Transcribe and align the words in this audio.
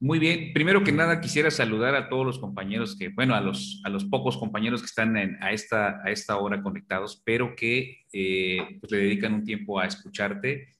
Muy 0.00 0.18
bien, 0.18 0.52
primero 0.52 0.82
que 0.82 0.92
nada 0.92 1.20
quisiera 1.20 1.50
saludar 1.50 1.94
a 1.94 2.08
todos 2.08 2.26
los 2.26 2.38
compañeros 2.38 2.96
que, 2.98 3.08
bueno, 3.08 3.34
a 3.34 3.40
los, 3.40 3.80
a 3.84 3.88
los 3.88 4.04
pocos 4.04 4.36
compañeros 4.36 4.80
que 4.80 4.86
están 4.86 5.16
a, 5.16 5.52
esta, 5.52 6.02
a 6.04 6.10
esta 6.10 6.36
hora 6.38 6.62
conectados, 6.62 7.22
pero 7.24 7.54
que 7.54 8.04
eh, 8.12 8.78
pues 8.80 8.90
le 8.92 8.98
dedican 8.98 9.34
un 9.34 9.44
tiempo 9.44 9.80
a 9.80 9.86
escucharte, 9.86 10.74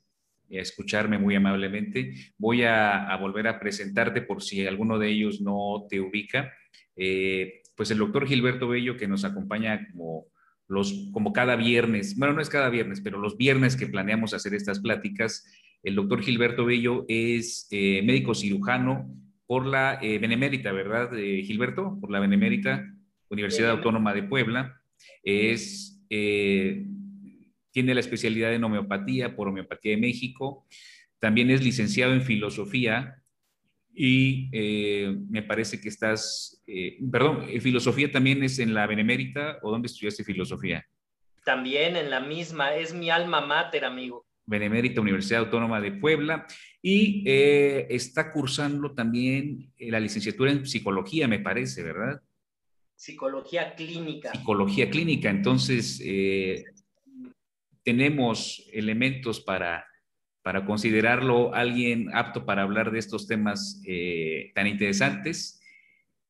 a 0.50 0.60
escucharme 0.60 1.18
muy 1.18 1.34
amablemente. 1.34 2.14
Voy 2.38 2.64
a, 2.64 3.16
volver 3.20 3.48
a 3.48 3.58
presentarte 3.58 4.22
por 4.22 4.42
si 4.42 4.66
alguno 4.66 4.98
de 4.98 5.08
ellos 5.08 5.40
no 5.40 5.86
te 5.88 6.00
ubica. 6.00 6.52
Eh, 6.96 7.62
pues 7.76 7.90
el 7.90 7.98
doctor 7.98 8.26
Gilberto 8.26 8.68
Bello 8.68 8.96
que 8.96 9.08
nos 9.08 9.24
acompaña 9.24 9.88
como, 9.90 10.26
los, 10.68 11.10
como 11.12 11.32
cada 11.32 11.56
viernes, 11.56 12.16
bueno, 12.16 12.34
no 12.34 12.40
es 12.40 12.48
cada 12.48 12.70
viernes, 12.70 13.00
pero 13.00 13.18
los 13.18 13.36
viernes 13.36 13.76
que 13.76 13.86
planeamos 13.86 14.34
hacer 14.34 14.54
estas 14.54 14.80
pláticas, 14.80 15.44
el 15.84 15.94
doctor 15.94 16.22
Gilberto 16.22 16.64
Bello 16.64 17.04
es 17.08 17.68
eh, 17.70 18.02
médico 18.02 18.34
cirujano 18.34 19.14
por 19.46 19.66
la 19.66 19.98
eh, 20.00 20.18
Benemérita, 20.18 20.72
¿verdad, 20.72 21.16
eh, 21.16 21.42
Gilberto? 21.44 21.98
Por 22.00 22.10
la 22.10 22.20
Benemérita 22.20 22.90
Universidad 23.28 23.70
Autónoma 23.70 24.14
de 24.14 24.22
Puebla. 24.22 24.80
Es, 25.22 26.02
tiene 26.08 27.94
la 27.94 28.00
especialidad 28.00 28.54
en 28.54 28.64
homeopatía 28.64 29.36
por 29.36 29.48
Homeopatía 29.48 29.92
de 29.92 29.98
México. 29.98 30.66
También 31.18 31.50
es 31.50 31.62
licenciado 31.62 32.14
en 32.14 32.22
filosofía 32.22 33.16
y 33.94 34.50
me 35.28 35.42
parece 35.42 35.80
que 35.80 35.88
estás, 35.88 36.62
perdón, 37.10 37.46
filosofía 37.60 38.10
también 38.10 38.42
es 38.42 38.58
en 38.58 38.72
la 38.72 38.86
Benemérita 38.86 39.58
o 39.62 39.70
dónde 39.70 39.86
estudiaste 39.86 40.24
filosofía? 40.24 40.86
También 41.44 41.96
en 41.96 42.10
la 42.10 42.20
misma, 42.20 42.74
es 42.74 42.94
mi 42.94 43.10
alma 43.10 43.40
mater, 43.40 43.84
amigo. 43.84 44.26
Benemérita 44.46 45.00
Universidad 45.00 45.40
Autónoma 45.40 45.80
de 45.80 45.92
Puebla 45.92 46.46
y 46.82 47.24
eh, 47.26 47.86
está 47.90 48.30
cursando 48.30 48.92
también 48.92 49.72
eh, 49.78 49.90
la 49.90 50.00
licenciatura 50.00 50.50
en 50.52 50.66
psicología, 50.66 51.26
me 51.26 51.38
parece, 51.38 51.82
¿verdad? 51.82 52.20
Psicología 52.94 53.74
clínica. 53.74 54.32
Psicología 54.32 54.90
clínica, 54.90 55.30
entonces 55.30 56.00
eh, 56.04 56.64
tenemos 57.82 58.68
elementos 58.72 59.40
para, 59.40 59.86
para 60.42 60.64
considerarlo 60.66 61.54
alguien 61.54 62.14
apto 62.14 62.44
para 62.44 62.62
hablar 62.62 62.90
de 62.90 62.98
estos 62.98 63.26
temas 63.26 63.82
tan 64.54 64.66
interesantes. 64.66 65.60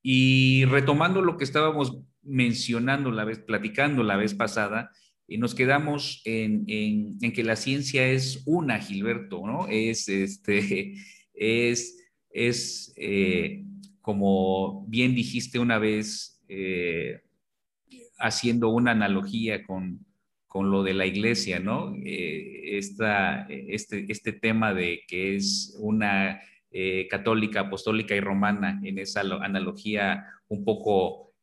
Y 0.02 0.66
retomando 0.66 1.22
lo 1.22 1.36
que 1.36 1.44
estábamos 1.44 1.98
mencionando 2.22 3.10
la 3.10 3.24
vez, 3.24 3.38
platicando 3.38 4.02
la 4.02 4.16
vez 4.16 4.34
pasada, 4.34 4.90
y 5.26 5.38
nos 5.38 5.54
quedamos 5.54 6.20
en, 6.24 6.66
que 7.18 7.44
la 7.44 7.56
ciencia 7.56 8.06
es 8.08 8.42
una, 8.46 8.78
Gilberto, 8.78 9.46
¿no? 9.46 9.66
Es, 9.68 10.08
este, 10.08 10.94
es, 11.34 11.96
es 12.30 12.92
eh, 12.96 13.64
como 14.00 14.84
bien 14.86 15.14
dijiste 15.14 15.58
una 15.58 15.78
vez, 15.78 16.42
eh, 16.48 17.22
haciendo 18.18 18.68
una 18.68 18.90
analogía 18.90 19.64
con, 19.64 20.04
lo 20.54 20.84
de 20.84 20.94
la 20.94 21.04
iglesia, 21.04 21.58
¿no? 21.58 21.96
Eh, 22.04 22.78
este, 22.78 24.06
este 24.08 24.32
tema 24.32 24.72
de 24.72 25.00
que 25.08 25.34
es 25.34 25.76
una 25.80 26.40
católica, 27.08 27.60
apostólica 27.60 28.16
y 28.16 28.20
romana 28.20 28.80
en 28.82 28.98
esa 28.98 29.20
analogía 29.20 30.24
un 30.48 30.64
poco 30.64 31.34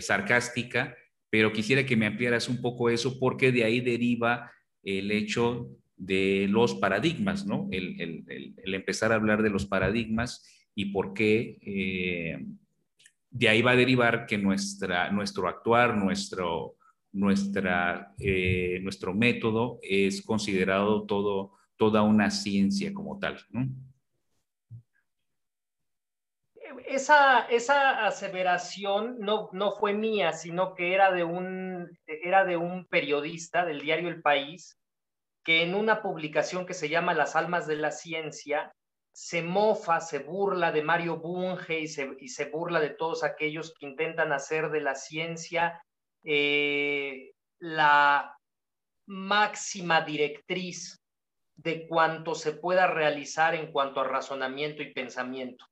sarcástica, 0.00 0.96
pero 1.36 1.52
quisiera 1.52 1.84
que 1.84 1.96
me 1.96 2.06
ampliaras 2.06 2.48
un 2.48 2.62
poco 2.62 2.88
eso 2.88 3.18
porque 3.20 3.52
de 3.52 3.62
ahí 3.62 3.82
deriva 3.82 4.50
el 4.82 5.10
hecho 5.10 5.68
de 5.94 6.46
los 6.48 6.76
paradigmas, 6.76 7.44
¿no? 7.44 7.68
El, 7.72 8.24
empezar 8.64 9.12
a 9.12 9.16
hablar 9.16 9.42
de 9.42 9.50
los 9.50 9.66
paradigmas 9.66 10.48
y 10.74 10.86
por 10.86 11.12
qué 11.12 11.58
eh, 11.60 12.46
de 13.28 13.48
ahí 13.50 13.60
va 13.60 13.72
a 13.72 13.76
derivar 13.76 14.24
que 14.24 14.38
nuestra, 14.38 15.10
nuestro 15.10 15.46
actuar, 15.46 15.94
nuestro, 15.94 16.76
nuestra, 17.12 18.14
eh, 18.18 18.80
nuestro 18.82 19.12
método 19.12 19.78
es 19.82 20.22
considerado 20.22 21.04
todo, 21.04 21.52
toda 21.76 22.00
una 22.00 22.30
ciencia 22.30 22.94
como 22.94 23.18
tal, 23.18 23.36
¿no? 23.50 23.68
Esa, 26.86 27.46
esa 27.48 28.06
aseveración 28.06 29.18
no, 29.18 29.48
no 29.52 29.72
fue 29.72 29.92
mía, 29.92 30.32
sino 30.32 30.74
que 30.74 30.94
era 30.94 31.12
de, 31.12 31.24
un, 31.24 31.98
era 32.06 32.44
de 32.44 32.56
un 32.56 32.86
periodista 32.86 33.64
del 33.64 33.80
diario 33.80 34.08
El 34.08 34.22
País, 34.22 34.78
que 35.44 35.62
en 35.62 35.74
una 35.74 36.02
publicación 36.02 36.66
que 36.66 36.74
se 36.74 36.88
llama 36.88 37.14
Las 37.14 37.36
Almas 37.36 37.66
de 37.66 37.76
la 37.76 37.90
Ciencia, 37.90 38.72
se 39.12 39.42
mofa, 39.42 40.00
se 40.00 40.18
burla 40.18 40.72
de 40.72 40.82
Mario 40.82 41.16
Bunge 41.16 41.80
y 41.80 41.88
se, 41.88 42.16
y 42.20 42.28
se 42.28 42.50
burla 42.50 42.80
de 42.80 42.90
todos 42.90 43.24
aquellos 43.24 43.72
que 43.72 43.86
intentan 43.86 44.32
hacer 44.32 44.70
de 44.70 44.80
la 44.82 44.94
ciencia 44.94 45.82
eh, 46.22 47.32
la 47.58 48.36
máxima 49.06 50.02
directriz 50.02 51.00
de 51.54 51.86
cuanto 51.86 52.34
se 52.34 52.52
pueda 52.52 52.86
realizar 52.86 53.54
en 53.54 53.72
cuanto 53.72 54.00
a 54.00 54.04
razonamiento 54.04 54.82
y 54.82 54.92
pensamiento. 54.92 55.64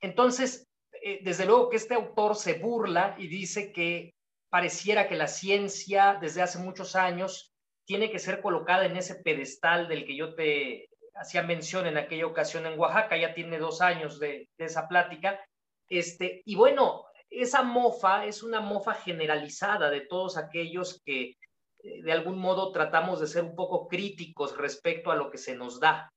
Entonces, 0.00 0.66
eh, 1.02 1.20
desde 1.22 1.46
luego 1.46 1.68
que 1.68 1.76
este 1.76 1.94
autor 1.94 2.36
se 2.36 2.54
burla 2.54 3.14
y 3.18 3.28
dice 3.28 3.72
que 3.72 4.14
pareciera 4.50 5.08
que 5.08 5.16
la 5.16 5.28
ciencia 5.28 6.18
desde 6.20 6.42
hace 6.42 6.58
muchos 6.58 6.96
años 6.96 7.52
tiene 7.84 8.10
que 8.10 8.18
ser 8.18 8.40
colocada 8.40 8.86
en 8.86 8.96
ese 8.96 9.16
pedestal 9.16 9.88
del 9.88 10.04
que 10.04 10.16
yo 10.16 10.34
te 10.34 10.88
hacía 11.14 11.42
mención 11.42 11.86
en 11.86 11.96
aquella 11.96 12.26
ocasión 12.26 12.66
en 12.66 12.78
Oaxaca, 12.78 13.16
ya 13.16 13.34
tiene 13.34 13.58
dos 13.58 13.80
años 13.80 14.18
de, 14.18 14.48
esa 14.58 14.86
plática. 14.88 15.40
Este, 15.88 16.42
y 16.44 16.56
bueno, 16.56 17.04
esa 17.30 17.62
mofa 17.62 18.26
es 18.26 18.42
una 18.42 18.60
mofa 18.60 18.94
generalizada 18.94 19.90
de 19.90 20.02
todos 20.02 20.36
aquellos 20.36 21.00
que 21.04 21.36
eh, 21.82 22.02
de 22.02 22.12
algún 22.12 22.38
modo 22.38 22.72
tratamos 22.72 23.20
de 23.20 23.26
ser 23.26 23.44
un 23.44 23.54
poco 23.54 23.88
críticos 23.88 24.56
respecto 24.56 25.10
a 25.10 25.16
lo 25.16 25.30
que 25.30 25.38
se 25.38 25.56
nos 25.56 25.80
da. 25.80 26.10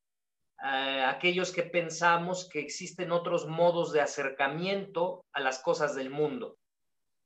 Eh, 0.62 1.04
aquellos 1.06 1.54
que 1.54 1.64
pensamos 1.64 2.50
que 2.50 2.60
existen 2.60 3.14
otros 3.14 3.48
modos 3.48 3.94
de 3.94 4.02
acercamiento 4.02 5.24
a 5.32 5.40
las 5.40 5.60
cosas 5.60 5.96
del 5.96 6.10
mundo. 6.10 6.58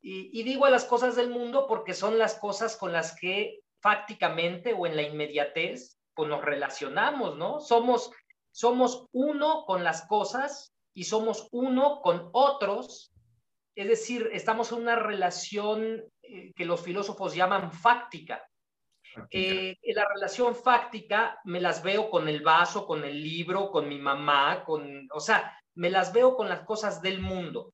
Y, 0.06 0.44
digo 0.44 0.66
a 0.66 0.70
las 0.70 0.84
cosas 0.84 1.16
del 1.16 1.30
mundo 1.30 1.66
porque 1.66 1.94
son 1.94 2.20
las 2.20 2.36
cosas 2.36 2.76
con 2.76 2.92
las 2.92 3.18
que 3.18 3.62
fácticamente 3.82 4.74
o 4.74 4.86
en 4.86 4.98
la 4.98 5.02
inmediatez 5.02 5.98
pues 6.14 6.30
nos 6.30 6.44
relacionamos, 6.44 7.38
¿no? 7.38 7.62
Somos, 7.62 8.12
somos 8.52 9.08
uno 9.14 9.64
con 9.66 9.84
las 9.84 10.06
cosas 10.06 10.74
y 10.94 11.06
somos 11.06 11.48
uno 11.52 12.02
con 12.02 12.30
otros. 12.34 13.14
Es 13.76 13.88
decir, 13.88 14.30
estamos 14.34 14.74
en 14.74 14.80
una 14.80 14.98
relación 14.98 16.04
eh, 16.22 16.52
que 16.54 16.66
los 16.66 16.82
filósofos 16.82 17.34
llaman 17.34 17.72
fáctica. 17.72 18.46
Eh, 19.29 19.78
la 19.94 20.07
relación 20.07 20.56
fáctica 20.56 21.40
me 21.44 21.62
las 21.62 21.84
veo 21.84 22.09
con 22.09 22.28
el 22.28 22.41
vaso, 22.41 22.85
con 22.85 23.03
el 23.03 23.22
libro, 23.22 23.72
con 23.72 23.88
mi 23.88 24.00
mamá, 24.00 24.63
con, 24.63 25.07
o 25.12 25.19
sea, 25.19 25.57
me 25.75 25.90
las 25.90 26.13
veo 26.13 26.35
con 26.35 26.50
las 26.50 26.62
cosas 26.62 27.01
del 27.01 27.19
mundo. 27.19 27.73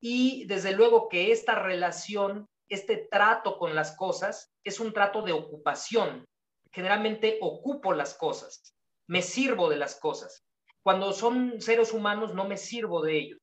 Y 0.00 0.44
desde 0.46 0.72
luego 0.72 1.08
que 1.08 1.32
esta 1.32 1.54
relación, 1.54 2.46
este 2.68 3.08
trato 3.10 3.58
con 3.58 3.74
las 3.74 3.96
cosas, 3.96 4.52
es 4.64 4.80
un 4.80 4.92
trato 4.92 5.22
de 5.22 5.32
ocupación. 5.32 6.26
Generalmente 6.72 7.38
ocupo 7.40 7.94
las 7.94 8.14
cosas, 8.14 8.74
me 9.06 9.22
sirvo 9.22 9.68
de 9.68 9.76
las 9.76 9.96
cosas. 9.98 10.44
Cuando 10.82 11.12
son 11.12 11.60
seres 11.60 11.92
humanos 11.92 12.34
no 12.34 12.46
me 12.46 12.56
sirvo 12.56 13.02
de 13.02 13.18
ellos, 13.18 13.40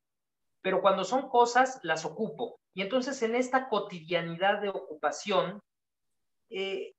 pero 0.61 0.81
cuando 0.81 1.03
son 1.03 1.29
cosas 1.29 1.79
las 1.83 2.05
ocupo. 2.05 2.59
Y 2.73 2.81
entonces 2.81 3.21
en 3.21 3.35
esta 3.35 3.69
cotidianidad 3.69 4.61
de 4.61 4.69
ocupación, 4.69 5.59
eh, 6.49 6.93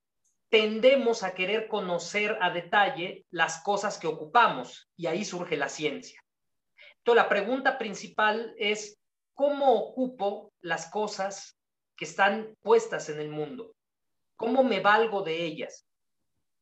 tendemos 0.55 1.25
a 1.25 1.35
querer 1.35 1.67
conocer 1.67 2.39
a 2.41 2.49
detalle 2.49 3.27
las 3.33 3.61
cosas 3.65 3.99
que 3.99 4.07
ocupamos 4.07 4.89
y 4.97 5.09
ahí 5.09 5.25
surge 5.25 5.57
la 5.57 5.69
ciencia. 5.69 6.23
Entonces, 6.99 7.25
la 7.25 7.29
pregunta 7.29 7.77
principal 7.77 8.55
es, 8.57 8.97
¿cómo 9.35 9.75
ocupo 9.75 10.53
las 10.61 10.89
cosas 10.93 11.59
que 11.97 12.05
están 12.05 12.55
puestas 12.63 13.09
en 13.09 13.19
el 13.19 13.31
mundo? 13.31 13.75
¿Cómo 14.37 14.63
me 14.63 14.79
valgo 14.79 15.23
de 15.23 15.45
ellas? 15.45 15.89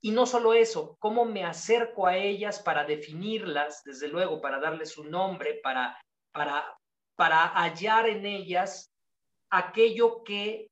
Y 0.01 0.13
no 0.13 0.25
solo 0.25 0.55
eso, 0.55 0.97
¿cómo 0.99 1.27
me 1.27 1.45
acerco 1.45 2.07
a 2.07 2.17
ellas 2.17 2.61
para 2.61 2.85
definirlas, 2.85 3.83
desde 3.85 4.09
luego, 4.09 4.41
para 4.41 4.59
darles 4.59 4.97
un 4.97 5.11
nombre, 5.11 5.61
para, 5.63 6.01
para, 6.33 6.79
para 7.15 7.47
hallar 7.49 8.09
en 8.09 8.25
ellas 8.25 8.91
aquello 9.51 10.25
que 10.25 10.71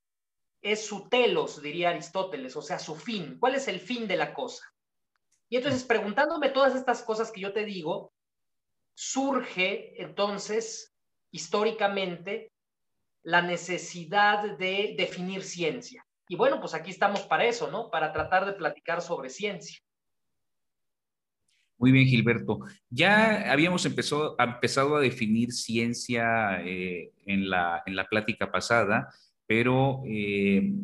es 0.63 0.87
su 0.87 1.09
telos, 1.09 1.63
diría 1.63 1.91
Aristóteles, 1.91 2.57
o 2.57 2.63
sea, 2.63 2.79
su 2.79 2.95
fin. 2.97 3.39
¿Cuál 3.39 3.55
es 3.55 3.69
el 3.69 3.81
fin 3.81 4.07
de 4.07 4.17
la 4.17 4.35
cosa? 4.35 4.65
Y 5.49 5.57
entonces, 5.57 5.85
preguntándome 5.85 6.51
todas 6.51 6.75
estas 6.75 7.03
cosas 7.03 7.33
que 7.33 7.41
yo 7.41 7.53
te 7.53 7.65
digo, 7.65 8.13
surge 8.95 10.01
entonces, 10.03 10.95
históricamente, 11.31 12.53
la 13.23 13.43
necesidad 13.43 14.57
de 14.59 14.95
definir 14.97 15.43
ciencia. 15.43 16.05
Y 16.29 16.37
bueno, 16.37 16.61
pues 16.61 16.75
aquí 16.75 16.91
estamos 16.91 17.23
para 17.23 17.45
eso, 17.45 17.71
¿no? 17.71 17.91
Para 17.91 18.13
tratar 18.13 18.47
de 18.47 18.53
platicar 18.53 19.03
sobre 19.03 19.31
ciencia. 19.31 19.79
Muy 21.81 21.93
bien, 21.93 22.07
Gilberto. 22.07 22.61
Ya 22.91 23.51
habíamos 23.51 23.87
empezado, 23.87 24.37
empezado 24.39 24.97
a 24.97 25.01
definir 25.01 25.51
ciencia 25.51 26.63
eh, 26.63 27.11
en, 27.25 27.49
la, 27.49 27.83
en, 27.87 27.97
la, 27.97 28.05
plática 28.05 28.53
pasada, 28.53 29.09
pero 29.51 30.05
eh, 30.07 30.75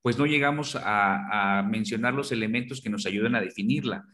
pues 0.00 0.16
no 0.16 0.24
llegamos 0.24 0.78
a, 0.82 1.62
mencionar 1.70 2.14
los 2.14 2.32
elementos 2.32 2.80
que 2.80 2.88
nos 2.88 3.04
ayudan 3.04 3.34
a 3.34 3.42
definirla, 3.42 4.06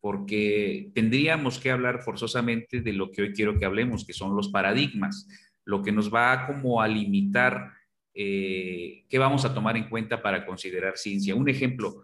porque 0.00 0.90
tendríamos 0.94 1.58
que 1.58 1.70
hablar 1.70 2.00
forzosamente 2.00 2.80
de 2.80 2.94
lo 2.94 3.10
que 3.10 3.20
hoy 3.20 3.32
quiero 3.34 3.58
que 3.58 3.66
hablemos, 3.66 4.06
que 4.06 4.14
son 4.14 4.34
los 4.34 4.48
paradigmas, 4.48 5.28
lo 5.66 5.82
que 5.82 5.92
nos 5.92 6.10
va 6.10 6.46
como 6.46 6.80
a 6.80 6.88
limitar 6.88 7.74
eh, 8.14 9.04
qué 9.10 9.18
vamos 9.18 9.44
a 9.44 9.52
tomar 9.52 9.76
en 9.76 9.90
cuenta 9.90 10.22
para 10.22 10.46
considerar 10.46 10.96
ciencia. 10.96 11.34
Un 11.34 11.50
ejemplo, 11.50 12.00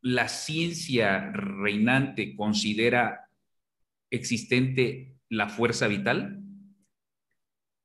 la 0.00 0.28
ciencia 0.28 1.32
reinante 1.32 2.36
considera 2.36 3.28
existente 4.10 5.16
la 5.28 5.48
fuerza 5.48 5.88
vital, 5.88 6.40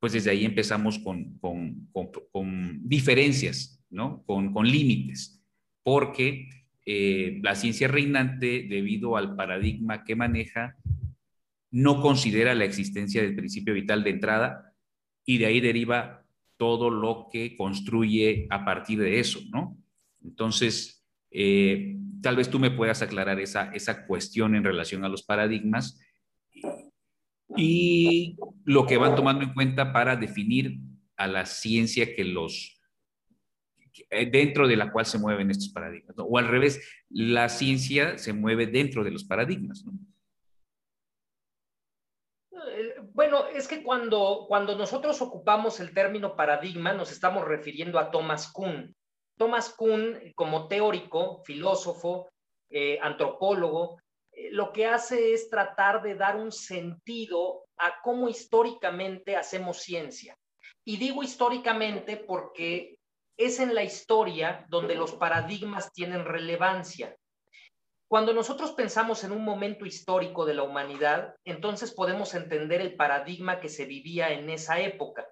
pues 0.05 0.13
desde 0.13 0.29
ahí 0.29 0.45
empezamos 0.45 0.99
con, 0.99 1.39
diferencias, 2.87 3.83
¿no? 3.89 4.23
Con, 4.27 4.53
límites, 4.67 5.43
porque 5.81 6.47
eh, 6.85 7.39
la 7.41 7.55
ciencia 7.55 7.87
reinante, 7.87 8.67
debido 8.69 9.17
al 9.17 9.35
paradigma 9.35 10.03
que 10.03 10.15
maneja, 10.15 10.77
no 11.71 12.03
considera 12.03 12.53
la 12.53 12.65
existencia 12.65 13.23
del 13.23 13.35
principio 13.35 13.73
vital 13.73 14.03
de 14.03 14.11
entrada 14.11 14.75
y 15.25 15.39
de 15.39 15.47
ahí 15.47 15.59
deriva 15.59 16.23
todo 16.55 16.91
lo 16.91 17.27
que 17.31 17.55
construye 17.55 18.45
a 18.51 18.63
partir 18.63 18.99
de 18.99 19.19
eso, 19.19 19.39
¿no? 19.49 19.75
Entonces, 20.23 21.03
eh, 21.31 21.97
tal 22.21 22.35
vez 22.35 22.51
tú 22.51 22.59
me 22.59 22.69
puedas 22.69 23.01
aclarar 23.01 23.39
esa, 23.39 23.71
esa 23.73 24.05
cuestión 24.05 24.53
en 24.53 24.65
relación 24.65 25.03
a 25.03 25.09
los 25.09 25.23
paradigmas 25.23 25.99
y 27.55 28.37
lo 28.63 28.85
que 28.85 28.97
van 28.97 29.15
tomando 29.15 29.43
en 29.43 29.53
cuenta 29.53 29.93
para 29.93 30.15
definir 30.15 30.79
a 31.17 31.27
la 31.27 31.45
ciencia 31.45 32.15
que 32.15 32.23
los 32.23 32.71
dentro 34.31 34.67
de 34.67 34.75
la 34.75 34.91
cual 34.91 35.05
se 35.05 35.17
mueven 35.17 35.51
estos 35.51 35.69
paradigmas, 35.69 36.15
o 36.17 36.37
al 36.37 36.47
revés, 36.47 36.81
la 37.09 37.49
ciencia 37.49 38.17
se 38.17 38.33
mueve 38.33 38.67
dentro 38.67 39.03
de 39.03 39.11
los 39.11 39.23
paradigmas. 39.23 39.85
Eh, 42.51 42.95
bueno, 43.13 43.47
es 43.47 43.67
que 43.67 43.83
cuando, 43.83 44.45
cuando 44.47 44.77
nosotros 44.77 45.21
ocupamos 45.21 45.79
el 45.79 45.93
término 45.93 46.35
paradigma, 46.35 46.93
nos 46.93 47.11
estamos 47.11 47.45
refiriendo 47.45 47.99
a 47.99 48.11
Thomas 48.11 48.51
Kuhn. 48.51 48.93
Thomas 49.37 49.69
Kuhn, 49.69 50.33
como 50.35 50.67
teórico, 50.67 51.41
filósofo, 51.45 52.29
eh, 52.69 52.99
antropólogo, 53.01 53.97
lo 54.51 54.71
que 54.71 54.85
hace 54.85 55.33
es 55.33 55.49
tratar 55.49 56.01
de 56.01 56.15
dar 56.15 56.35
un 56.35 56.51
sentido 56.51 57.65
a 57.77 58.01
cómo 58.01 58.29
históricamente 58.29 59.35
hacemos 59.35 59.81
ciencia. 59.81 60.37
Y 60.85 60.97
digo 60.97 61.23
históricamente 61.23 62.17
porque 62.17 62.97
es 63.37 63.59
en 63.59 63.75
la 63.75 63.83
historia 63.83 64.65
donde 64.69 64.95
los 64.95 65.13
paradigmas 65.13 65.91
tienen 65.91 66.25
relevancia. 66.25 67.15
Cuando 68.07 68.33
nosotros 68.33 68.71
pensamos 68.73 69.23
en 69.23 69.31
un 69.31 69.43
momento 69.43 69.85
histórico 69.85 70.45
de 70.45 70.53
la 70.53 70.63
humanidad, 70.63 71.35
entonces 71.43 71.91
podemos 71.91 72.33
entender 72.35 72.81
el 72.81 72.95
paradigma 72.95 73.59
que 73.59 73.67
se 73.67 73.85
vivía 73.85 74.31
en 74.31 74.49
esa 74.49 74.79
época. 74.79 75.27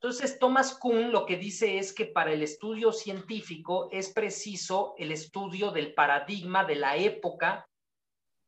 Entonces, 0.00 0.38
Thomas 0.38 0.78
Kuhn 0.78 1.10
lo 1.10 1.26
que 1.26 1.36
dice 1.36 1.78
es 1.78 1.92
que 1.92 2.06
para 2.06 2.32
el 2.32 2.42
estudio 2.42 2.92
científico 2.92 3.88
es 3.90 4.12
preciso 4.12 4.94
el 4.96 5.10
estudio 5.12 5.70
del 5.70 5.94
paradigma 5.94 6.64
de 6.64 6.76
la 6.76 6.96
época 6.96 7.66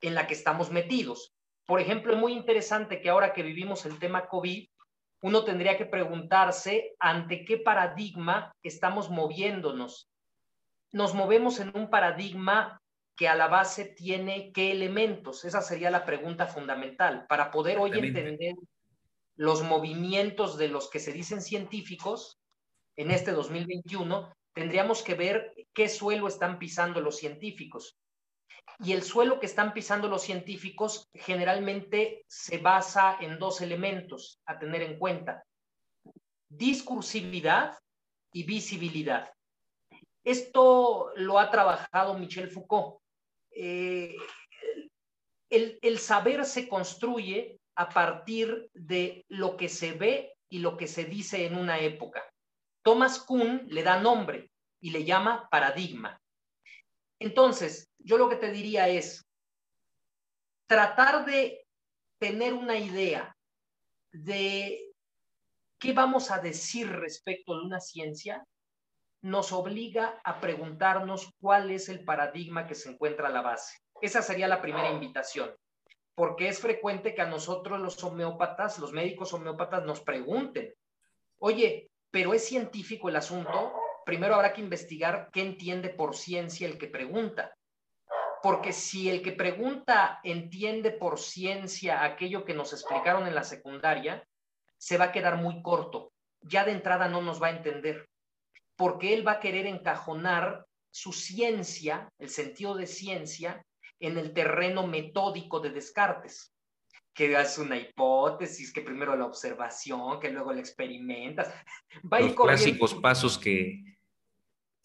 en 0.01 0.15
la 0.15 0.27
que 0.27 0.35
estamos 0.35 0.71
metidos. 0.71 1.35
Por 1.67 1.81
ejemplo, 1.81 2.13
es 2.13 2.19
muy 2.19 2.33
interesante 2.33 3.01
que 3.01 3.11
ahora 3.11 3.33
que 3.33 3.43
vivimos 3.43 3.87
el 3.87 3.99
tema 3.99 4.29
COVID, 4.29 4.69
uno 5.23 5.45
tendría 5.45 5.77
que 5.77 5.87
preguntarse 5.87 6.95
ante 6.99 7.45
qué 7.45 7.59
paradigma 7.59 8.53
estamos 8.63 9.11
moviéndonos. 9.11 10.09
Nos 10.93 11.15
movemos 11.15 11.59
en 11.59 11.77
un 11.77 11.91
paradigma 11.91 12.81
que 13.17 13.29
a 13.29 13.35
la 13.35 13.49
base 13.49 13.87
tiene 13.87 14.53
qué 14.53 14.73
elementos. 14.73 15.45
Esa 15.45 15.63
sería 15.63 15.91
la 15.91 16.05
pregunta 16.05 16.47
fundamental 16.47 17.27
para 17.29 17.51
poder 17.51 17.79
hoy 17.79 17.91
entender 17.93 18.55
los 19.37 19.63
movimientos 19.63 20.57
de 20.59 20.69
los 20.69 20.89
que 20.91 20.99
se 20.99 21.13
dicen 21.13 21.43
científicos 21.43 22.39
en 22.97 23.11
este 23.11 23.33
2021, 23.33 24.33
tendríamos 24.55 25.03
que 25.03 25.15
ver 25.15 25.53
qué 25.75 25.89
suelo 25.89 26.29
están 26.29 26.59
pisando 26.59 27.01
los 27.01 27.17
científicos. 27.17 27.99
Y 28.81 28.93
el 28.93 29.03
suelo 29.03 29.41
que 29.41 29.47
están 29.47 29.73
pisando 29.73 30.09
los 30.09 30.23
científicos 30.23 31.09
generalmente 31.15 32.25
se 32.29 32.59
basa 32.59 33.17
en 33.21 33.39
dos 33.39 33.61
elementos 33.61 34.41
a 34.47 34.59
tener 34.59 34.83
en 34.83 34.99
cuenta. 34.99 35.45
Discursividad 36.49 37.79
y 38.33 38.45
visibilidad. 38.45 39.31
Esto 40.25 41.13
lo 41.17 41.39
ha 41.39 41.51
trabajado 41.51 42.19
Michel 42.19 42.51
Foucault. 42.51 42.99
Eh, 43.51 44.15
el, 45.49 45.79
el 45.81 45.99
saber 45.99 46.45
se 46.45 46.69
construye 46.69 47.59
a 47.77 47.89
partir 47.89 48.69
de 48.75 49.25
lo 49.29 49.57
que 49.57 49.69
se 49.69 49.93
ve 49.93 50.35
y 50.49 50.59
lo 50.59 50.77
que 50.77 50.87
se 50.87 51.05
dice 51.05 51.47
en 51.47 51.57
una 51.57 51.79
época. 51.79 52.23
Thomas 52.83 53.19
Kuhn 53.19 53.67
le 53.69 53.83
da 53.83 54.01
nombre 54.01 54.51
y 54.81 54.91
le 54.91 55.05
llama 55.05 55.49
paradigma. 55.51 56.21
Entonces, 57.19 57.91
yo 57.99 58.19
lo 58.19 58.29
que 58.29 58.37
te 58.37 58.51
diría 58.51 58.89
es 58.89 59.27
tratar 60.67 61.25
de 61.25 61.67
tener 62.19 62.55
una 62.55 62.77
idea 62.77 63.37
de 64.13 64.93
qué 65.79 65.93
vamos 65.93 66.31
a 66.31 66.39
decir 66.39 66.91
respecto 66.91 67.57
de 67.57 67.65
una 67.65 67.81
ciencia 67.81 68.47
nos 69.23 69.53
obliga 69.53 70.21
a 70.25 70.41
preguntarnos 70.41 71.31
cuál 71.41 71.71
es 71.71 71.89
el 71.89 72.05
paradigma 72.05 72.67
que 72.67 72.75
se 72.75 72.91
encuentra 72.91 73.29
a 73.29 73.33
la 73.33 73.43
base. 73.43 73.79
Esa 74.01 74.23
sería 74.23 74.47
la 74.47 74.61
primera 74.61 74.91
invitación 74.91 75.55
porque 76.17 76.49
es 76.49 76.59
frecuente 76.59 77.15
que 77.15 77.21
a 77.21 77.27
nosotros 77.27 77.79
los 77.79 78.03
homeópatas, 78.03 78.79
los 78.79 78.91
médicos 78.93 79.35
homeópatas 79.35 79.85
nos 79.85 80.01
pregunten, 80.01 80.75
oye, 81.39 81.91
pero 82.11 82.33
es 82.33 82.47
científico 82.47 83.11
el 83.11 83.17
asunto, 83.17 83.75
primero 84.07 84.37
habrá 84.37 84.53
que 84.55 84.61
investigar 84.61 85.29
qué 85.33 85.43
entiende 85.43 85.89
por 85.91 86.17
ciencia 86.17 86.67
el 86.69 86.79
que 86.79 86.87
pregunta. 86.87 87.53
Porque 88.41 88.73
si 88.73 89.11
el 89.11 89.21
que 89.21 89.33
pregunta 89.33 90.21
entiende 90.23 90.93
por 90.93 91.19
ciencia 91.19 92.05
aquello 92.05 92.45
que 92.45 92.55
nos 92.55 92.73
explicaron 92.73 93.27
en 93.27 93.35
la 93.35 93.43
secundaria, 93.43 94.25
se 94.79 94.97
va 94.97 95.07
a 95.07 95.13
quedar 95.13 95.37
muy 95.37 95.61
corto. 95.61 96.13
Ya 96.41 96.65
de 96.65 96.71
entrada 96.71 97.09
no 97.09 97.21
nos 97.21 97.43
va 97.43 97.49
a 97.49 97.57
entender, 97.57 98.07
porque 98.77 99.13
él 99.13 99.27
va 99.27 99.33
a 99.33 99.41
querer 99.41 99.67
encajonar 99.67 100.65
su 100.93 101.13
ciencia, 101.13 102.09
el 102.21 102.29
sentido 102.29 102.77
de 102.77 102.87
ciencia, 102.87 103.67
en 103.99 104.19
el 104.19 104.33
terreno 104.33 104.87
metódico 104.87 105.59
de 105.59 105.71
Descartes, 105.71 106.55
que 107.13 107.33
es 107.33 107.59
una 107.59 107.77
hipótesis, 107.77 108.73
que 108.73 108.83
primero 108.83 109.17
la 109.17 109.27
observación, 109.27 110.21
que 110.21 110.31
luego 110.31 110.53
la 110.53 110.61
experimentas. 110.61 111.53
Va 112.13 112.21
Los 112.21 112.35
clásicos 112.35 112.95
pasos 112.95 113.37
que, 113.37 113.96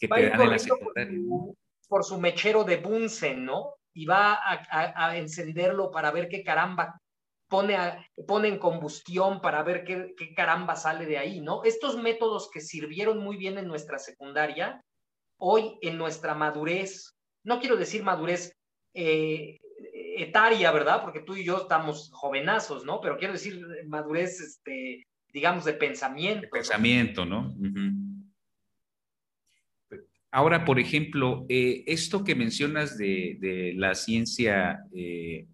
que 0.08 0.14
te 0.14 0.28
dan 0.28 0.40
en 0.40 0.50
la 0.50 0.58
secundaria. 0.58 1.18
Por, 1.88 2.04
su 2.04 2.18
mechero 2.18 2.64
de 2.64 2.78
Bunsen, 2.78 3.44
¿no? 3.44 3.74
Y 3.94 4.06
va 4.06 4.38
a, 4.42 5.16
encenderlo 5.16 5.90
para 5.90 6.10
ver 6.10 6.28
qué 6.28 6.42
caramba 6.42 6.98
pone, 7.48 7.76
pone 8.26 8.48
en 8.48 8.58
combustión 8.58 9.42
para 9.42 9.62
ver 9.62 9.84
qué, 9.84 10.14
qué, 10.16 10.32
caramba 10.34 10.74
sale 10.74 11.04
de 11.04 11.18
ahí, 11.18 11.40
¿no? 11.40 11.64
Estos 11.64 11.98
métodos 11.98 12.50
que 12.50 12.62
sirvieron 12.62 13.18
muy 13.18 13.36
bien 13.36 13.58
en 13.58 13.68
nuestra 13.68 13.98
secundaria, 13.98 14.82
hoy 15.36 15.78
en 15.82 15.98
nuestra 15.98 16.34
madurez, 16.34 17.14
no 17.44 17.60
quiero 17.60 17.76
decir 17.76 18.02
madurez 18.02 18.56
eh, 18.94 19.58
etaria, 20.16 20.72
¿verdad? 20.72 21.02
Porque 21.02 21.20
tú 21.20 21.36
y 21.36 21.44
yo 21.44 21.58
estamos 21.58 22.10
jovenazos, 22.14 22.84
¿no? 22.84 23.00
Pero 23.02 23.18
quiero 23.18 23.34
decir 23.34 23.66
madurez, 23.86 24.40
este, 24.40 25.06
digamos, 25.32 25.64
de 25.66 25.74
pensamiento. 25.74 26.48
pensamiento, 26.50 27.26
¿no? 27.26 27.54
Ahora, 30.32 30.64
por 30.64 30.80
ejemplo, 30.80 31.46
eh, 31.48 31.84
esto 31.86 32.24
que 32.24 32.34
mencionas 32.34 32.98
de, 32.98 33.74
la 33.76 33.94
ciencia 33.94 34.80
eh, 34.92 35.46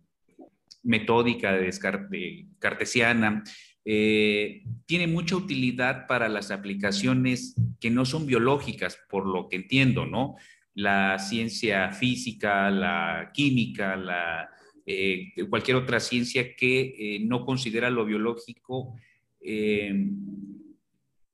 metódica 0.83 1.53
de, 1.53 2.47
cartesiana, 2.59 3.43
tiene 3.85 5.07
mucha 5.07 5.35
utilidad 5.35 6.07
para 6.07 6.29
las 6.29 6.51
aplicaciones 6.51 7.55
que 7.81 7.91
no 7.91 8.05
son 8.05 8.27
biológicas, 8.27 8.99
por 9.09 9.27
lo 9.27 9.49
que 9.49 9.57
entiendo, 9.57 10.05
¿no? 10.05 10.37
la 10.79 11.19
ciencia 11.19 11.91
física, 11.91 12.71
la 12.71 13.33
química, 13.35 13.97
la, 13.97 14.49
eh, 14.87 15.33
cualquier 15.51 15.77
otra 15.77 15.99
ciencia 15.99 16.55
que 16.55 16.95
eh, 16.97 17.21
no 17.21 17.45
considera 17.45 17.91
lo 17.91 18.07
biológico, 18.07 18.95
eh, 19.41 19.93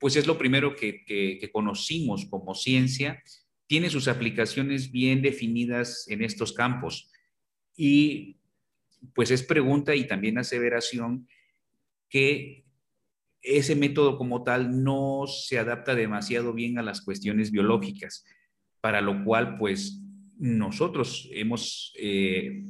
pues 0.04 0.16
es 0.16 0.26
lo 0.26 0.36
primero 0.36 0.76
que, 0.76 1.48
conocimos 1.50 2.26
como 2.26 2.54
ciencia, 2.54 3.22
tiene 3.66 3.88
sus 3.88 4.06
aplicaciones 4.06 4.92
bien 4.92 5.22
definidas 5.22 6.04
en 6.10 6.22
estos 6.22 6.52
campos. 6.52 7.10
y 7.74 8.36
pues 9.14 9.30
es 9.30 9.42
pregunta 9.42 9.94
y 9.94 10.06
también 10.06 10.36
aseveración 10.36 11.26
que 12.10 12.66
ese 13.40 13.76
método 13.76 14.18
como 14.18 14.44
tal 14.44 14.84
no 14.84 15.24
se 15.26 15.58
adapta 15.58 15.94
demasiado 15.94 16.52
bien 16.52 16.78
a 16.78 16.82
las 16.82 17.00
cuestiones 17.00 17.50
biológicas, 17.50 18.26
para 18.82 19.00
lo 19.00 19.24
cual 19.24 19.56
pues 19.56 20.02
nosotros 20.36 21.30
hemos, 21.32 21.94
eh, 21.98 22.62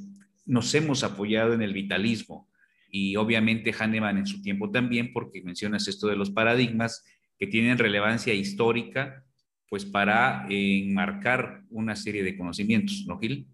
nos 0.47 0.73
hemos 0.77 1.03
apoyado 1.03 1.53
en 1.53 1.63
el 1.63 1.73
vitalismo 1.73 2.49
y 2.89 3.17
obviamente 3.17 3.73
Hahnemann 3.73 4.19
en 4.19 4.27
su 4.29 4.41
tiempo 4.41 4.71
también, 4.71 5.13
porque 5.13 5.43
mencionas 5.43 5.89
esto 5.89 6.07
de 6.07 6.15
los 6.15 6.31
paradigmas 6.31 7.03
que 7.39 7.47
tienen 7.47 7.79
relevancia 7.79 8.33
histórica, 8.33 9.25
pues 9.69 9.85
para 9.85 10.47
enmarcar 10.49 11.63
una 11.71 11.97
serie 11.97 12.23
de 12.23 12.37
conocimientos, 12.37 13.05
¿no, 13.07 13.19
Gil? 13.19 13.49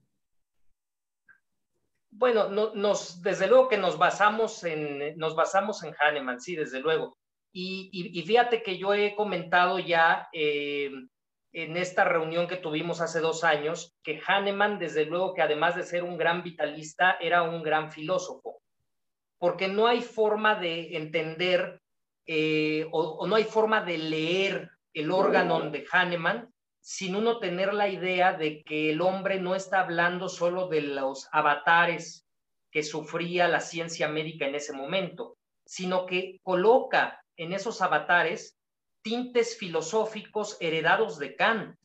Bueno, 2.10 2.48
nos, 2.74 3.22
desde 3.22 3.46
luego 3.46 3.68
que 3.68 3.78
nos 3.78 3.96
basamos 3.96 4.64
en, 4.64 5.16
nos 5.16 5.34
basamos 5.34 5.82
en 5.84 5.94
Hahnemann, 5.98 6.40
sí, 6.40 6.56
desde 6.56 6.80
luego. 6.80 7.16
Y, 7.52 8.22
fíjate 8.26 8.62
que 8.62 8.78
yo 8.78 8.94
he 8.94 9.14
comentado 9.14 9.78
ya 9.78 10.28
eh, 10.32 10.90
en 11.52 11.76
esta 11.76 12.04
reunión 12.04 12.46
que 12.46 12.56
tuvimos 12.56 13.00
hace 13.00 13.20
dos 13.20 13.42
años 13.42 13.96
que 14.02 14.20
Hahnemann, 14.24 14.78
desde 14.78 15.06
luego 15.06 15.34
que 15.34 15.42
además 15.42 15.74
de 15.74 15.82
ser 15.82 16.04
un 16.04 16.16
gran 16.16 16.42
vitalista, 16.42 17.16
era 17.20 17.42
un 17.42 17.62
gran 17.62 17.90
filósofo, 17.90 18.60
porque 19.38 19.68
no 19.68 19.86
hay 19.86 20.00
forma 20.00 20.54
de 20.54 20.96
entender 20.96 21.80
eh, 22.32 22.86
o, 22.92 23.26
no 23.26 23.34
hay 23.34 23.42
forma 23.42 23.82
de 23.82 23.98
leer 23.98 24.70
el 24.94 25.10
órgano 25.10 25.68
de 25.68 25.84
Hahnemann 25.90 26.48
sin 26.80 27.16
uno 27.16 27.40
tener 27.40 27.74
la 27.74 27.88
idea 27.88 28.34
de 28.34 28.62
que 28.62 28.92
el 28.92 29.00
hombre 29.00 29.40
no 29.40 29.56
está 29.56 29.80
hablando 29.80 30.28
solo 30.28 30.68
de 30.68 30.80
los 30.82 31.28
avatares 31.32 32.28
que 32.70 32.84
sufría 32.84 33.48
la 33.48 33.58
ciencia 33.58 34.06
médica 34.06 34.46
en 34.46 34.54
ese 34.54 34.72
momento, 34.72 35.38
sino 35.66 36.06
que 36.06 36.38
coloca 36.44 37.20
en 37.36 37.52
esos 37.52 37.82
avatares 37.82 38.56
tintes 39.02 39.58
filosóficos 39.58 40.56
heredados 40.60 41.18
de 41.18 41.34
Kant, 41.34 41.76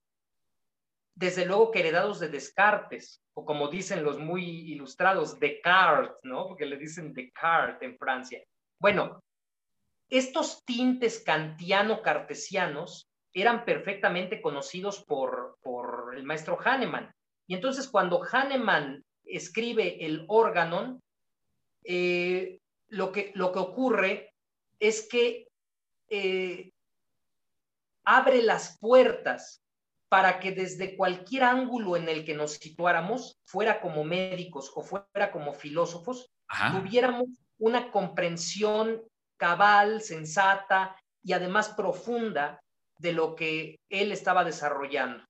desde 1.15 1.47
luego 1.47 1.71
que 1.71 1.79
heredados 1.79 2.19
de 2.19 2.29
Descartes, 2.29 3.19
o 3.33 3.45
como 3.45 3.67
dicen 3.67 4.03
los 4.03 4.19
muy 4.19 4.43
ilustrados, 4.71 5.39
Descartes, 5.39 6.17
¿no? 6.21 6.49
Porque 6.49 6.67
le 6.67 6.77
dicen 6.77 7.13
Descartes 7.13 7.81
en 7.81 7.97
Francia. 7.97 8.43
Bueno, 8.79 9.23
estos 10.09 10.63
tintes 10.65 11.19
kantiano-cartesianos 11.19 13.09
eran 13.33 13.65
perfectamente 13.65 14.41
conocidos 14.41 15.03
por, 15.03 15.57
por 15.61 16.15
el 16.15 16.23
maestro 16.23 16.57
Hahnemann. 16.63 17.13
Y 17.47 17.53
entonces 17.53 17.87
cuando 17.89 18.23
Hahnemann 18.23 19.03
escribe 19.25 20.05
el 20.05 20.25
órgano, 20.27 21.01
eh, 21.83 22.59
lo, 22.87 23.11
que, 23.11 23.31
lo 23.35 23.51
que 23.51 23.59
ocurre 23.59 24.33
es 24.79 25.07
que 25.07 25.47
eh, 26.09 26.71
abre 28.03 28.41
las 28.41 28.77
puertas 28.79 29.61
para 30.07 30.39
que 30.39 30.51
desde 30.51 30.95
cualquier 30.95 31.43
ángulo 31.43 31.97
en 31.97 32.07
el 32.07 32.23
que 32.23 32.35
nos 32.35 32.53
situáramos, 32.53 33.37
fuera 33.43 33.81
como 33.81 34.03
médicos 34.03 34.71
o 34.75 34.81
fuera 34.81 35.31
como 35.31 35.53
filósofos, 35.53 36.31
tuviéramos 36.71 37.27
una 37.57 37.91
comprensión 37.91 39.01
cabal, 39.37 40.01
sensata 40.01 40.95
y 41.23 41.33
además 41.33 41.69
profunda 41.69 42.59
de 42.97 43.13
lo 43.13 43.35
que 43.35 43.79
él 43.89 44.11
estaba 44.11 44.43
desarrollando. 44.43 45.23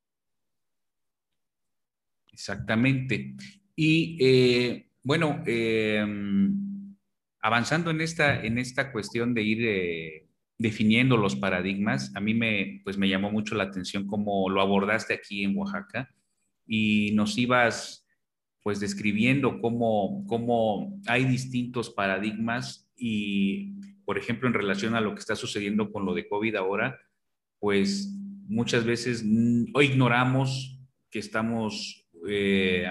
Exactamente. 2.32 3.36
Y 3.76 4.18
eh, 4.20 4.90
bueno, 5.04 5.42
em, 5.46 6.96
avanzando 7.42 7.92
en 7.92 8.02
esta, 8.02 8.44
en 8.44 8.58
esta 8.58 8.92
cuestión 8.92 9.34
de 9.34 9.44
ir 9.44 9.66
eh, 9.66 10.28
definiendo 10.58 11.18
los 11.18 11.36
paradigmas, 11.36 12.14
a 12.16 12.20
mí 12.20 12.34
me, 12.34 12.82
pues 12.84 12.98
me 12.98 13.08
llamó 13.08 13.32
mucho 13.32 13.56
la 13.56 13.64
atención 13.64 14.06
cómo 14.06 14.50
lo 14.50 14.62
abordaste 14.62 15.14
aquí 15.14 15.44
en 15.44 15.58
Oaxaca 15.58 16.14
y 16.68 17.12
nos 17.14 17.38
ibas 17.38 18.06
pues 18.64 18.80
describiendo 18.80 19.62
cómo, 19.62 20.26
cómo 20.28 21.00
hay 21.06 21.26
distintos 21.26 21.92
paradigmas 21.92 22.92
y, 22.98 23.76
por 24.06 24.18
ejemplo, 24.18 24.48
en 24.48 24.54
relación 24.54 24.96
a 24.96 25.02
lo 25.02 25.14
que 25.14 25.20
está 25.20 25.36
sucediendo 25.36 25.92
con 25.92 26.06
lo 26.06 26.14
de 26.14 26.28
COVID 26.28 26.56
ahora, 26.56 27.00
pues 27.60 28.14
muchas 28.48 28.86
veces 28.86 29.26
o 29.74 29.82
ignoramos 29.82 30.80
que 31.10 31.20
estamos 31.20 32.06
eh, 32.28 32.88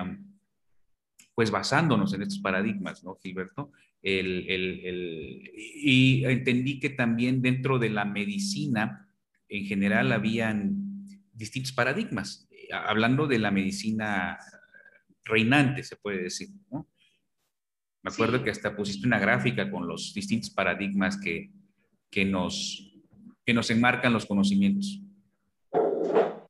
pues 1.35 1.51
basándonos 1.51 2.13
en 2.15 2.23
estos 2.23 2.39
paradigmas, 2.39 3.05
¿no, 3.05 3.17
Gilberto? 3.17 3.73
y 4.07 6.23
entendí 6.27 6.79
que 6.79 6.91
también 6.91 7.41
dentro 7.41 7.79
de 7.79 7.89
la 7.89 8.05
medicina 8.05 9.09
en 9.49 9.65
general 9.65 10.13
habían 10.13 11.07
distintos 11.33 11.73
paradigmas, 11.73 12.47
hablando 12.71 13.27
de 13.27 13.39
la 13.39 13.51
medicina 13.51 14.39
reinante, 15.25 15.83
se 15.83 15.97
puede 15.97 16.23
decir, 16.23 16.49
¿no? 16.71 16.87
Me 18.05 18.11
acuerdo 18.13 18.45
que 18.45 18.51
hasta 18.51 18.77
pusiste 18.77 19.07
una 19.07 19.19
gráfica 19.19 19.71
con 19.71 19.89
los 19.89 20.13
distintos 20.13 20.51
paradigmas 20.51 21.19
que, 21.19 21.51
que 22.11 22.27
nos, 22.27 22.93
que 23.47 23.55
nos 23.55 23.71
enmarcan 23.71 24.13
los 24.13 24.27
conocimientos. 24.27 25.01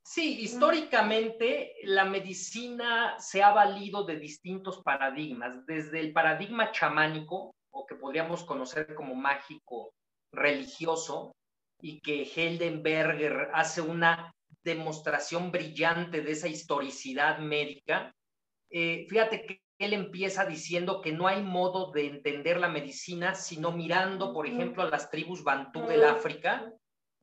Sí, 0.02 0.40
históricamente 0.40 1.74
la 1.84 2.06
medicina 2.06 3.14
se 3.20 3.44
ha 3.44 3.52
valido 3.52 4.04
de 4.04 4.18
distintos 4.18 4.82
paradigmas, 4.82 5.64
desde 5.64 6.00
el 6.00 6.12
paradigma 6.12 6.72
chamánico, 6.72 7.54
o 7.70 7.86
que 7.86 7.94
podríamos 7.94 8.42
conocer 8.42 8.92
como 8.96 9.14
mágico 9.14 9.94
religioso, 10.32 11.36
y 11.80 12.00
que 12.00 12.24
Heldenberger 12.24 13.50
hace 13.54 13.80
una 13.80 14.34
demostración 14.64 15.52
brillante 15.52 16.20
de 16.20 16.32
esa 16.32 16.48
historicidad 16.48 17.38
médica. 17.38 18.12
Eh, 18.70 19.06
fíjate 19.08 19.46
que 19.46 19.63
él 19.78 19.92
empieza 19.92 20.44
diciendo 20.44 21.00
que 21.00 21.12
no 21.12 21.26
hay 21.26 21.42
modo 21.42 21.90
de 21.90 22.06
entender 22.06 22.58
la 22.58 22.68
medicina 22.68 23.34
sino 23.34 23.72
mirando, 23.72 24.32
por 24.32 24.46
ejemplo, 24.46 24.82
a 24.82 24.90
las 24.90 25.10
tribus 25.10 25.42
bantú 25.42 25.86
del 25.86 26.04
África, 26.04 26.72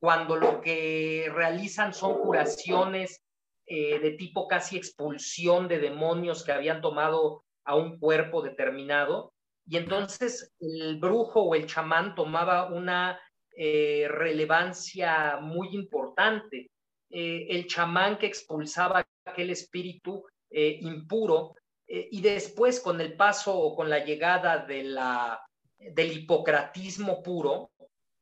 cuando 0.00 0.36
lo 0.36 0.60
que 0.60 1.30
realizan 1.32 1.94
son 1.94 2.18
curaciones 2.20 3.22
eh, 3.66 4.00
de 4.00 4.10
tipo 4.12 4.48
casi 4.48 4.76
expulsión 4.76 5.68
de 5.68 5.78
demonios 5.78 6.44
que 6.44 6.52
habían 6.52 6.80
tomado 6.80 7.44
a 7.64 7.76
un 7.76 7.98
cuerpo 7.98 8.42
determinado. 8.42 9.32
Y 9.64 9.76
entonces 9.76 10.52
el 10.58 10.98
brujo 10.98 11.42
o 11.42 11.54
el 11.54 11.66
chamán 11.66 12.14
tomaba 12.16 12.66
una 12.66 13.18
eh, 13.56 14.08
relevancia 14.10 15.38
muy 15.40 15.68
importante. 15.68 16.70
Eh, 17.08 17.46
el 17.50 17.66
chamán 17.68 18.18
que 18.18 18.26
expulsaba 18.26 19.06
aquel 19.24 19.50
espíritu 19.50 20.24
impuro 20.50 21.54
y 21.94 22.22
después 22.22 22.80
con 22.80 23.00
el 23.00 23.16
paso 23.16 23.58
o 23.58 23.76
con 23.76 23.90
la 23.90 24.02
llegada 24.02 24.58
de 24.58 24.82
la, 24.82 25.44
del 25.78 26.12
hipocratismo 26.12 27.22
puro, 27.22 27.70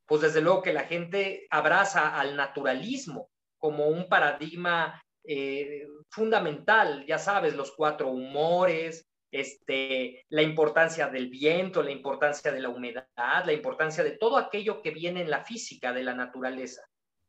pues 0.05 0.21
desde 0.21 0.41
luego 0.41 0.61
que 0.61 0.73
la 0.73 0.83
gente 0.83 1.47
abraza 1.49 2.19
al 2.19 2.35
naturalismo 2.35 3.29
como 3.57 3.87
un 3.87 4.09
paradigma 4.09 5.01
eh, 5.23 5.87
fundamental, 6.09 7.05
ya 7.05 7.17
sabes, 7.17 7.55
los 7.55 7.71
cuatro 7.71 8.09
humores, 8.09 9.05
este, 9.31 10.25
la 10.29 10.41
importancia 10.41 11.07
del 11.07 11.29
viento, 11.29 11.81
la 11.81 11.91
importancia 11.91 12.51
de 12.51 12.59
la 12.59 12.69
humedad, 12.69 13.05
la 13.45 13.53
importancia 13.53 14.03
de 14.03 14.17
todo 14.17 14.37
aquello 14.37 14.81
que 14.81 14.91
viene 14.91 15.21
en 15.21 15.29
la 15.29 15.45
física 15.45 15.93
de 15.93 16.03
la 16.03 16.13
naturaleza. 16.13 16.81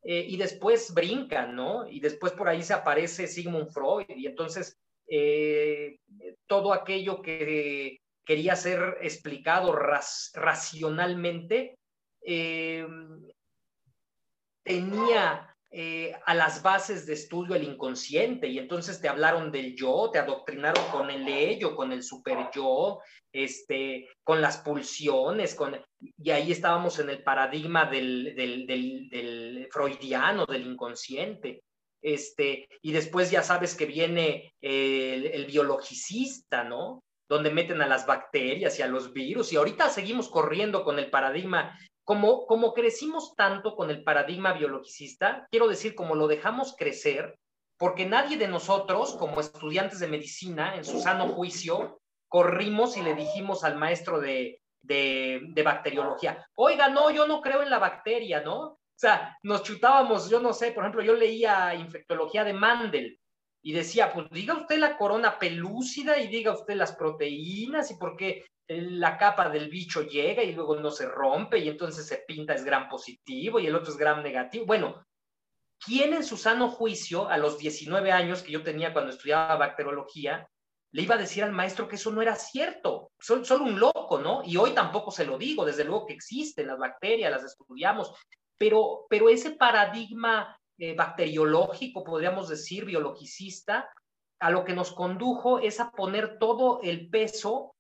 Eh, 0.02 0.26
y 0.28 0.36
después 0.36 0.92
brincan, 0.92 1.54
¿no? 1.54 1.86
Y 1.88 2.00
después 2.00 2.32
por 2.32 2.48
ahí 2.48 2.62
se 2.62 2.74
aparece 2.74 3.28
Sigmund 3.28 3.70
Freud 3.70 4.06
y 4.08 4.26
entonces 4.26 4.76
eh, 5.14 5.98
todo 6.46 6.72
aquello 6.72 7.20
que 7.20 8.00
quería 8.24 8.56
ser 8.56 8.96
explicado 9.02 9.74
racionalmente 9.74 11.76
eh, 12.24 12.86
tenía 14.64 15.54
eh, 15.70 16.14
a 16.24 16.34
las 16.34 16.62
bases 16.62 17.04
de 17.04 17.12
estudio 17.12 17.54
el 17.54 17.64
inconsciente 17.64 18.48
y 18.48 18.58
entonces 18.58 19.02
te 19.02 19.08
hablaron 19.08 19.52
del 19.52 19.76
yo, 19.76 20.08
te 20.10 20.18
adoctrinaron 20.18 20.82
con 20.90 21.10
el 21.10 21.28
ello, 21.28 21.76
con 21.76 21.92
el 21.92 22.02
super 22.02 22.48
yo, 22.54 23.00
este, 23.30 24.08
con 24.24 24.40
las 24.40 24.58
pulsiones, 24.58 25.54
con, 25.54 25.78
y 26.00 26.30
ahí 26.30 26.52
estábamos 26.52 26.98
en 27.00 27.10
el 27.10 27.22
paradigma 27.22 27.84
del, 27.84 29.68
freudiano, 29.70 30.46
del 30.46 30.68
inconsciente. 30.68 31.64
Este, 32.02 32.68
y 32.82 32.92
después 32.92 33.30
ya 33.30 33.42
sabes 33.42 33.74
que 33.74 33.86
viene 33.86 34.52
el, 34.60 35.26
el 35.26 35.46
biologicista, 35.46 36.64
¿no? 36.64 37.00
donde 37.28 37.50
meten 37.50 37.80
a 37.80 37.86
las 37.86 38.04
bacterias 38.04 38.78
y 38.78 38.82
a 38.82 38.88
los 38.88 39.14
virus. 39.14 39.52
Y 39.52 39.56
ahorita 39.56 39.88
seguimos 39.88 40.28
corriendo 40.28 40.84
con 40.84 40.98
el 40.98 41.08
paradigma 41.08 41.78
como, 42.04 42.46
como 42.46 42.74
crecimos 42.74 43.34
tanto 43.36 43.74
con 43.76 43.90
el 43.90 44.02
paradigma 44.02 44.52
biologicista, 44.52 45.46
quiero 45.50 45.68
decir, 45.68 45.94
como 45.94 46.14
lo 46.14 46.26
dejamos 46.26 46.74
crecer, 46.76 47.38
porque 47.78 48.06
nadie 48.06 48.36
de 48.36 48.48
nosotros, 48.48 49.14
como 49.14 49.40
estudiantes 49.40 50.00
de 50.00 50.08
medicina, 50.08 50.76
en 50.76 50.84
su 50.84 51.00
sano 51.00 51.28
juicio, 51.28 52.00
corrimos 52.28 52.96
y 52.96 53.02
le 53.02 53.14
dijimos 53.14 53.64
al 53.64 53.76
maestro 53.76 54.20
de, 54.20 54.60
de, 54.82 55.62
bacteriología, 55.64 56.46
oiga, 56.54 56.88
no, 56.88 57.10
yo 57.10 57.26
no 57.26 57.40
creo 57.40 57.62
en 57.62 57.70
la 57.70 57.78
bacteria, 57.78 58.40
¿no? 58.40 58.78
Sea, 59.02 59.36
nos 59.42 59.64
chutábamos, 59.64 60.30
yo 60.30 60.38
no 60.38 60.52
sé, 60.52 60.70
por 60.70 60.84
ejemplo, 60.84 61.02
yo 61.02 61.16
leía 61.16 61.74
infectología 61.74 62.44
de 62.44 62.52
Mandel 62.52 63.18
y 63.60 63.72
decía, 63.72 64.12
pues 64.12 64.30
diga 64.30 64.54
usted 64.54 64.78
la 64.78 64.96
corona 64.96 65.40
pelúcida 65.40 66.20
y 66.20 66.28
diga 66.28 66.52
usted 66.52 66.76
las 66.76 66.94
proteínas 66.94 67.90
y 67.90 67.96
por 67.96 68.16
qué 68.16 68.46
la 68.68 69.18
capa 69.18 69.48
del 69.48 69.68
bicho 69.68 70.02
llega 70.02 70.44
y 70.44 70.52
luego 70.52 70.76
no 70.76 70.92
se 70.92 71.08
rompe 71.08 71.58
y 71.58 71.68
entonces 71.68 72.06
se 72.06 72.18
pinta 72.18 72.54
es 72.54 72.64
gran 72.64 72.88
positivo 72.88 73.58
y 73.58 73.66
el 73.66 73.74
otro 73.74 73.90
es 73.90 73.98
gran 73.98 74.22
negativo. 74.22 74.66
Bueno, 74.66 75.04
¿quién 75.84 76.14
en 76.14 76.22
su 76.22 76.36
sano 76.36 76.68
juicio 76.68 77.28
a 77.28 77.38
los 77.38 77.58
19 77.58 78.12
años 78.12 78.44
que 78.44 78.52
yo 78.52 78.62
tenía 78.62 78.92
cuando 78.92 79.10
estudiaba 79.10 79.56
bacteriología 79.56 80.48
le 80.92 81.02
iba 81.02 81.16
a 81.16 81.18
decir 81.18 81.42
al 81.42 81.50
maestro 81.50 81.88
que 81.88 81.96
eso 81.96 82.12
no 82.12 82.22
era 82.22 82.36
cierto? 82.36 83.10
Solo, 83.18 83.44
solo 83.44 83.64
un 83.64 83.80
loco, 83.80 84.20
¿no? 84.20 84.42
Y 84.44 84.58
hoy 84.58 84.70
tampoco 84.70 85.10
se 85.10 85.26
lo 85.26 85.38
digo, 85.38 85.64
desde 85.64 85.82
luego 85.82 86.06
que 86.06 86.14
existen 86.14 86.68
las 86.68 86.78
bacterias, 86.78 87.32
las 87.32 87.42
estudiamos, 87.42 88.14
pero, 88.62 89.06
pero 89.10 89.28
ese 89.28 89.50
paradigma 89.50 90.56
eh, 90.78 90.94
bacteriológico, 90.94 92.04
podríamos 92.04 92.48
decir, 92.48 92.84
biologicista, 92.84 93.92
a 94.38 94.50
lo 94.50 94.64
que 94.64 94.72
nos 94.72 94.92
condujo 94.92 95.58
es 95.58 95.80
a 95.80 95.90
poner 95.90 96.38
todo 96.38 96.78
el 96.80 97.10
peso 97.10 97.74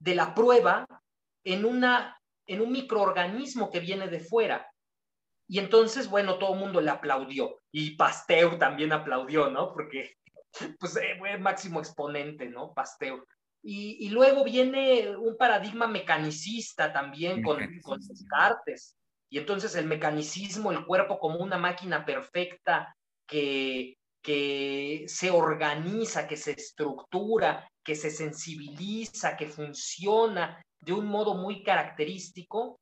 de 0.00 0.14
la 0.14 0.34
prueba 0.34 0.86
en, 1.44 1.66
una, 1.66 2.18
en 2.46 2.62
un 2.62 2.72
microorganismo 2.72 3.70
que 3.70 3.80
viene 3.80 4.08
de 4.08 4.20
fuera. 4.20 4.72
Y 5.46 5.58
entonces, 5.58 6.08
bueno, 6.08 6.38
todo 6.38 6.54
el 6.54 6.60
mundo 6.60 6.80
le 6.80 6.92
aplaudió. 6.92 7.60
Y 7.70 7.94
Pasteur 7.96 8.58
también 8.58 8.94
aplaudió, 8.94 9.50
¿no? 9.50 9.74
Porque, 9.74 10.16
pues, 10.80 10.96
eh, 10.96 11.36
máximo 11.38 11.78
exponente, 11.78 12.48
¿no? 12.48 12.72
Pasteur. 12.72 13.22
Y, 13.62 14.08
luego 14.08 14.44
viene 14.44 15.14
un 15.14 15.36
paradigma 15.36 15.86
mecanicista 15.86 16.90
también 16.90 17.42
con, 17.42 17.58
con 17.82 18.00
Descartes. 18.00 18.96
Y 19.28 19.38
entonces 19.38 19.74
el 19.74 19.86
mecanicismo, 19.86 20.70
el 20.70 20.84
cuerpo 20.84 21.18
como 21.18 21.38
una 21.38 21.58
máquina 21.58 22.04
perfecta 22.04 22.96
que, 23.26 23.96
que 24.22 25.04
se 25.08 25.30
organiza, 25.30 26.26
que 26.26 26.36
se 26.36 26.52
estructura, 26.52 27.68
que 27.82 27.94
se 27.94 28.10
sensibiliza, 28.10 29.36
que 29.36 29.46
funciona 29.46 30.62
de 30.80 30.92
un 30.92 31.06
modo 31.06 31.34
muy 31.34 31.62
característico 31.62 32.80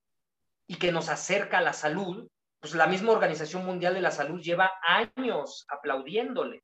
y 0.66 0.76
que 0.76 0.92
nos 0.92 1.08
acerca 1.08 1.58
a 1.58 1.62
la 1.62 1.72
salud, 1.72 2.26
pues 2.60 2.74
la 2.74 2.86
misma 2.86 3.12
Organización 3.12 3.64
Mundial 3.64 3.94
de 3.94 4.00
la 4.00 4.10
Salud 4.10 4.40
lleva 4.40 4.72
años 4.86 5.66
aplaudiéndole. 5.68 6.62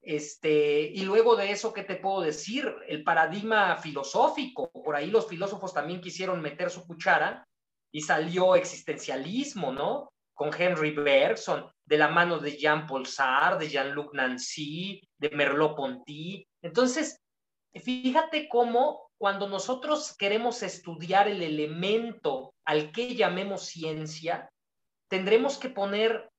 Este, 0.00 0.82
y 0.82 1.04
luego 1.04 1.36
de 1.36 1.50
eso, 1.50 1.72
¿qué 1.72 1.84
te 1.84 1.96
puedo 1.96 2.22
decir? 2.22 2.72
El 2.88 3.04
paradigma 3.04 3.76
filosófico, 3.76 4.70
por 4.70 4.96
ahí 4.96 5.10
los 5.10 5.28
filósofos 5.28 5.72
también 5.72 6.00
quisieron 6.00 6.40
meter 6.40 6.70
su 6.70 6.86
cuchara 6.86 7.46
y 7.92 8.00
salió 8.00 8.56
existencialismo, 8.56 9.70
¿no? 9.72 10.12
Con 10.34 10.50
Henry 10.58 10.92
Bergson, 10.92 11.70
de 11.84 11.98
la 11.98 12.08
mano 12.08 12.38
de 12.38 12.56
Jean-Paul 12.56 13.06
Sartre, 13.06 13.66
de 13.66 13.70
Jean-Luc 13.70 14.14
Nancy, 14.14 15.00
de 15.18 15.30
Merleau-Ponty. 15.30 16.48
Entonces, 16.62 17.20
fíjate 17.74 18.48
cómo 18.48 19.10
cuando 19.18 19.48
nosotros 19.48 20.16
queremos 20.16 20.62
estudiar 20.62 21.28
el 21.28 21.42
elemento 21.42 22.54
al 22.64 22.90
que 22.90 23.14
llamemos 23.14 23.66
ciencia, 23.66 24.50
tendremos 25.08 25.58
que 25.58 25.68
poner, 25.68 26.30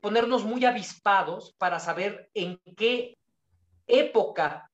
ponernos 0.00 0.44
muy 0.44 0.64
avispados 0.64 1.54
para 1.58 1.78
saber 1.78 2.30
en 2.34 2.58
qué 2.76 3.16
época 3.86 4.70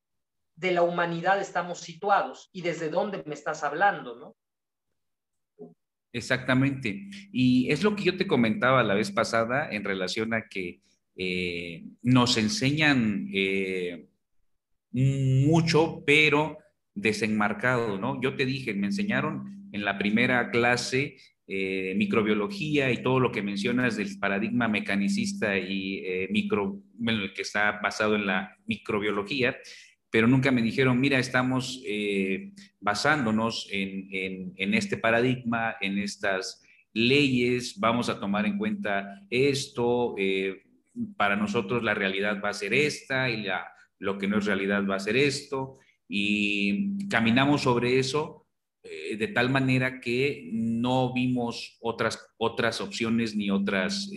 de 0.54 0.70
la 0.70 0.82
humanidad 0.82 1.40
estamos 1.40 1.80
situados 1.80 2.48
y 2.52 2.62
desde 2.62 2.88
dónde 2.88 3.22
me 3.26 3.34
estás 3.34 3.64
hablando, 3.64 4.14
¿no? 4.14 4.36
Exactamente. 6.12 7.08
Y 7.32 7.70
es 7.70 7.82
lo 7.82 7.96
que 7.96 8.04
yo 8.04 8.16
te 8.16 8.26
comentaba 8.26 8.82
la 8.82 8.94
vez 8.94 9.10
pasada 9.10 9.70
en 9.70 9.84
relación 9.84 10.34
a 10.34 10.46
que 10.48 10.80
eh, 11.16 11.84
nos 12.02 12.36
enseñan 12.36 13.28
eh, 13.32 14.06
mucho, 14.92 16.02
pero 16.06 16.58
desenmarcado, 16.94 17.98
¿no? 17.98 18.20
Yo 18.20 18.36
te 18.36 18.44
dije, 18.44 18.74
me 18.74 18.88
enseñaron 18.88 19.68
en 19.72 19.84
la 19.84 19.98
primera 19.98 20.50
clase 20.50 21.16
eh, 21.46 21.94
microbiología 21.96 22.92
y 22.92 23.02
todo 23.02 23.18
lo 23.18 23.32
que 23.32 23.42
mencionas 23.42 23.96
del 23.96 24.18
paradigma 24.18 24.68
mecanicista 24.68 25.56
y 25.58 26.28
micro, 26.30 26.82
bueno, 26.94 27.22
que 27.34 27.42
está 27.42 27.80
basado 27.82 28.16
en 28.16 28.26
la 28.26 28.56
microbiología, 28.66 29.56
pero 30.12 30.28
nunca 30.28 30.52
me 30.52 30.60
dijeron, 30.60 31.00
mira, 31.00 31.18
estamos 31.18 31.82
eh, 31.86 32.52
basándonos 32.78 33.66
en, 33.70 34.74
este 34.74 34.98
paradigma, 34.98 35.76
en 35.80 35.96
estas 35.96 36.62
leyes, 36.92 37.80
vamos 37.80 38.10
a 38.10 38.20
tomar 38.20 38.44
en 38.44 38.58
cuenta 38.58 39.22
esto, 39.30 40.14
eh, 40.18 40.64
para 41.16 41.34
nosotros 41.34 41.82
la 41.82 41.94
realidad 41.94 42.42
va 42.44 42.50
a 42.50 42.52
ser 42.52 42.74
esta 42.74 43.30
y 43.30 43.44
la, 43.44 43.66
lo 44.00 44.18
que 44.18 44.28
no 44.28 44.36
es 44.36 44.44
realidad 44.44 44.86
va 44.86 44.96
a 44.96 45.00
ser 45.00 45.16
esto, 45.16 45.78
y 46.06 47.08
caminamos 47.08 47.62
sobre 47.62 47.98
eso 47.98 48.46
eh, 48.82 49.16
de 49.16 49.28
tal 49.28 49.48
manera 49.48 49.98
que 49.98 50.50
no 50.52 51.14
vimos 51.14 51.78
otras, 51.80 52.22
otras 52.36 52.82
opciones 52.82 53.34
ni, 53.34 53.50
otras, 53.50 54.10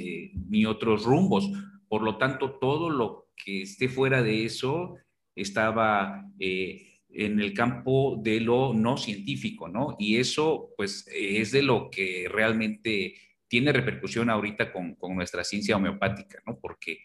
ni 0.49 0.65
otros 0.65 1.05
rumbos. 1.05 1.49
Por 1.87 2.01
lo 2.01 2.17
tanto, 2.17 2.57
todo 2.59 2.89
lo 2.89 3.29
que 3.37 3.61
esté 3.61 3.87
fuera 3.87 4.21
de 4.21 4.43
eso 4.43 4.97
estaba 5.35 6.25
eh, 6.39 7.01
en 7.09 7.39
el 7.39 7.53
campo 7.53 8.19
de 8.21 8.39
lo 8.39 8.73
no 8.73 8.97
científico, 8.97 9.67
¿no? 9.67 9.95
Y 9.99 10.17
eso, 10.17 10.73
pues, 10.75 11.07
es 11.13 11.51
de 11.51 11.61
lo 11.61 11.89
que 11.89 12.27
realmente 12.29 13.15
tiene 13.47 13.71
repercusión 13.71 14.29
ahorita 14.29 14.71
con, 14.71 14.97
nuestra 15.15 15.43
ciencia 15.43 15.77
homeopática, 15.77 16.41
¿no? 16.45 16.59
Porque 16.59 16.99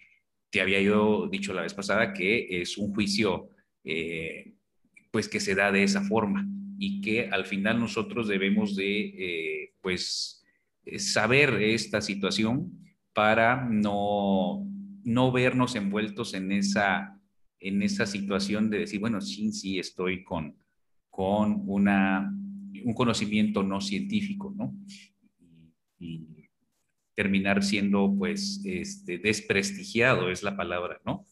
te 0.51 0.61
había 0.61 0.81
yo 0.81 1.29
dicho 1.31 1.53
la 1.53 1.63
vez 1.63 1.75
pasada 1.75 2.13
que 2.13 2.61
es 2.61 2.77
un 2.77 2.93
juicio, 2.93 3.51
eh, 3.85 4.55
pues, 5.11 5.29
que 5.29 5.41
se 5.41 5.55
da 5.55 5.71
de 5.71 5.85
esa 5.85 6.03
forma 6.03 6.47
y 6.79 7.01
que 7.01 7.29
al 7.29 7.45
final 7.47 7.79
nosotros 7.79 8.27
debemos 8.27 8.75
de, 8.75 9.01
eh, 9.01 9.75
pues, 9.81 10.45
saber 10.97 11.63
esta 11.63 12.01
situación 12.01 12.73
para 13.13 13.65
no, 13.65 14.67
no 15.05 15.31
vernos 15.31 15.77
envueltos 15.77 16.35
en 16.35 16.51
esa 16.53 17.20
en 17.61 17.83
esa 17.83 18.07
situación 18.07 18.71
de 18.71 18.81
decir, 18.81 19.01
bueno, 19.01 19.21
sí, 19.21 19.53
sí, 19.53 19.79
estoy 19.79 20.25
con, 20.25 20.57
con 21.11 21.63
una, 21.67 22.33
un 22.85 22.95
conocimiento 22.95 23.63
no 23.63 23.81
científico, 23.81 24.53
¿no? 24.57 24.75
Y, 25.99 26.27
terminar 27.15 27.63
siendo, 27.63 28.15
pues, 28.17 28.63
este, 28.65 29.19
desprestigiado 29.19 30.31
es 30.31 30.43
la 30.43 30.57
palabra, 30.57 31.03
¿no? 31.05 31.27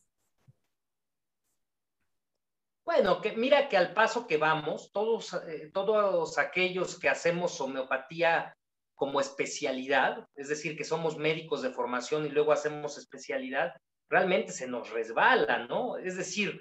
Bueno, 2.85 3.23
que 3.23 3.33
mira 3.37 3.71
que 3.71 3.79
al 3.79 3.95
paso 3.95 4.27
que 4.27 4.37
vamos, 4.37 4.91
todos, 4.93 5.33
eh, 5.49 5.71
todos 5.73 6.37
aquellos 6.37 6.99
que 6.99 7.09
hacemos 7.09 7.59
homeopatía 7.61 8.55
como 8.95 9.21
especialidad, 9.21 10.29
es 10.35 10.49
decir, 10.49 10.77
que 10.77 10.85
somos 10.85 11.17
médicos 11.17 11.63
de 11.63 11.71
formación 11.71 12.27
y 12.27 12.31
luego 12.31 12.53
hacemos 12.53 12.99
especialidad, 12.99 13.73
realmente 14.09 14.53
se 14.53 14.67
nos 14.67 14.91
resbala, 14.91 15.67
¿no? 15.67 15.99
Es 15.99 16.17
decir, 16.17 16.61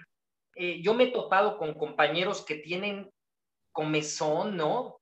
eh, 0.55 0.81
yo 0.81 0.93
me 0.93 1.05
he 1.05 1.11
topado 1.11 1.57
con 1.57 1.73
compañeros 1.73 2.43
que 2.43 2.55
tienen 2.55 3.09
comezón, 3.71 4.57
¿no? 4.57 4.99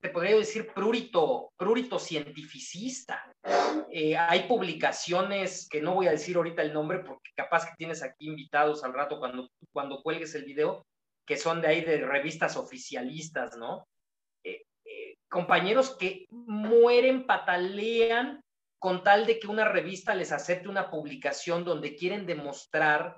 Te 0.00 0.08
podría 0.08 0.36
decir 0.36 0.72
prurito, 0.72 1.52
prurito 1.56 1.98
cientificista. 1.98 3.32
Eh, 3.90 4.16
hay 4.16 4.44
publicaciones 4.46 5.68
que 5.68 5.82
no 5.82 5.94
voy 5.94 6.06
a 6.06 6.12
decir 6.12 6.36
ahorita 6.36 6.62
el 6.62 6.72
nombre 6.72 7.00
porque 7.00 7.32
capaz 7.34 7.66
que 7.66 7.76
tienes 7.76 8.04
aquí 8.04 8.28
invitados 8.28 8.84
al 8.84 8.92
rato 8.92 9.18
cuando, 9.18 9.48
cuando 9.72 10.00
cuelgues 10.00 10.34
el 10.36 10.44
video, 10.44 10.86
que 11.26 11.36
son 11.36 11.60
de 11.60 11.68
ahí 11.68 11.80
de 11.80 12.06
revistas 12.06 12.56
oficialistas, 12.56 13.56
¿no? 13.56 13.88
Eh, 14.44 14.62
compañeros 15.28 15.96
que 15.96 16.26
mueren, 16.30 17.26
patalean 17.26 18.43
con 18.84 19.02
tal 19.02 19.24
de 19.24 19.38
que 19.38 19.46
una 19.46 19.64
revista 19.64 20.14
les 20.14 20.30
acepte 20.30 20.68
una 20.68 20.90
publicación 20.90 21.64
donde 21.64 21.96
quieren 21.96 22.26
demostrar, 22.26 23.16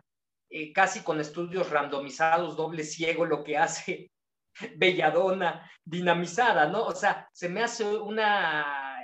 eh, 0.49 0.73
casi 0.73 1.03
con 1.03 1.19
estudios 1.19 1.71
randomizados, 1.71 2.57
doble 2.57 2.85
ciego, 2.85 3.25
lo 3.25 3.43
que 3.43 3.59
hace 3.59 4.13
Belladona 4.77 5.69
dinamizada, 5.85 6.69
¿no? 6.69 6.85
O 6.85 6.93
sea, 6.93 7.29
se 7.33 7.49
me 7.49 7.65
hace 7.65 7.85
una 7.85 8.97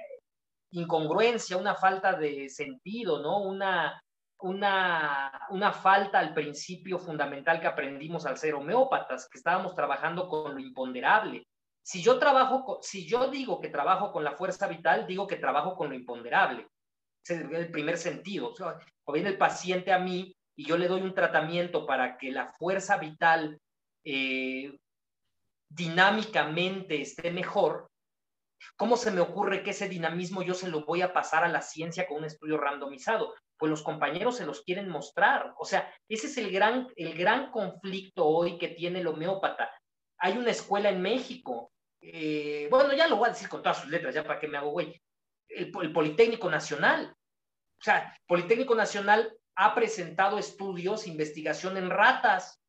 incongruencia, 0.71 1.57
una 1.57 1.75
falta 1.75 2.13
de 2.13 2.49
sentido, 2.49 3.21
¿no? 3.21 3.41
Una, 3.41 4.01
una, 4.39 5.33
una 5.51 5.73
falta 5.73 6.21
al 6.21 6.33
principio 6.33 6.97
fundamental 6.97 7.61
que 7.61 7.67
aprendimos 7.67 8.25
al 8.25 8.37
ser 8.37 8.55
homeópatas, 8.55 9.29
que 9.29 9.39
estábamos 9.39 9.75
trabajando 9.75 10.29
con 10.29 10.55
lo 10.55 10.61
imponderable. 10.61 11.45
Si 11.83 12.03
yo 12.03 12.19
trabajo, 12.19 12.79
si 12.81 13.07
yo 13.07 13.29
digo 13.29 13.61
que 13.61 13.69
trabajo 13.69 14.13
con 14.13 14.25
la 14.25 14.37
fuerza 14.37 14.69
vital, 14.69 15.07
digo 15.07 15.27
que 15.27 15.37
trabajo 15.37 15.77
con 15.77 15.89
lo 15.89 15.95
imponderable. 15.95 16.69
Ese 17.25 17.37
es 17.37 17.53
el 17.53 17.71
primer 17.71 17.99
sentido. 17.99 18.53
O 19.05 19.13
viene 19.13 19.31
el 19.31 19.39
paciente 19.39 19.93
a 19.93 19.99
mí 19.99 20.35
y 20.57 20.67
yo 20.67 20.77
le 20.77 20.89
doy 20.89 21.03
un 21.03 21.15
tratamiento 21.15 21.87
para 21.87 22.19
que 22.19 22.31
la 22.31 22.53
fuerza 22.53 22.99
vital 22.99 23.61
eh, 24.05 24.77
dinámicamente 25.69 27.01
esté 27.01 27.31
mejor, 27.31 27.91
¿cómo 28.77 28.97
se 28.97 29.11
me 29.11 29.21
ocurre 29.21 29.63
que 29.63 29.71
ese 29.71 29.89
dinamismo 29.89 30.43
yo 30.43 30.55
se 30.55 30.69
lo 30.69 30.85
voy 30.85 31.03
a 31.03 31.13
pasar 31.13 31.45
a 31.45 31.49
la 31.49 31.63
ciencia 31.63 32.07
con 32.07 32.19
un 32.19 32.25
estudio 32.25 32.59
randomizado? 32.59 33.35
Pues 33.57 33.71
los 33.71 33.83
compañeros 33.83 34.37
se 34.37 34.47
los 34.47 34.63
quieren 34.63 34.89
mostrar. 34.89 35.55
O 35.59 35.65
sea, 35.65 35.93
ese 36.09 36.27
es 36.27 36.37
el 36.37 36.53
gran, 36.53 36.89
el 36.97 37.15
gran 37.17 37.51
conflicto 37.51 38.27
hoy 38.27 38.59
que 38.59 38.69
tiene 38.69 39.01
el 39.01 39.07
homeópata. 39.07 39.71
Hay 40.23 40.39
una 40.39 40.51
escuela 40.51 40.89
en 40.89 41.03
México, 41.03 41.73
eh, 42.01 42.69
bueno, 42.71 42.95
ya 42.95 43.09
lo 43.09 43.17
voy 43.17 43.29
a 43.29 43.33
decir 43.33 43.49
con 43.49 43.63
todas 43.63 43.79
sus 43.79 43.91
letras, 43.91 44.15
ya 44.15 44.25
para 44.25 44.39
que 44.39 44.49
me 44.49 44.57
hago 44.57 44.71
güey, 44.71 45.03
el, 45.49 45.73
el 45.83 45.93
Politécnico 45.93 46.51
Nacional. 46.51 47.15
O 47.15 47.85
sea, 47.85 48.17
Politécnico 48.27 48.75
Nacional 48.75 49.37
ha 49.57 49.75
presentado 49.75 50.39
estudios, 50.39 51.07
investigación 51.07 51.77
en 51.77 51.91
ratas, 51.91 52.63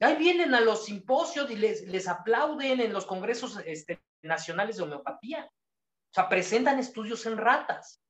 Ahí 0.00 0.16
vienen 0.16 0.54
a 0.54 0.60
los 0.60 0.84
simposios 0.84 1.50
y 1.50 1.56
les, 1.56 1.86
les 1.86 2.08
aplauden 2.08 2.80
en 2.80 2.92
los 2.92 3.06
congresos 3.06 3.58
este, 3.64 4.02
nacionales 4.22 4.76
de 4.76 4.82
homeopatía. 4.82 5.46
O 5.46 6.14
sea, 6.14 6.28
presentan 6.28 6.78
estudios 6.78 7.24
en 7.26 7.38
ratas. 7.38 8.02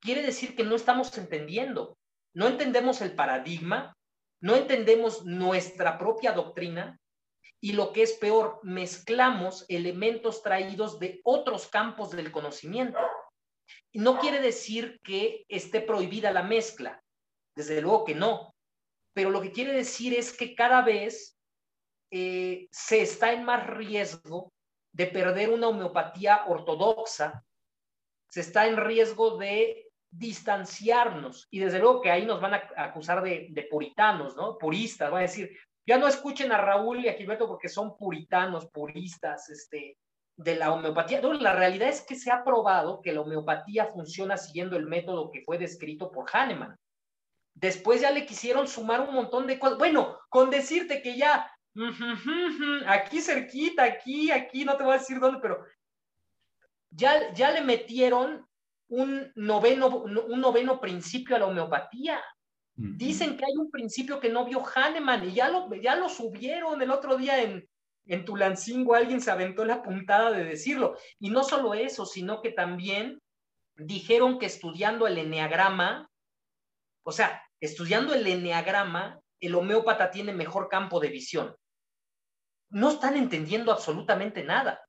Quiere 0.00 0.22
decir 0.22 0.54
que 0.54 0.64
no 0.64 0.76
estamos 0.76 1.16
entendiendo, 1.16 1.96
no 2.34 2.46
entendemos 2.46 3.00
el 3.00 3.14
paradigma, 3.14 3.96
no 4.40 4.56
entendemos 4.56 5.24
nuestra 5.24 5.98
propia 5.98 6.32
doctrina 6.32 6.98
y 7.62 7.74
lo 7.74 7.92
que 7.92 8.02
es 8.02 8.14
peor, 8.14 8.58
mezclamos 8.64 9.64
elementos 9.68 10.42
traídos 10.42 10.98
de 10.98 11.20
otros 11.22 11.68
campos 11.68 12.10
del 12.10 12.32
conocimiento. 12.32 12.98
No 13.92 14.18
quiere 14.18 14.40
decir 14.40 15.00
que 15.04 15.44
esté 15.48 15.80
prohibida 15.80 16.32
la 16.32 16.42
mezcla, 16.42 17.00
desde 17.54 17.80
luego 17.80 18.04
que 18.04 18.16
no, 18.16 18.52
pero 19.14 19.30
lo 19.30 19.40
que 19.40 19.52
quiere 19.52 19.72
decir 19.72 20.12
es 20.12 20.36
que 20.36 20.56
cada 20.56 20.82
vez 20.82 21.38
eh, 22.10 22.66
se 22.72 23.00
está 23.00 23.32
en 23.32 23.44
más 23.44 23.64
riesgo 23.64 24.52
de 24.92 25.06
perder 25.06 25.50
una 25.50 25.68
homeopatía 25.68 26.44
ortodoxa, 26.48 27.44
se 28.28 28.40
está 28.40 28.66
en 28.66 28.76
riesgo 28.76 29.38
de 29.38 29.88
distanciarnos 30.10 31.46
y 31.50 31.60
desde 31.60 31.78
luego 31.78 32.00
que 32.00 32.10
ahí 32.10 32.26
nos 32.26 32.40
van 32.40 32.54
a 32.54 32.62
acusar 32.76 33.22
de, 33.22 33.68
puritanos, 33.70 34.36
¿no? 34.36 34.58
Puristas, 34.58 35.10
van 35.10 35.20
a 35.20 35.22
decir, 35.22 35.56
ya 35.86 35.98
no 35.98 36.06
escuchen 36.06 36.52
a 36.52 36.58
Raúl 36.58 37.04
y 37.04 37.08
a 37.08 37.14
Gilberto 37.14 37.48
porque 37.48 37.68
son 37.68 37.96
puritanos, 37.96 38.66
puristas, 38.66 39.48
este, 39.50 39.98
de 40.36 40.56
la 40.56 40.72
homeopatía. 40.72 41.20
La 41.22 41.54
realidad 41.54 41.88
es 41.88 42.02
que 42.02 42.14
se 42.14 42.30
ha 42.30 42.44
probado 42.44 43.00
que 43.00 43.12
la 43.12 43.20
homeopatía 43.20 43.86
funciona 43.86 44.36
siguiendo 44.36 44.76
el 44.76 44.86
método 44.86 45.30
que 45.30 45.42
fue 45.42 45.58
descrito 45.58 46.10
por 46.10 46.28
Hahnemann. 46.32 46.76
Después 47.54 48.00
ya 48.00 48.10
le 48.10 48.24
quisieron 48.24 48.66
sumar 48.66 49.00
un 49.00 49.14
montón 49.14 49.46
de 49.46 49.58
cosas. 49.58 49.78
Bueno, 49.78 50.18
con 50.28 50.50
decirte 50.50 51.02
que 51.02 51.16
ya, 51.16 51.50
aquí 52.86 53.20
cerquita, 53.20 53.84
aquí, 53.84 54.30
aquí, 54.30 54.64
no 54.64 54.76
te 54.76 54.84
voy 54.84 54.94
a 54.94 54.98
decir 54.98 55.20
dónde, 55.20 55.40
pero 55.40 55.64
ya, 56.90 57.32
ya 57.34 57.50
le 57.50 57.60
metieron 57.60 58.46
un 58.88 59.32
noveno, 59.34 59.88
un 59.88 60.40
noveno 60.40 60.80
principio 60.80 61.36
a 61.36 61.40
la 61.40 61.46
homeopatía. 61.46 62.22
Dicen 62.84 63.36
que 63.36 63.44
hay 63.44 63.56
un 63.56 63.70
principio 63.70 64.18
que 64.18 64.28
no 64.28 64.44
vio 64.44 64.60
Hahnemann 64.64 65.28
y 65.28 65.34
ya 65.34 65.48
lo, 65.48 65.72
ya 65.74 65.94
lo 65.94 66.08
subieron 66.08 66.82
el 66.82 66.90
otro 66.90 67.16
día 67.16 67.40
en, 67.40 67.68
en 68.06 68.24
Tulancingo, 68.24 68.94
alguien 68.94 69.20
se 69.20 69.30
aventó 69.30 69.64
la 69.64 69.82
puntada 69.82 70.32
de 70.32 70.44
decirlo. 70.44 70.96
Y 71.20 71.30
no 71.30 71.44
solo 71.44 71.74
eso, 71.74 72.06
sino 72.06 72.42
que 72.42 72.50
también 72.50 73.20
dijeron 73.76 74.38
que 74.38 74.46
estudiando 74.46 75.06
el 75.06 75.18
eneagrama, 75.18 76.10
o 77.04 77.12
sea, 77.12 77.42
estudiando 77.60 78.14
el 78.14 78.26
eneagrama, 78.26 79.20
el 79.40 79.54
homeópata 79.54 80.10
tiene 80.10 80.32
mejor 80.32 80.68
campo 80.68 80.98
de 80.98 81.08
visión. 81.08 81.54
No 82.70 82.90
están 82.90 83.16
entendiendo 83.16 83.70
absolutamente 83.70 84.42
nada. 84.42 84.80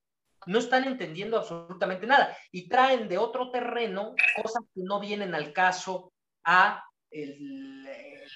No 0.45 0.57
están 0.59 0.85
entendiendo 0.85 1.37
absolutamente 1.37 2.07
nada. 2.07 2.35
Y 2.51 2.67
traen 2.67 3.07
de 3.07 3.17
otro 3.17 3.51
terreno 3.51 4.15
cosas 4.41 4.63
que 4.73 4.81
no 4.83 4.99
vienen 4.99 5.35
al 5.35 5.53
caso 5.53 6.11
a 6.43 6.83
el, 7.13 7.82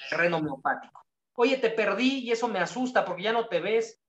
terreno 0.10 0.38
homeopático. 0.38 1.04
Oye, 1.34 1.58
te 1.58 1.70
perdí 1.70 2.20
y 2.20 2.32
eso 2.32 2.48
me 2.48 2.60
asusta 2.60 3.06
porque 3.06 3.24
ya 3.24 3.34
no 3.34 3.48
te 3.48 3.60
ves. 3.60 4.02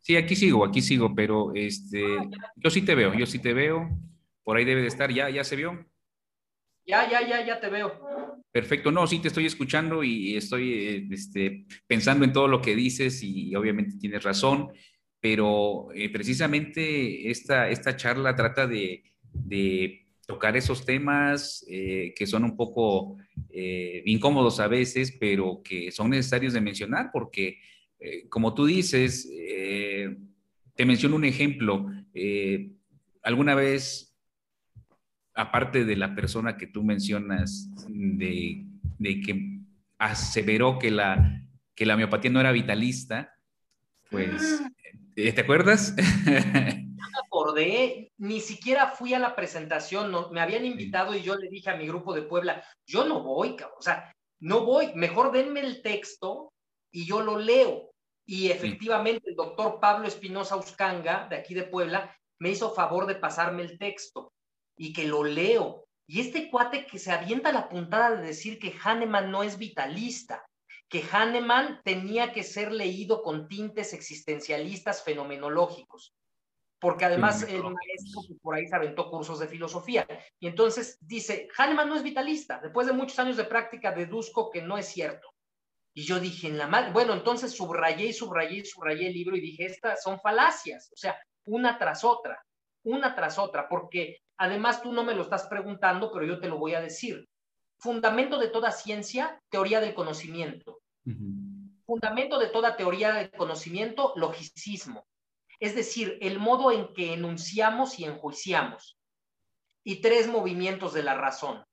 Sí, 0.00 0.16
aquí 0.16 0.36
sigo, 0.36 0.64
aquí 0.64 0.82
sigo, 0.82 1.14
pero 1.14 1.52
este, 1.54 2.00
yo 2.56 2.70
sí 2.70 2.82
te 2.82 2.94
veo, 2.94 3.14
yo 3.14 3.26
sí 3.26 3.40
te 3.40 3.52
veo. 3.52 3.88
Por 4.44 4.56
ahí 4.56 4.64
debe 4.64 4.82
de 4.82 4.86
estar, 4.86 5.10
ya, 5.12 5.28
ya 5.30 5.42
se 5.42 5.56
vio. 5.56 5.84
Ya, 6.86 7.10
ya, 7.10 7.26
ya, 7.26 7.44
ya 7.44 7.60
te 7.60 7.68
veo. 7.68 8.36
Perfecto, 8.52 8.92
no, 8.92 9.06
sí 9.06 9.18
te 9.18 9.28
estoy 9.28 9.44
escuchando 9.44 10.02
y 10.02 10.36
estoy 10.36 10.72
eh, 10.72 11.08
este, 11.10 11.66
pensando 11.86 12.24
en 12.24 12.32
todo 12.32 12.48
lo 12.48 12.62
que 12.62 12.76
dices 12.76 13.22
y, 13.22 13.54
obviamente 13.54 13.98
tienes 13.98 14.22
razón, 14.22 14.70
pero 15.20 15.88
eh, 15.92 16.08
precisamente 16.10 17.28
esta, 17.28 17.68
esta 17.68 17.96
charla 17.96 18.34
trata 18.34 18.66
de, 18.66 19.02
tocar 20.26 20.56
esos 20.56 20.84
temas 20.84 21.64
eh, 21.68 22.12
que 22.16 22.26
son 22.26 22.44
un 22.44 22.56
poco 22.56 23.16
incómodos 24.04 24.60
a 24.60 24.68
veces, 24.68 25.16
pero 25.18 25.62
que 25.62 25.90
son 25.90 26.10
necesarios 26.10 26.52
de 26.52 26.60
mencionar 26.60 27.10
porque, 27.10 27.58
como 28.28 28.52
tú 28.52 28.66
dices, 28.66 29.26
te 30.74 30.84
menciono 30.84 31.16
un 31.16 31.24
ejemplo. 31.24 31.86
alguna 33.22 33.54
vez 33.54 34.06
aparte 35.36 35.84
de 35.84 35.96
la 35.96 36.14
persona 36.14 36.56
que 36.56 36.66
tú 36.66 36.82
mencionas, 36.82 37.70
de, 37.88 38.64
que 38.98 39.60
aseveró 39.98 40.78
que 40.78 40.90
la, 40.90 41.42
que 41.74 41.86
la 41.86 41.96
miopatía 41.96 42.30
no 42.30 42.40
era 42.40 42.52
vitalista, 42.52 43.34
pues, 44.10 44.62
eh, 45.14 45.32
¿te 45.32 45.40
acuerdas? 45.42 45.94
Acordé, 47.24 48.12
ni 48.18 48.40
siquiera 48.40 48.90
fui 48.90 49.14
a 49.14 49.18
la 49.18 49.34
presentación, 49.34 50.10
no, 50.10 50.30
me 50.30 50.40
habían 50.40 50.64
invitado 50.64 51.14
y 51.14 51.22
yo 51.22 51.36
le 51.36 51.48
dije 51.48 51.70
a 51.70 51.76
mi 51.76 51.86
grupo 51.86 52.12
de 52.12 52.22
Puebla, 52.22 52.64
yo 52.86 53.06
no 53.06 53.22
voy, 53.22 53.56
o 53.78 53.82
sea, 53.82 54.12
no 54.40 54.64
voy, 54.64 54.92
mejor 54.94 55.32
denme 55.32 55.60
el 55.60 55.82
texto 55.82 56.52
y 56.92 57.06
yo 57.06 57.20
lo 57.22 57.38
leo. 57.38 57.90
Y 58.26 58.50
efectivamente 58.50 59.30
el 59.30 59.36
doctor 59.36 59.78
Pablo 59.80 60.08
Espinosa 60.08 60.56
Uscanga, 60.56 61.28
de 61.28 61.36
aquí 61.36 61.54
de 61.54 61.62
Puebla, 61.62 62.14
me 62.40 62.50
hizo 62.50 62.74
favor 62.74 63.06
de 63.06 63.14
pasarme 63.14 63.62
el 63.62 63.78
texto 63.78 64.32
y 64.76 64.92
que 64.92 65.06
lo 65.06 65.24
leo. 65.24 65.84
Y 66.08 66.20
este 66.20 66.50
cuate 66.50 66.86
que 66.86 66.98
se 66.98 67.12
avienta 67.12 67.52
la 67.52 67.68
puntada 67.68 68.16
de 68.16 68.26
decir 68.26 68.58
que 68.58 68.74
Hahnemann 68.82 69.30
no 69.30 69.42
es 69.42 69.58
vitalista, 69.58 70.44
que 70.88 71.02
Hahnemann 71.02 71.80
tenía 71.84 72.32
que 72.32 72.42
ser 72.42 72.72
leído 72.72 73.22
con 73.22 73.48
tintes 73.48 73.92
existencialistas 73.92 75.02
fenomenológicos, 75.02 76.14
porque 76.78 77.04
además 77.04 77.42
el 77.42 77.62
maestro 77.62 78.22
por 78.42 78.54
ahí 78.54 78.66
se 78.66 78.76
aventó 78.76 79.08
cursos 79.10 79.38
de 79.38 79.48
filosofía. 79.48 80.06
Y 80.38 80.46
entonces 80.46 80.98
dice, 81.00 81.48
Hahnemann 81.56 81.88
no 81.88 81.96
es 81.96 82.02
vitalista. 82.02 82.60
Después 82.62 82.86
de 82.86 82.92
muchos 82.92 83.18
años 83.18 83.36
de 83.36 83.44
práctica 83.44 83.92
deduzco 83.92 84.50
que 84.50 84.62
no 84.62 84.76
es 84.76 84.86
cierto. 84.86 85.28
Y 85.94 86.04
yo 86.04 86.20
dije, 86.20 86.48
en 86.48 86.58
la 86.58 86.66
mal, 86.66 86.92
bueno, 86.92 87.14
entonces 87.14 87.52
subrayé 87.52 88.06
y 88.06 88.12
subrayé 88.12 88.58
y 88.58 88.64
subrayé 88.64 89.06
el 89.08 89.14
libro 89.14 89.36
y 89.36 89.40
dije, 89.40 89.64
estas 89.64 90.02
son 90.02 90.20
falacias, 90.20 90.90
o 90.92 90.96
sea, 90.96 91.16
una 91.46 91.78
tras 91.78 92.04
otra, 92.04 92.38
una 92.84 93.14
tras 93.14 93.38
otra, 93.38 93.66
porque 93.66 94.18
Además, 94.38 94.82
tú 94.82 94.92
no 94.92 95.02
me 95.04 95.14
lo 95.14 95.22
estás 95.22 95.46
preguntando, 95.46 96.12
pero 96.12 96.26
yo 96.26 96.38
te 96.38 96.48
lo 96.48 96.58
voy 96.58 96.74
a 96.74 96.80
decir. 96.80 97.28
Fundamento 97.78 98.38
de 98.38 98.48
toda 98.48 98.70
ciencia, 98.70 99.40
teoría 99.48 99.80
del 99.80 99.94
conocimiento. 99.94 100.80
Fundamento 101.84 102.38
de 102.38 102.48
toda 102.48 102.76
teoría 102.76 103.14
del 103.14 103.30
conocimiento, 103.30 104.12
logicismo. 104.16 105.06
Es 105.60 105.74
decir, 105.74 106.18
el 106.20 106.38
modo 106.38 106.72
en 106.72 106.92
que 106.94 107.14
enunciamos 107.14 107.98
y 107.98 108.04
enjuiciamos. 108.04 108.98
Y 109.84 110.00
tres 110.00 110.28
movimientos 110.28 110.92
de 110.92 111.02
la 111.02 111.14
razón. 111.14 111.64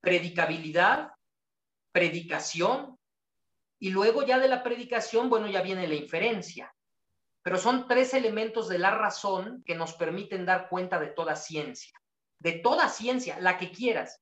Predicabilidad, 0.00 1.12
predicación, 1.92 2.98
y 3.80 3.90
luego 3.90 4.24
ya 4.24 4.38
de 4.38 4.48
la 4.48 4.62
predicación, 4.62 5.30
bueno, 5.30 5.46
ya 5.46 5.62
viene 5.62 5.86
la 5.86 5.94
inferencia 5.94 6.74
pero 7.48 7.56
son 7.56 7.88
tres 7.88 8.12
elementos 8.12 8.68
de 8.68 8.78
la 8.78 8.90
razón 8.90 9.62
que 9.64 9.74
nos 9.74 9.94
permiten 9.94 10.44
dar 10.44 10.68
cuenta 10.68 10.98
de 10.98 11.06
toda 11.06 11.34
ciencia, 11.34 11.98
de 12.38 12.52
toda 12.52 12.90
ciencia, 12.90 13.38
la 13.40 13.56
que 13.56 13.70
quieras. 13.70 14.20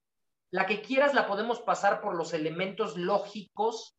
La 0.53 0.65
que 0.65 0.81
quieras 0.81 1.13
la 1.13 1.27
podemos 1.27 1.61
pasar 1.61 2.01
por 2.01 2.15
los 2.15 2.33
elementos 2.35 2.97
lógicos 2.97 3.97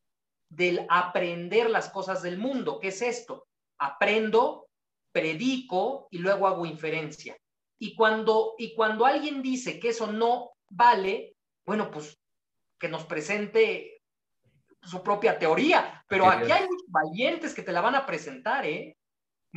del 0.47 0.87
aprender 0.89 1.69
las 1.69 1.89
cosas 1.89 2.21
del 2.21 2.37
mundo. 2.37 2.79
¿Qué 2.79 2.87
es 2.87 3.01
esto? 3.01 3.46
Aprendo, 3.79 4.67
predico 5.11 6.07
y 6.11 6.19
luego 6.19 6.47
hago 6.47 6.65
inferencia. 6.65 7.37
Y 7.79 7.95
cuando, 7.95 8.55
y 8.57 8.73
cuando 8.75 9.05
alguien 9.05 9.41
dice 9.41 9.79
que 9.79 9.89
eso 9.89 10.11
no 10.11 10.51
vale, 10.69 11.35
bueno, 11.65 11.91
pues 11.91 12.17
que 12.79 12.87
nos 12.89 13.05
presente 13.05 14.01
su 14.81 15.03
propia 15.03 15.37
teoría. 15.37 16.03
Pero 16.07 16.27
aquí 16.27 16.51
hay 16.51 16.63
muchos 16.63 16.87
valientes 16.87 17.53
que 17.53 17.63
te 17.63 17.71
la 17.71 17.81
van 17.81 17.95
a 17.95 18.05
presentar, 18.05 18.65
¿eh? 18.65 18.97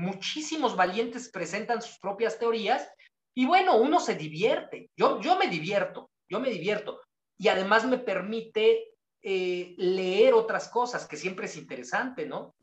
muchísimos 0.00 0.76
valientes 0.76 1.30
presentan 1.30 1.82
sus 1.82 1.98
propias 1.98 2.38
teorías 2.38 2.88
y 3.34 3.46
bueno, 3.46 3.76
uno 3.76 4.00
se 4.00 4.14
divierte. 4.14 4.90
Yo, 4.96 5.20
yo 5.20 5.36
me 5.38 5.46
divierto, 5.46 6.10
yo 6.28 6.40
me 6.40 6.50
divierto. 6.50 7.00
Y 7.38 7.48
además 7.48 7.86
me 7.86 7.98
permite 7.98 8.94
eh, 9.22 9.74
leer 9.78 10.34
otras 10.34 10.68
cosas, 10.68 11.06
que 11.06 11.16
siempre 11.16 11.46
es 11.46 11.56
interesante, 11.56 12.26
¿no? 12.26 12.54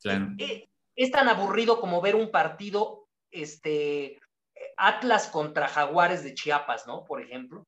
Claro. 0.00 0.28
Eh, 0.38 0.68
es 0.96 1.10
tan 1.10 1.28
aburrido 1.28 1.80
como 1.80 2.00
ver 2.00 2.16
un 2.16 2.30
partido, 2.30 3.06
este, 3.30 4.18
Atlas 4.76 5.28
contra 5.28 5.68
Jaguares 5.68 6.24
de 6.24 6.34
Chiapas, 6.34 6.86
¿no? 6.86 7.04
Por 7.04 7.22
ejemplo. 7.22 7.66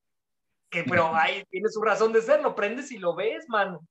Que, 0.70 0.84
pero 0.84 1.14
ahí 1.14 1.44
tiene 1.50 1.68
su 1.70 1.80
razón 1.80 2.12
de 2.12 2.20
ser, 2.20 2.42
lo 2.42 2.54
prendes 2.54 2.90
y 2.90 2.98
lo 2.98 3.14
ves, 3.14 3.48
mano. 3.48 3.86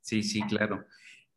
Sí, 0.00 0.22
sí, 0.22 0.42
claro. 0.42 0.84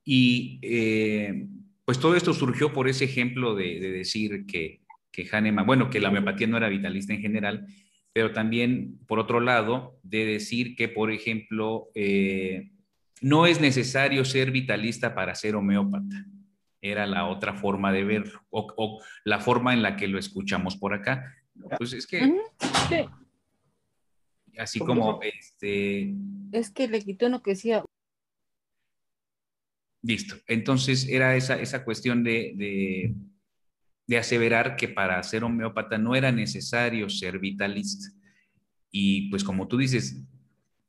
Y 0.04 0.60
eh, 0.62 1.48
pues 1.86 2.00
todo 2.00 2.16
esto 2.16 2.34
surgió 2.34 2.74
por 2.74 2.90
ese 2.90 3.06
ejemplo 3.06 3.56
de, 3.56 3.80
decir 3.80 4.46
que, 4.46 4.82
que 5.12 5.28
Hahnemann, 5.32 5.66
bueno, 5.66 5.90
que 5.90 6.00
la 6.00 6.10
homeopatía 6.10 6.48
no 6.48 6.58
era 6.58 6.68
vitalista 6.68 7.14
en 7.14 7.22
general, 7.22 7.66
pero 8.12 8.32
también, 8.32 9.00
por 9.08 9.20
otro 9.20 9.40
lado, 9.40 10.00
de 10.04 10.26
decir 10.26 10.76
que, 10.76 10.90
por 10.90 11.12
ejemplo, 11.12 11.90
eh, 11.96 12.72
no 13.22 13.48
es 13.48 13.60
necesario 13.62 14.26
ser 14.26 14.52
vitalista 14.52 15.16
para 15.16 15.34
ser 15.34 15.56
homeópata. 15.56 16.26
Era 16.86 17.08
la 17.08 17.28
otra 17.28 17.54
forma 17.54 17.92
de 17.92 18.04
verlo, 18.04 18.42
o, 18.50 19.02
la 19.24 19.40
forma 19.40 19.74
en 19.74 19.82
la 19.82 19.96
que 19.96 20.08
lo 20.08 20.20
escuchamos 20.20 20.76
por 20.76 20.94
acá. 20.94 21.34
Pues 21.78 21.94
es 21.94 22.06
que... 22.06 22.32
Así 24.58 24.80
como 24.80 25.20
este... 25.22 26.14
Es 26.52 26.70
que 26.70 26.88
le 26.88 27.02
quitó 27.02 27.28
uno 27.28 27.42
que 27.42 27.52
decía... 27.52 27.84
Listo. 30.02 30.36
Entonces 30.48 31.08
era 31.08 31.36
esa, 31.36 31.60
esa 31.60 31.86
cuestión 31.86 32.24
de 32.24 33.16
de 34.06 34.18
aseverar 34.18 34.76
que 34.76 34.90
para 34.90 35.22
ser 35.24 35.44
homeópata 35.44 35.98
no 35.98 36.16
era 36.16 36.32
necesario 36.32 37.10
ser 37.10 37.40
vitalista. 37.40 38.08
Y 38.92 39.30
pues 39.30 39.44
como 39.44 39.68
tú 39.68 39.78
dices, 39.78 40.22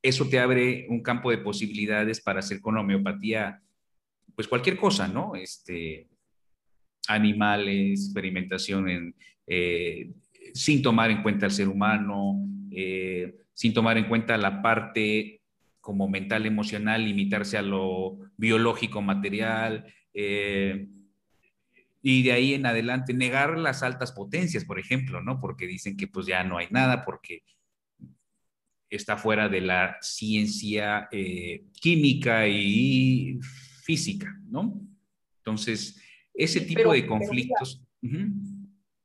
eso 0.02 0.28
te 0.28 0.38
abre 0.38 0.86
un 0.88 1.02
campo 1.02 1.30
de 1.30 1.38
posibilidades 1.38 2.20
para 2.20 2.40
hacer 2.40 2.60
con 2.60 2.76
homeopatía, 2.76 3.62
pues 4.34 4.48
cualquier 4.48 4.76
cosa, 4.76 5.08
¿no? 5.08 5.34
Este, 5.34 6.08
animales, 7.08 8.06
experimentación 8.06 8.88
en, 8.88 9.14
eh, 9.46 10.10
sin 10.52 10.82
tomar 10.82 11.10
en 11.10 11.22
cuenta 11.22 11.46
al 11.46 11.52
ser 11.52 11.68
humano, 11.68 12.36
eh, 12.70 13.34
sin 13.52 13.72
tomar 13.72 13.98
en 13.98 14.08
cuenta 14.08 14.36
la 14.36 14.62
parte 14.62 15.40
como 15.80 16.08
mental, 16.08 16.46
emocional, 16.46 17.04
limitarse 17.04 17.58
a 17.58 17.62
lo 17.62 18.18
biológico, 18.36 19.02
material. 19.02 19.86
Eh, 20.14 20.88
y 22.02 22.22
de 22.22 22.32
ahí 22.32 22.54
en 22.54 22.66
adelante 22.66 23.12
negar 23.12 23.58
las 23.58 23.82
altas 23.82 24.12
potencias, 24.12 24.64
por 24.64 24.78
ejemplo, 24.78 25.22
¿no? 25.22 25.40
Porque 25.40 25.66
dicen 25.66 25.96
que 25.96 26.06
pues 26.06 26.26
ya 26.26 26.42
no 26.44 26.58
hay 26.58 26.68
nada 26.70 27.04
porque 27.04 27.42
está 28.88 29.16
fuera 29.16 29.48
de 29.48 29.60
la 29.60 29.96
ciencia 30.00 31.08
química 31.80 32.46
y 32.46 33.40
física, 33.84 34.34
¿no? 34.46 34.80
Entonces, 35.38 36.00
ese 36.32 36.62
tipo 36.62 36.92
de 36.92 37.06
conflictos... 37.06 37.82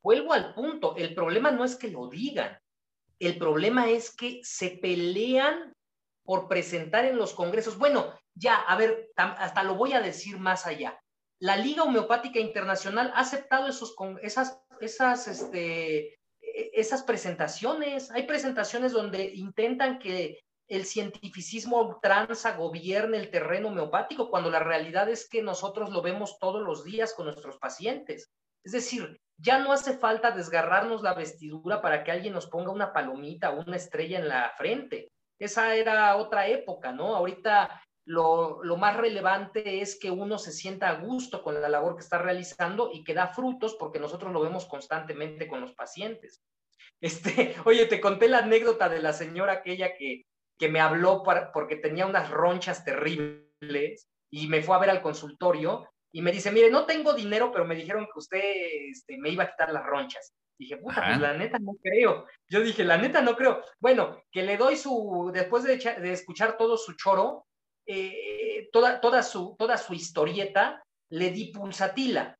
Vuelvo 0.01 0.33
al 0.33 0.53
punto, 0.53 0.95
el 0.95 1.13
problema 1.13 1.51
no 1.51 1.65
es 1.65 1.75
que 1.75 1.89
lo 1.89 2.09
digan, 2.09 2.57
el 3.19 3.37
problema 3.37 3.89
es 3.89 4.15
que 4.15 4.39
se 4.43 4.71
pelean 4.81 5.73
por 6.23 6.47
presentar 6.47 7.05
en 7.05 7.17
los 7.17 7.33
congresos. 7.33 7.77
Bueno, 7.77 8.13
ya, 8.33 8.55
a 8.55 8.77
ver, 8.77 9.11
hasta 9.15 9.63
lo 9.63 9.75
voy 9.75 9.93
a 9.93 10.01
decir 10.01 10.39
más 10.39 10.65
allá 10.65 10.97
la 11.39 11.55
Liga 11.55 11.83
Homeopática 11.83 12.39
Internacional 12.39 13.11
ha 13.15 13.21
aceptado 13.21 13.67
esos, 13.67 13.95
esas, 14.21 14.61
esas, 14.81 15.27
este, 15.27 16.13
e, 16.41 16.71
esas 16.73 17.03
presentaciones. 17.03 18.11
Hay 18.11 18.23
presentaciones 18.23 18.91
donde 18.91 19.31
intentan 19.33 19.99
que 19.99 20.39
el 20.69 20.85
cientificismo 20.85 21.81
ultranza 21.81 22.55
gobierne 22.55 23.17
el 23.17 23.31
terreno 23.31 23.69
homeopático, 23.69 24.29
cuando 24.29 24.49
la 24.49 24.59
realidad 24.59 25.09
es 25.09 25.27
que 25.27 25.41
nosotros 25.41 25.89
lo 25.89 26.01
vemos 26.01 26.37
todos 26.39 26.61
los 26.61 26.83
días 26.83 27.13
con 27.13 27.25
nuestros 27.25 27.57
pacientes. 27.57 28.29
Es 28.63 28.71
decir, 28.71 29.19
ya 29.37 29.57
no 29.57 29.71
hace 29.71 29.97
falta 29.97 30.31
desgarrarnos 30.31 31.01
la 31.01 31.13
vestidura 31.13 31.81
para 31.81 32.03
que 32.03 32.11
alguien 32.11 32.33
nos 32.33 32.47
ponga 32.47 32.71
una 32.71 32.93
palomita 32.93 33.49
o 33.49 33.61
una 33.61 33.77
estrella 33.77 34.19
en 34.19 34.27
la 34.27 34.53
frente. 34.57 35.09
Esa 35.39 35.75
era 35.75 36.15
otra 36.17 36.47
época, 36.47 36.91
¿no? 36.91 37.15
Ahorita 37.15 37.81
lo, 38.05 38.59
más 38.77 38.97
relevante 38.97 39.81
es 39.81 39.97
que 39.99 40.11
uno 40.11 40.37
se 40.37 40.51
sienta 40.51 40.89
a 40.89 40.99
gusto 40.99 41.41
con 41.41 41.61
la 41.61 41.69
labor 41.69 41.95
que 41.95 42.01
está 42.01 42.17
realizando 42.17 42.91
y 42.93 43.03
que 43.03 43.13
da 43.13 43.27
frutos 43.27 43.75
porque 43.79 43.99
nosotros 43.99 44.33
lo 44.33 44.41
vemos 44.41 44.65
constantemente 44.65 45.47
con 45.47 45.61
los 45.61 45.73
pacientes. 45.73 46.41
Este, 46.99 47.55
oye, 47.65 47.85
te 47.85 48.01
conté 48.01 48.27
la 48.27 48.39
anécdota 48.39 48.89
de 48.89 49.01
la 49.01 49.13
señora 49.13 49.53
aquella 49.53 49.95
que, 49.95 50.25
que 50.59 50.69
me 50.69 50.81
habló 50.81 51.23
porque 51.53 51.77
tenía 51.77 52.05
unas 52.05 52.29
ronchas 52.29 52.83
terribles 52.83 54.09
y 54.29 54.47
me 54.47 54.61
fue 54.61 54.75
a 54.75 54.79
ver 54.79 54.89
al 54.89 55.01
consultorio 55.01 55.87
y 56.11 56.21
me 56.21 56.31
dice, 56.31 56.51
mire, 56.51 56.69
no 56.69 56.85
tengo 56.85 57.13
dinero, 57.13 57.51
pero 57.51 57.65
me 57.65 57.75
dijeron 57.75 58.05
que 58.05 58.19
usted 58.19 58.41
este, 58.91 59.17
me 59.17 59.29
iba 59.29 59.45
a 59.45 59.51
quitar 59.51 59.71
las 59.71 59.85
ronchas. 59.85 60.33
Dije, 60.57 60.75
puta, 60.77 61.03
pues 61.05 61.19
la 61.19 61.33
neta 61.33 61.57
no 61.59 61.73
creo. 61.81 62.25
Yo 62.49 62.59
dije, 62.61 62.83
la 62.83 62.97
neta 62.97 63.21
no 63.21 63.35
creo. 63.37 63.63
Bueno, 63.79 64.21
que 64.31 64.43
le 64.43 64.57
doy 64.57 64.75
su, 64.75 65.31
después 65.33 65.63
de, 65.63 65.77
de 65.77 66.11
escuchar 66.11 66.57
todo 66.57 66.77
su 66.77 66.93
choro, 66.93 67.45
eh, 67.85 68.69
toda, 68.73 68.99
toda, 68.99 69.23
su, 69.23 69.55
toda 69.57 69.77
su 69.77 69.93
historieta, 69.93 70.83
le 71.09 71.31
di 71.31 71.51
pulsatila. 71.53 72.37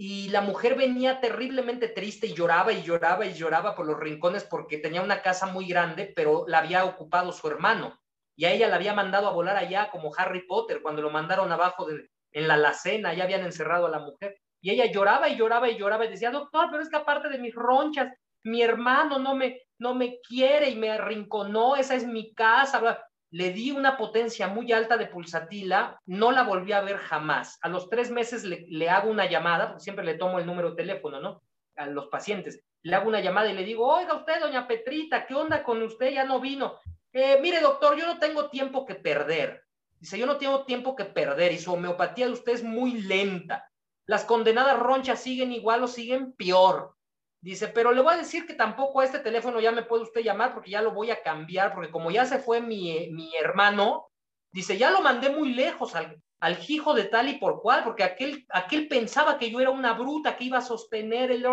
Y 0.00 0.28
la 0.28 0.42
mujer 0.42 0.76
venía 0.76 1.20
terriblemente 1.20 1.88
triste 1.88 2.28
y 2.28 2.32
lloraba 2.32 2.72
y 2.72 2.84
lloraba 2.84 3.26
y 3.26 3.34
lloraba 3.34 3.74
por 3.74 3.84
los 3.84 3.98
rincones 3.98 4.44
porque 4.44 4.78
tenía 4.78 5.02
una 5.02 5.22
casa 5.22 5.46
muy 5.46 5.66
grande, 5.66 6.12
pero 6.14 6.44
la 6.46 6.58
había 6.58 6.84
ocupado 6.84 7.32
su 7.32 7.48
hermano. 7.48 7.98
Y 8.36 8.44
a 8.44 8.52
ella 8.52 8.68
la 8.68 8.76
había 8.76 8.94
mandado 8.94 9.26
a 9.26 9.32
volar 9.32 9.56
allá 9.56 9.90
como 9.90 10.12
Harry 10.16 10.46
Potter, 10.46 10.82
cuando 10.82 11.02
lo 11.02 11.10
mandaron 11.10 11.50
abajo 11.50 11.84
de, 11.84 12.08
en 12.30 12.46
la 12.46 12.54
alacena, 12.54 13.12
ya 13.12 13.24
habían 13.24 13.42
encerrado 13.42 13.86
a 13.86 13.90
la 13.90 13.98
mujer. 13.98 14.38
Y 14.60 14.70
ella 14.70 14.86
lloraba 14.86 15.28
y 15.30 15.36
lloraba 15.36 15.68
y 15.68 15.76
lloraba 15.76 16.04
y 16.04 16.10
decía, 16.10 16.30
doctor, 16.30 16.68
pero 16.70 16.80
es 16.80 16.88
que 16.88 16.96
aparte 16.96 17.28
de 17.28 17.38
mis 17.38 17.56
ronchas, 17.56 18.06
mi 18.44 18.62
hermano 18.62 19.18
no 19.18 19.34
me, 19.34 19.62
no 19.80 19.96
me 19.96 20.20
quiere 20.20 20.70
y 20.70 20.76
me 20.76 20.92
arrinconó, 20.92 21.74
esa 21.74 21.96
es 21.96 22.06
mi 22.06 22.32
casa 22.34 23.02
le 23.30 23.52
di 23.52 23.70
una 23.70 23.96
potencia 23.96 24.48
muy 24.48 24.72
alta 24.72 24.96
de 24.96 25.06
pulsatila, 25.06 26.00
no 26.06 26.32
la 26.32 26.44
volví 26.44 26.72
a 26.72 26.80
ver 26.80 26.96
jamás. 26.96 27.58
A 27.62 27.68
los 27.68 27.88
tres 27.90 28.10
meses 28.10 28.44
le, 28.44 28.90
hago 28.90 29.10
una 29.10 29.26
llamada, 29.26 29.68
porque 29.68 29.84
siempre 29.84 30.04
le 30.04 30.14
tomo 30.14 30.38
el 30.38 30.46
número 30.46 30.70
de 30.70 30.76
teléfono, 30.76 31.20
¿no? 31.20 31.42
A 31.76 31.86
los 31.86 32.06
pacientes. 32.06 32.62
Le 32.82 32.94
hago 32.94 33.08
una 33.08 33.20
llamada 33.20 33.50
y 33.50 33.54
le 33.54 33.64
digo, 33.64 33.86
oiga 33.86 34.14
usted, 34.14 34.40
doña 34.40 34.66
Petrita, 34.66 35.26
¿qué 35.26 35.34
onda 35.34 35.62
con 35.62 35.82
usted? 35.82 36.10
Ya 36.10 36.24
no 36.24 36.40
vino. 36.40 36.78
Eh, 37.12 37.38
mire, 37.42 37.60
doctor, 37.60 37.96
yo 37.96 38.06
no 38.06 38.18
tengo 38.18 38.48
tiempo 38.48 38.86
que 38.86 38.94
perder. 38.94 39.64
Dice, 39.98 40.18
yo 40.18 40.26
no 40.26 40.38
tengo 40.38 40.64
tiempo 40.64 40.94
que 40.94 41.04
perder 41.04 41.52
y 41.52 41.58
su 41.58 41.72
homeopatía 41.72 42.26
de 42.26 42.32
usted 42.32 42.52
es 42.52 42.62
muy 42.62 43.02
lenta. 43.02 43.68
Las 44.06 44.24
condenadas 44.24 44.78
ronchas 44.78 45.20
siguen 45.20 45.52
igual 45.52 45.82
o 45.82 45.88
siguen 45.88 46.32
peor. 46.32 46.94
Dice, 47.40 47.68
pero 47.68 47.92
le 47.92 48.02
voy 48.02 48.14
a 48.14 48.18
decir 48.18 48.46
que 48.46 48.54
tampoco 48.54 49.00
a 49.00 49.04
este 49.04 49.20
teléfono 49.20 49.60
ya 49.60 49.70
me 49.70 49.84
puede 49.84 50.02
usted 50.02 50.22
llamar 50.22 50.52
porque 50.52 50.70
ya 50.70 50.82
lo 50.82 50.92
voy 50.92 51.10
a 51.10 51.22
cambiar, 51.22 51.72
porque 51.72 51.90
como 51.90 52.10
ya 52.10 52.26
se 52.26 52.40
fue 52.40 52.60
mi, 52.60 53.10
mi 53.12 53.34
hermano, 53.36 54.08
dice, 54.50 54.76
ya 54.76 54.90
lo 54.90 55.00
mandé 55.00 55.30
muy 55.30 55.54
lejos 55.54 55.94
al, 55.94 56.20
al 56.40 56.58
hijo 56.68 56.94
de 56.94 57.04
tal 57.04 57.28
y 57.28 57.38
por 57.38 57.60
cual, 57.60 57.84
porque 57.84 58.02
aquel, 58.02 58.44
aquel 58.48 58.88
pensaba 58.88 59.38
que 59.38 59.50
yo 59.50 59.60
era 59.60 59.70
una 59.70 59.92
bruta 59.92 60.36
que 60.36 60.44
iba 60.44 60.58
a 60.58 60.62
sostener 60.62 61.30
el... 61.30 61.46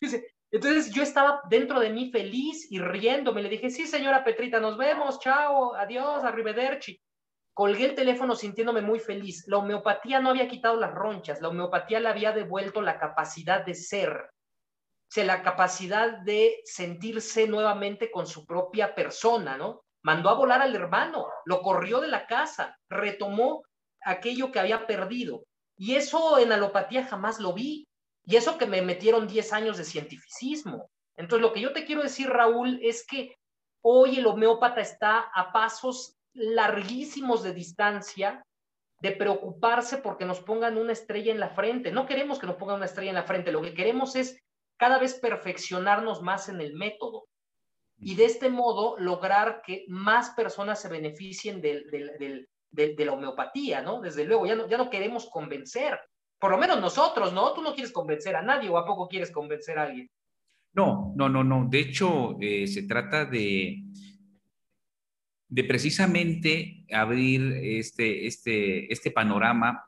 Dice, 0.00 0.36
entonces 0.50 0.92
yo 0.92 1.02
estaba 1.02 1.40
dentro 1.48 1.80
de 1.80 1.90
mí 1.90 2.10
feliz 2.10 2.70
y 2.70 2.78
riéndome. 2.78 3.42
Le 3.42 3.48
dije, 3.48 3.70
sí, 3.70 3.86
señora 3.86 4.24
Petrita, 4.24 4.60
nos 4.60 4.76
vemos, 4.76 5.18
chao, 5.20 5.74
adiós, 5.74 6.24
arrivederci. 6.24 7.00
Colgué 7.52 7.86
el 7.86 7.94
teléfono 7.94 8.36
sintiéndome 8.36 8.82
muy 8.82 9.00
feliz. 9.00 9.44
La 9.48 9.58
homeopatía 9.58 10.20
no 10.20 10.30
había 10.30 10.48
quitado 10.48 10.78
las 10.78 10.94
ronchas, 10.94 11.40
la 11.40 11.48
homeopatía 11.48 11.98
le 11.98 12.08
había 12.08 12.32
devuelto 12.32 12.80
la 12.80 12.98
capacidad 12.98 13.64
de 13.64 13.74
ser 13.74 14.30
la 15.16 15.42
capacidad 15.42 16.18
de 16.18 16.60
sentirse 16.64 17.48
nuevamente 17.48 18.10
con 18.10 18.26
su 18.26 18.44
propia 18.46 18.94
persona, 18.94 19.56
¿no? 19.56 19.82
Mandó 20.02 20.28
a 20.28 20.34
volar 20.34 20.62
al 20.62 20.74
hermano, 20.76 21.26
lo 21.44 21.60
corrió 21.60 22.00
de 22.00 22.08
la 22.08 22.26
casa, 22.26 22.76
retomó 22.88 23.62
aquello 24.02 24.52
que 24.52 24.60
había 24.60 24.86
perdido. 24.86 25.44
Y 25.76 25.96
eso 25.96 26.38
en 26.38 26.52
alopatía 26.52 27.06
jamás 27.06 27.40
lo 27.40 27.52
vi. 27.52 27.86
Y 28.24 28.36
eso 28.36 28.58
que 28.58 28.66
me 28.66 28.82
metieron 28.82 29.26
10 29.26 29.52
años 29.52 29.78
de 29.78 29.84
cientificismo. 29.84 30.90
Entonces, 31.16 31.42
lo 31.42 31.52
que 31.52 31.60
yo 31.60 31.72
te 31.72 31.84
quiero 31.84 32.02
decir, 32.02 32.28
Raúl, 32.28 32.78
es 32.82 33.06
que 33.06 33.34
hoy 33.82 34.18
el 34.18 34.26
homeópata 34.26 34.80
está 34.80 35.18
a 35.34 35.52
pasos 35.52 36.16
larguísimos 36.34 37.42
de 37.42 37.54
distancia 37.54 38.44
de 39.00 39.12
preocuparse 39.12 39.98
porque 39.98 40.24
nos 40.24 40.40
pongan 40.40 40.76
una 40.76 40.92
estrella 40.92 41.32
en 41.32 41.40
la 41.40 41.50
frente. 41.50 41.90
No 41.90 42.06
queremos 42.06 42.38
que 42.38 42.46
nos 42.46 42.56
pongan 42.56 42.76
una 42.76 42.86
estrella 42.86 43.10
en 43.10 43.16
la 43.16 43.24
frente, 43.24 43.52
lo 43.52 43.62
que 43.62 43.74
queremos 43.74 44.16
es 44.16 44.38
cada 44.78 44.98
vez 44.98 45.14
perfeccionarnos 45.14 46.22
más 46.22 46.48
en 46.48 46.60
el 46.62 46.74
método 46.74 47.26
y 48.00 48.14
de 48.14 48.24
este 48.24 48.48
modo 48.48 48.96
lograr 48.98 49.60
que 49.66 49.84
más 49.88 50.30
personas 50.30 50.80
se 50.80 50.88
beneficien 50.88 51.60
de, 51.60 52.46
la 53.04 53.12
homeopatía, 53.12 53.82
¿no? 53.82 54.00
Desde 54.00 54.24
luego, 54.24 54.46
ya 54.46 54.54
no, 54.54 54.68
ya 54.68 54.78
no 54.78 54.88
queremos 54.88 55.28
convencer, 55.28 55.98
por 56.38 56.52
lo 56.52 56.58
menos 56.58 56.80
nosotros, 56.80 57.32
¿no? 57.32 57.52
Tú 57.52 57.60
no 57.62 57.74
quieres 57.74 57.92
convencer 57.92 58.36
a 58.36 58.42
nadie 58.42 58.68
o 58.70 58.78
a 58.78 58.86
poco 58.86 59.08
quieres 59.08 59.32
convencer 59.32 59.78
a 59.78 59.82
alguien. 59.82 60.08
No, 60.72 61.12
no, 61.16 61.28
no, 61.28 61.42
no. 61.42 61.66
De 61.68 61.80
hecho, 61.80 62.36
eh, 62.40 62.68
se 62.68 62.84
trata 62.84 63.24
de, 63.24 63.82
de 65.48 65.64
precisamente 65.64 66.84
abrir 66.92 67.58
este, 67.62 68.26
este, 68.26 68.92
este 68.92 69.10
panorama 69.10 69.84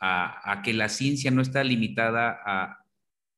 a, 0.00 0.62
que 0.64 0.72
la 0.72 0.88
ciencia 0.88 1.30
no 1.30 1.42
está 1.42 1.62
limitada 1.62 2.81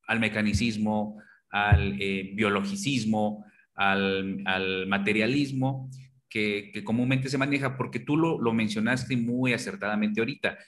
al 0.06 0.20
mecanicismo, 0.20 1.18
al 1.50 2.00
eh, 2.00 2.32
biologicismo, 2.34 3.44
al, 3.74 4.86
materialismo 4.86 5.90
que, 6.28 6.72
comúnmente 6.84 7.28
se 7.28 7.38
maneja, 7.38 7.76
porque 7.76 8.00
tú 8.00 8.16
lo, 8.16 8.40
lo 8.40 8.52
mencionaste 8.52 9.16
muy 9.16 9.52
acertadamente 9.52 10.20
ahorita. 10.20 10.58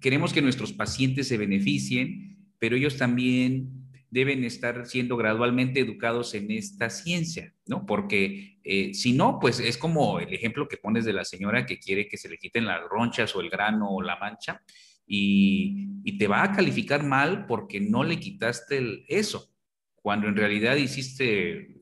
Queremos 0.00 0.32
que 0.32 0.42
nuestros 0.42 0.72
pacientes 0.72 1.28
se 1.28 1.38
beneficien, 1.38 2.50
pero 2.58 2.76
ellos 2.76 2.96
también 2.96 3.86
deben 4.10 4.44
estar 4.44 4.86
siendo 4.86 5.16
gradualmente 5.16 5.80
educados 5.80 6.34
en 6.34 6.50
esta 6.50 6.90
ciencia, 6.90 7.52
¿no? 7.66 7.84
Porque 7.86 8.58
eh, 8.64 8.94
si 8.94 9.12
no, 9.12 9.38
pues 9.38 9.60
es 9.60 9.76
como 9.76 10.20
el 10.20 10.32
ejemplo 10.32 10.68
que 10.68 10.76
pones 10.76 11.04
de 11.04 11.12
la 11.12 11.24
señora 11.24 11.66
que 11.66 11.78
quiere 11.78 12.08
que 12.08 12.16
se 12.16 12.28
le 12.28 12.38
quiten 12.38 12.66
las 12.66 12.82
ronchas 12.88 13.34
o 13.36 13.40
el 13.40 13.50
grano 13.50 13.90
o 13.90 14.02
la 14.02 14.16
mancha 14.16 14.62
y, 15.06 15.84
te 16.18 16.28
va 16.28 16.44
a 16.44 16.52
calificar 16.52 17.04
mal 17.04 17.46
porque 17.46 17.80
no 17.80 18.04
le 18.04 18.18
quitaste 18.18 19.04
eso, 19.08 19.52
cuando 19.96 20.28
en 20.28 20.36
realidad 20.36 20.76
hiciste 20.76 21.76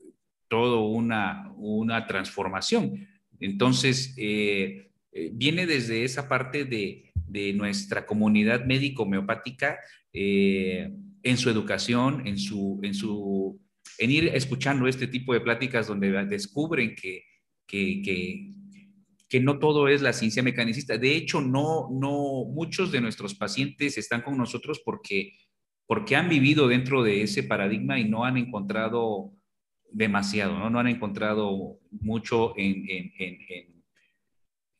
todo 0.49 0.87
una, 0.87 1.53
una 1.55 2.05
transformación. 2.07 3.07
Entonces, 3.39 4.13
eh, 4.17 4.91
eh, 5.11 5.29
viene 5.31 5.67
desde 5.67 6.03
esa 6.03 6.27
parte 6.27 6.65
de, 6.65 7.13
de 7.13 7.53
nuestra 7.53 8.05
comunidad 8.05 8.65
médico-homeopática 8.65 9.77
en 10.11 11.37
su 11.37 11.49
educación, 11.49 12.25
en, 12.25 12.37
su, 12.37 12.79
en, 12.83 12.93
su, 12.93 13.59
en 13.97 14.11
ir 14.11 14.27
escuchando 14.27 14.87
este 14.87 15.07
tipo 15.07 15.33
de 15.33 15.41
pláticas 15.41 15.87
donde 15.87 16.11
descubren 16.25 16.95
que, 16.95 17.23
que, 17.67 18.01
que, 18.03 18.53
que 19.27 19.39
no 19.39 19.59
todo 19.59 19.87
es 19.87 20.01
la 20.01 20.13
ciencia 20.13 20.43
mecanicista. 20.43 20.97
De 20.97 21.15
hecho, 21.15 21.41
no, 21.41 21.89
no, 21.91 22.45
muchos 22.45 22.91
de 22.91 23.01
nuestros 23.01 23.35
pacientes 23.35 23.97
están 23.97 24.21
con 24.21 24.37
nosotros 24.37 24.81
porque, 24.83 25.33
porque 25.87 26.15
han 26.15 26.29
vivido 26.29 26.67
dentro 26.67 27.03
de 27.03 27.23
ese 27.23 27.43
paradigma 27.43 27.99
y 27.99 28.07
no 28.07 28.25
han 28.25 28.37
encontrado 28.37 29.31
demasiado, 29.91 30.57
no, 30.57 30.69
no 30.69 30.79
han 30.79 30.87
encontrado 30.87 31.79
mucho 31.91 32.53
en, 32.57 32.85
en, 32.89 33.13
en, 33.17 33.83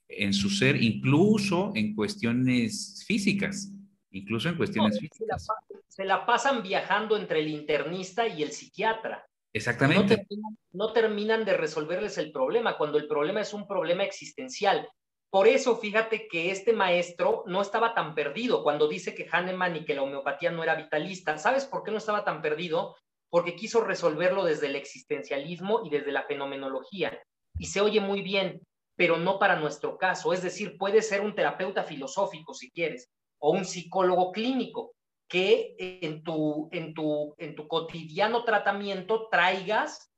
en 0.09 0.33
su 0.33 0.49
ser, 0.49 0.81
incluso 0.81 1.71
en 1.75 1.95
cuestiones 1.95 3.03
físicas 3.07 3.71
incluso 4.15 4.49
en 4.49 4.55
cuestiones 4.55 4.99
físicas. 4.99 5.47
Se 5.89 6.05
la, 6.05 6.25
pasan 6.25 6.63
viajando 6.63 7.17
entre 7.17 7.39
el 7.39 7.49
internista 7.49 8.27
y 8.27 8.43
el 8.43 8.51
psiquiatra. 8.51 9.25
Exactamente. 9.55 10.27
No 10.73 10.91
terminan, 10.91 11.45
de 11.45 11.53
resolverles 11.53 12.17
el 12.17 12.33
problema, 12.33 12.77
cuando 12.77 12.97
el 12.97 13.07
problema 13.07 13.39
es 13.39 13.53
un 13.53 13.65
problema 13.65 14.03
existencial. 14.03 14.89
Por 15.29 15.47
eso, 15.47 15.77
fíjate 15.77 16.27
que 16.27 16.51
este 16.51 16.73
maestro 16.73 17.45
no 17.47 17.61
estaba 17.61 17.93
tan 17.93 18.15
perdido 18.15 18.63
cuando 18.63 18.89
dice 18.89 19.15
que 19.15 19.29
Hahnemann 19.31 19.77
y 19.77 19.85
que 19.85 19.95
la 19.95 20.01
homeopatía 20.01 20.51
no 20.51 20.61
era 20.61 20.75
vitalista. 20.75 21.37
¿Sabes 21.37 21.63
por 21.63 21.83
qué 21.83 21.91
no 21.91 21.99
estaba 21.99 22.25
tan 22.25 22.41
perdido? 22.41 22.97
Porque 23.29 23.55
quiso 23.55 23.79
resolverlo 23.79 24.43
desde 24.43 24.67
el 24.67 24.75
existencialismo 24.75 25.85
y 25.85 25.89
desde 25.89 26.11
la 26.11 26.23
fenomenología. 26.23 27.17
Y 27.57 27.67
se 27.67 27.79
oye 27.79 28.01
muy 28.01 28.21
bien, 28.23 28.59
pero 28.97 29.15
no 29.15 29.39
para 29.39 29.57
nuestro 29.57 29.97
caso. 29.97 30.33
Es 30.33 30.41
decir, 30.43 30.77
puede 30.77 31.01
ser 31.01 31.21
un 31.21 31.33
terapeuta 31.33 31.85
filosófico 31.85 32.53
si 32.53 32.71
quieres, 32.71 33.07
o 33.39 33.51
un 33.51 33.63
psicólogo 33.63 34.33
clínico 34.33 34.91
que 35.27 35.75
en 35.79 36.23
tu, 36.23 36.69
en 36.71 36.93
tu, 36.93 37.35
en 37.37 37.55
tu 37.55 37.67
cotidiano 37.67 38.43
tratamiento 38.43 39.27
traigas 39.29 40.11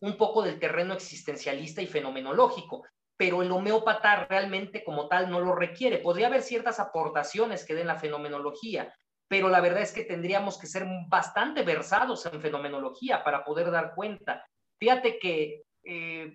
un 0.00 0.16
poco 0.16 0.42
del 0.42 0.58
terreno 0.58 0.94
existencialista 0.94 1.82
y 1.82 1.86
fenomenológico, 1.86 2.84
pero 3.16 3.42
el 3.42 3.52
homeópata 3.52 4.26
realmente 4.26 4.84
como 4.84 5.08
tal 5.08 5.30
no 5.30 5.40
lo 5.40 5.54
requiere. 5.54 5.98
Podría 5.98 6.26
haber 6.26 6.42
ciertas 6.42 6.80
aportaciones 6.80 7.64
que 7.64 7.74
den 7.74 7.86
la 7.86 7.98
fenomenología, 7.98 8.94
pero 9.28 9.48
la 9.48 9.60
verdad 9.60 9.82
es 9.82 9.92
que 9.92 10.04
tendríamos 10.04 10.58
que 10.58 10.66
ser 10.66 10.86
bastante 11.08 11.62
versados 11.62 12.26
en 12.26 12.40
fenomenología 12.40 13.22
para 13.22 13.44
poder 13.44 13.70
dar 13.70 13.94
cuenta. 13.94 14.44
Fíjate 14.78 15.18
que 15.18 15.62
eh, 15.84 16.34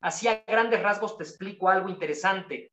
así 0.00 0.28
a 0.28 0.42
grandes 0.46 0.82
rasgos 0.82 1.16
te 1.16 1.24
explico 1.24 1.68
algo 1.68 1.88
interesante. 1.88 2.70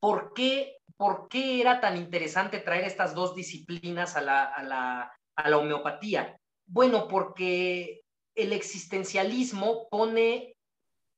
¿Por 0.00 0.32
qué 0.34 0.77
¿por 0.98 1.28
qué 1.28 1.60
era 1.60 1.80
tan 1.80 1.96
interesante 1.96 2.58
traer 2.58 2.84
estas 2.84 3.14
dos 3.14 3.34
disciplinas 3.34 4.16
a 4.16 4.20
la, 4.20 5.56
homeopatía? 5.56 6.36
Bueno, 6.66 7.06
porque 7.08 8.02
el 8.34 8.52
existencialismo 8.52 9.88
pone 9.88 10.56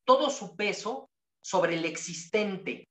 todo 0.05 0.31
su 0.31 0.55
peso 0.55 1.09
sobre 1.43 1.77
el 1.77 1.87
existente, 1.87 2.89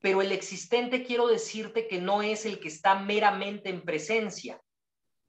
pero 0.00 0.20
el 0.20 0.32
existente 0.32 1.04
quiero 1.04 1.28
decirte 1.28 1.86
que 1.86 2.00
no 2.00 2.22
es 2.22 2.44
el 2.44 2.58
que 2.58 2.68
está 2.68 2.96
meramente 2.96 3.70
en 3.70 3.82
presencia, 3.82 4.60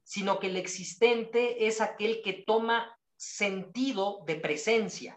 sino 0.02 0.40
que 0.40 0.48
el 0.48 0.56
existente 0.56 1.68
es 1.68 1.80
aquel 1.80 2.22
que 2.22 2.42
toma 2.44 2.98
sentido 3.16 4.24
de 4.26 4.34
presencia. 4.34 5.16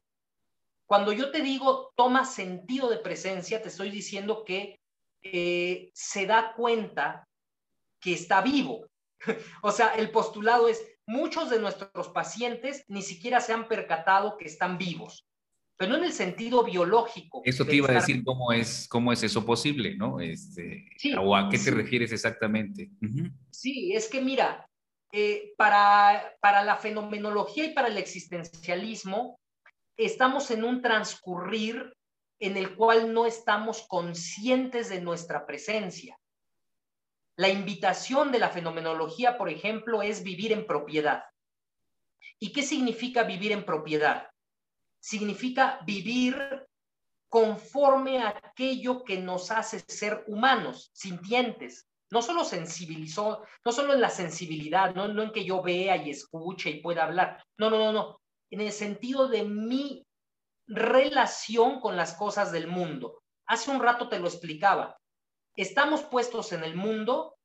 Cuando 0.86 1.12
yo 1.12 1.32
te 1.32 1.42
digo 1.42 1.92
toma 1.96 2.26
sentido 2.26 2.90
de 2.90 2.98
presencia, 2.98 3.62
te 3.64 3.70
estoy 3.70 3.90
diciendo 3.90 4.44
que 4.46 4.81
eh, 5.24 5.92
se 5.94 6.26
da 6.26 6.54
cuenta 6.56 7.28
que 8.00 8.14
está 8.14 8.42
vivo. 8.42 8.88
o 9.62 9.72
sea, 9.72 9.96
el 9.96 10.10
postulado 10.12 10.68
es, 10.68 10.84
muchos 11.08 11.50
de 11.50 11.60
nuestros 11.60 12.10
pacientes 12.10 12.86
ni 12.88 13.02
siquiera 13.02 13.42
se 13.42 13.54
han 13.54 13.68
percatado 13.68 14.38
que 14.38 14.46
están 14.46 14.78
vivos, 14.78 15.28
pero 15.78 15.92
no 15.92 15.98
en 15.98 16.06
el 16.06 16.14
sentido 16.14 16.64
biológico. 16.64 17.42
Eso 17.44 17.66
te 17.66 17.76
iba 17.76 17.90
a 17.90 17.94
decir 17.94 18.24
cómo 18.24 18.52
es, 18.54 18.88
cómo 18.88 19.12
es 19.12 19.24
eso 19.24 19.46
posible, 19.46 19.96
¿no? 19.96 20.20
Este, 20.20 20.86
¿O 21.20 21.36
a 21.36 21.50
qué 21.50 21.58
te 21.58 21.72
refieres 21.72 22.12
exactamente? 22.12 22.90
Sí, 23.50 23.94
es 23.94 24.08
que 24.08 24.22
mira, 24.22 24.68
eh, 25.12 25.54
para, 25.58 26.34
para 26.40 26.64
la 26.64 26.78
fenomenología 26.78 27.66
y 27.66 27.74
para 27.74 27.90
el 27.90 27.98
existencialismo, 27.98 29.40
estamos 29.98 30.50
en 30.52 30.64
un 30.64 30.82
transcurrir 30.82 31.94
en 32.42 32.58
el 32.58 32.76
cual 32.76 33.14
no 33.14 33.28
estamos 33.28 33.86
conscientes 33.88 34.90
de 34.90 35.00
nuestra 35.00 35.46
presencia. 35.46 36.20
La 37.38 37.50
invitación 37.50 38.32
de 38.32 38.40
la 38.40 38.50
fenomenología, 38.50 39.38
por 39.38 39.48
ejemplo, 39.48 40.02
es 40.02 40.24
vivir 40.24 40.52
en 40.52 40.66
propiedad. 40.66 41.24
¿Y 42.40 42.52
qué 42.52 42.64
significa 42.64 43.24
vivir 43.24 43.52
en 43.52 43.64
propiedad? 43.64 44.28
Significa 45.00 45.80
vivir 45.86 46.36
conforme 47.30 48.24
a 48.24 48.30
aquello 48.44 49.04
que 49.04 49.20
nos 49.20 49.52
hace 49.52 49.80
ser 49.88 50.24
humanos, 50.26 50.90
sintientes. 50.94 51.88
No 52.10 52.24
solo 52.24 52.44
sensibilizó, 52.44 53.44
no 53.64 53.72
solo 53.72 53.94
en 53.94 54.02
la 54.02 54.10
sensibilidad, 54.10 54.96
no, 54.96 55.08
no 55.08 55.22
en 55.22 55.32
que 55.32 55.46
yo 55.46 55.62
vea 55.62 55.96
y 55.96 56.10
escuche 56.10 56.72
y 56.72 56.82
pueda 56.82 57.04
hablar. 57.04 57.46
No, 57.58 57.70
no, 57.70 57.78
no, 57.78 57.94
no. 57.94 58.22
En 58.50 58.62
el 58.62 58.72
sentido 58.72 59.28
de 59.28 59.44
mi 59.44 60.06
relación 60.72 61.82
con 61.82 61.98
las 61.98 62.14
cosas 62.14 62.52
del 62.52 62.68
mundo. 62.68 63.22
Hace 63.46 63.72
un 63.72 63.82
rato 63.82 64.08
te 64.08 64.20
lo 64.20 64.28
explicaba. 64.28 64.98
Estamos 65.58 66.04
puestos 66.04 66.54
en 66.54 66.64
el 66.64 66.76
mundo 66.76 67.36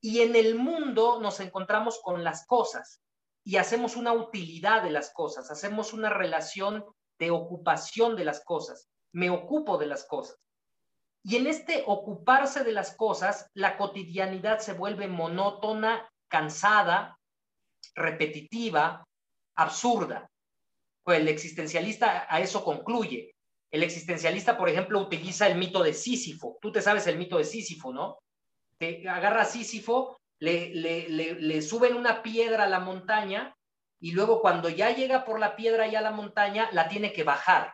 y 0.00 0.20
en 0.20 0.36
el 0.36 0.54
mundo 0.54 1.18
nos 1.20 1.40
encontramos 1.40 2.00
con 2.02 2.22
las 2.22 2.46
cosas 2.46 3.02
y 3.44 3.56
hacemos 3.56 3.96
una 3.96 4.12
utilidad 4.12 4.84
de 4.84 4.90
las 4.90 5.12
cosas, 5.12 5.50
hacemos 5.50 5.92
una 5.92 6.08
relación 6.10 6.84
de 7.18 7.32
ocupación 7.32 8.14
de 8.14 8.24
las 8.24 8.44
cosas. 8.44 8.88
Me 9.12 9.28
ocupo 9.28 9.76
de 9.78 9.86
las 9.86 10.04
cosas. 10.04 10.38
Y 11.24 11.36
en 11.36 11.48
este 11.48 11.82
ocuparse 11.86 12.62
de 12.62 12.72
las 12.72 12.96
cosas, 12.96 13.50
la 13.54 13.76
cotidianidad 13.76 14.60
se 14.60 14.72
vuelve 14.72 15.08
monótona, 15.08 16.08
cansada, 16.28 17.18
repetitiva, 17.94 19.04
absurda. 19.56 20.31
Pues 21.04 21.20
el 21.20 21.28
existencialista 21.28 22.26
a 22.28 22.40
eso 22.40 22.64
concluye. 22.64 23.34
El 23.70 23.82
existencialista, 23.82 24.56
por 24.56 24.68
ejemplo, 24.68 25.00
utiliza 25.00 25.46
el 25.46 25.56
mito 25.56 25.82
de 25.82 25.94
Sísifo. 25.94 26.58
Tú 26.60 26.70
te 26.70 26.82
sabes 26.82 27.06
el 27.06 27.18
mito 27.18 27.38
de 27.38 27.44
Sísifo, 27.44 27.92
¿no? 27.92 28.18
Te 28.78 29.08
agarra 29.08 29.42
a 29.42 29.46
Sísifo, 29.46 30.18
le, 30.38 30.74
le, 30.74 31.08
le, 31.08 31.62
suben 31.62 31.96
una 31.96 32.22
piedra 32.22 32.64
a 32.64 32.68
la 32.68 32.80
montaña 32.80 33.54
y 34.00 34.12
luego 34.12 34.40
cuando 34.40 34.68
ya 34.68 34.90
llega 34.94 35.24
por 35.24 35.38
la 35.38 35.56
piedra 35.56 35.86
y 35.86 35.94
a 35.94 36.00
la 36.00 36.10
montaña, 36.10 36.68
la 36.72 36.88
tiene 36.88 37.12
que 37.12 37.22
bajar. 37.22 37.72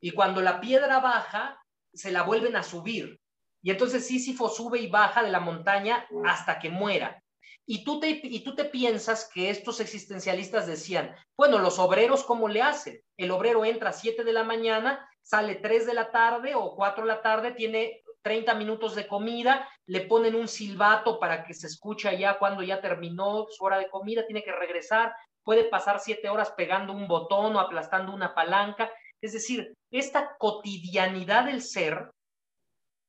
Y 0.00 0.10
cuando 0.10 0.42
la 0.42 0.60
piedra 0.60 1.00
baja, 1.00 1.58
se 1.92 2.12
la 2.12 2.22
vuelven 2.22 2.56
a 2.56 2.62
subir. 2.62 3.18
Y 3.62 3.70
entonces 3.70 4.06
Sísifo 4.06 4.48
sube 4.48 4.80
y 4.80 4.88
baja 4.88 5.22
de 5.22 5.30
la 5.30 5.40
montaña 5.40 6.06
hasta 6.24 6.58
que 6.58 6.68
muera. 6.68 7.21
Y 7.66 7.84
tú, 7.84 8.00
te, 8.00 8.20
y 8.22 8.40
tú 8.40 8.54
te 8.54 8.64
piensas 8.64 9.30
que 9.32 9.48
estos 9.48 9.80
existencialistas 9.80 10.66
decían, 10.66 11.14
bueno, 11.36 11.58
los 11.58 11.78
obreros, 11.78 12.24
¿cómo 12.24 12.48
le 12.48 12.60
hacen? 12.60 13.00
El 13.16 13.30
obrero 13.30 13.64
entra 13.64 13.90
a 13.90 13.92
7 13.92 14.24
de 14.24 14.32
la 14.32 14.42
mañana, 14.42 15.08
sale 15.22 15.56
3 15.56 15.86
de 15.86 15.94
la 15.94 16.10
tarde 16.10 16.54
o 16.54 16.74
4 16.74 17.04
de 17.04 17.08
la 17.08 17.22
tarde, 17.22 17.52
tiene 17.52 18.02
30 18.22 18.54
minutos 18.54 18.94
de 18.94 19.06
comida, 19.06 19.68
le 19.86 20.02
ponen 20.02 20.34
un 20.34 20.48
silbato 20.48 21.18
para 21.18 21.44
que 21.44 21.54
se 21.54 21.66
escuche 21.66 22.08
allá 22.08 22.38
cuando 22.38 22.62
ya 22.62 22.80
terminó 22.80 23.46
su 23.50 23.64
hora 23.64 23.78
de 23.78 23.90
comida, 23.90 24.26
tiene 24.26 24.42
que 24.42 24.52
regresar, 24.52 25.14
puede 25.44 25.64
pasar 25.64 26.00
7 26.00 26.28
horas 26.28 26.52
pegando 26.56 26.92
un 26.92 27.06
botón 27.06 27.54
o 27.56 27.60
aplastando 27.60 28.12
una 28.12 28.34
palanca. 28.34 28.90
Es 29.20 29.32
decir, 29.32 29.74
esta 29.90 30.36
cotidianidad 30.36 31.44
del 31.44 31.62
ser, 31.62 32.10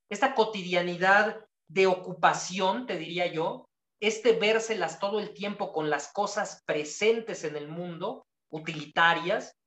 esta 0.10 0.36
cotidianidad 0.36 1.44
de 1.68 1.88
ocupación, 1.88 2.86
te 2.86 2.98
diría 2.98 3.28
yo, 3.28 3.66
este 4.04 4.34
vérselas 4.34 5.00
todo 5.00 5.22
el 5.22 5.34
tiempo 5.34 5.72
con 5.72 5.90
las 5.90 6.12
cosas 6.12 6.62
presentes 6.66 7.46
en 7.46 7.56
el 7.56 7.70
mundo, 7.70 8.28
utilitarias, 8.50 9.58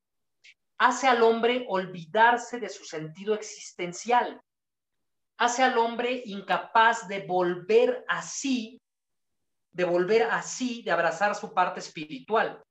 hace 0.76 1.08
al 1.08 1.22
hombre 1.22 1.64
olvidarse 1.70 2.60
de 2.60 2.68
su 2.68 2.84
sentido 2.84 3.34
existencial, 3.34 4.42
hace 5.38 5.62
al 5.62 5.78
hombre 5.78 6.22
incapaz 6.26 7.08
de 7.08 7.20
volver 7.26 8.04
así, 8.08 8.78
de 9.72 9.84
volver 9.84 10.24
así, 10.24 10.82
de 10.82 10.90
abrazar 10.90 11.34
su 11.34 11.54
parte 11.54 11.80
espiritual. 11.80 12.62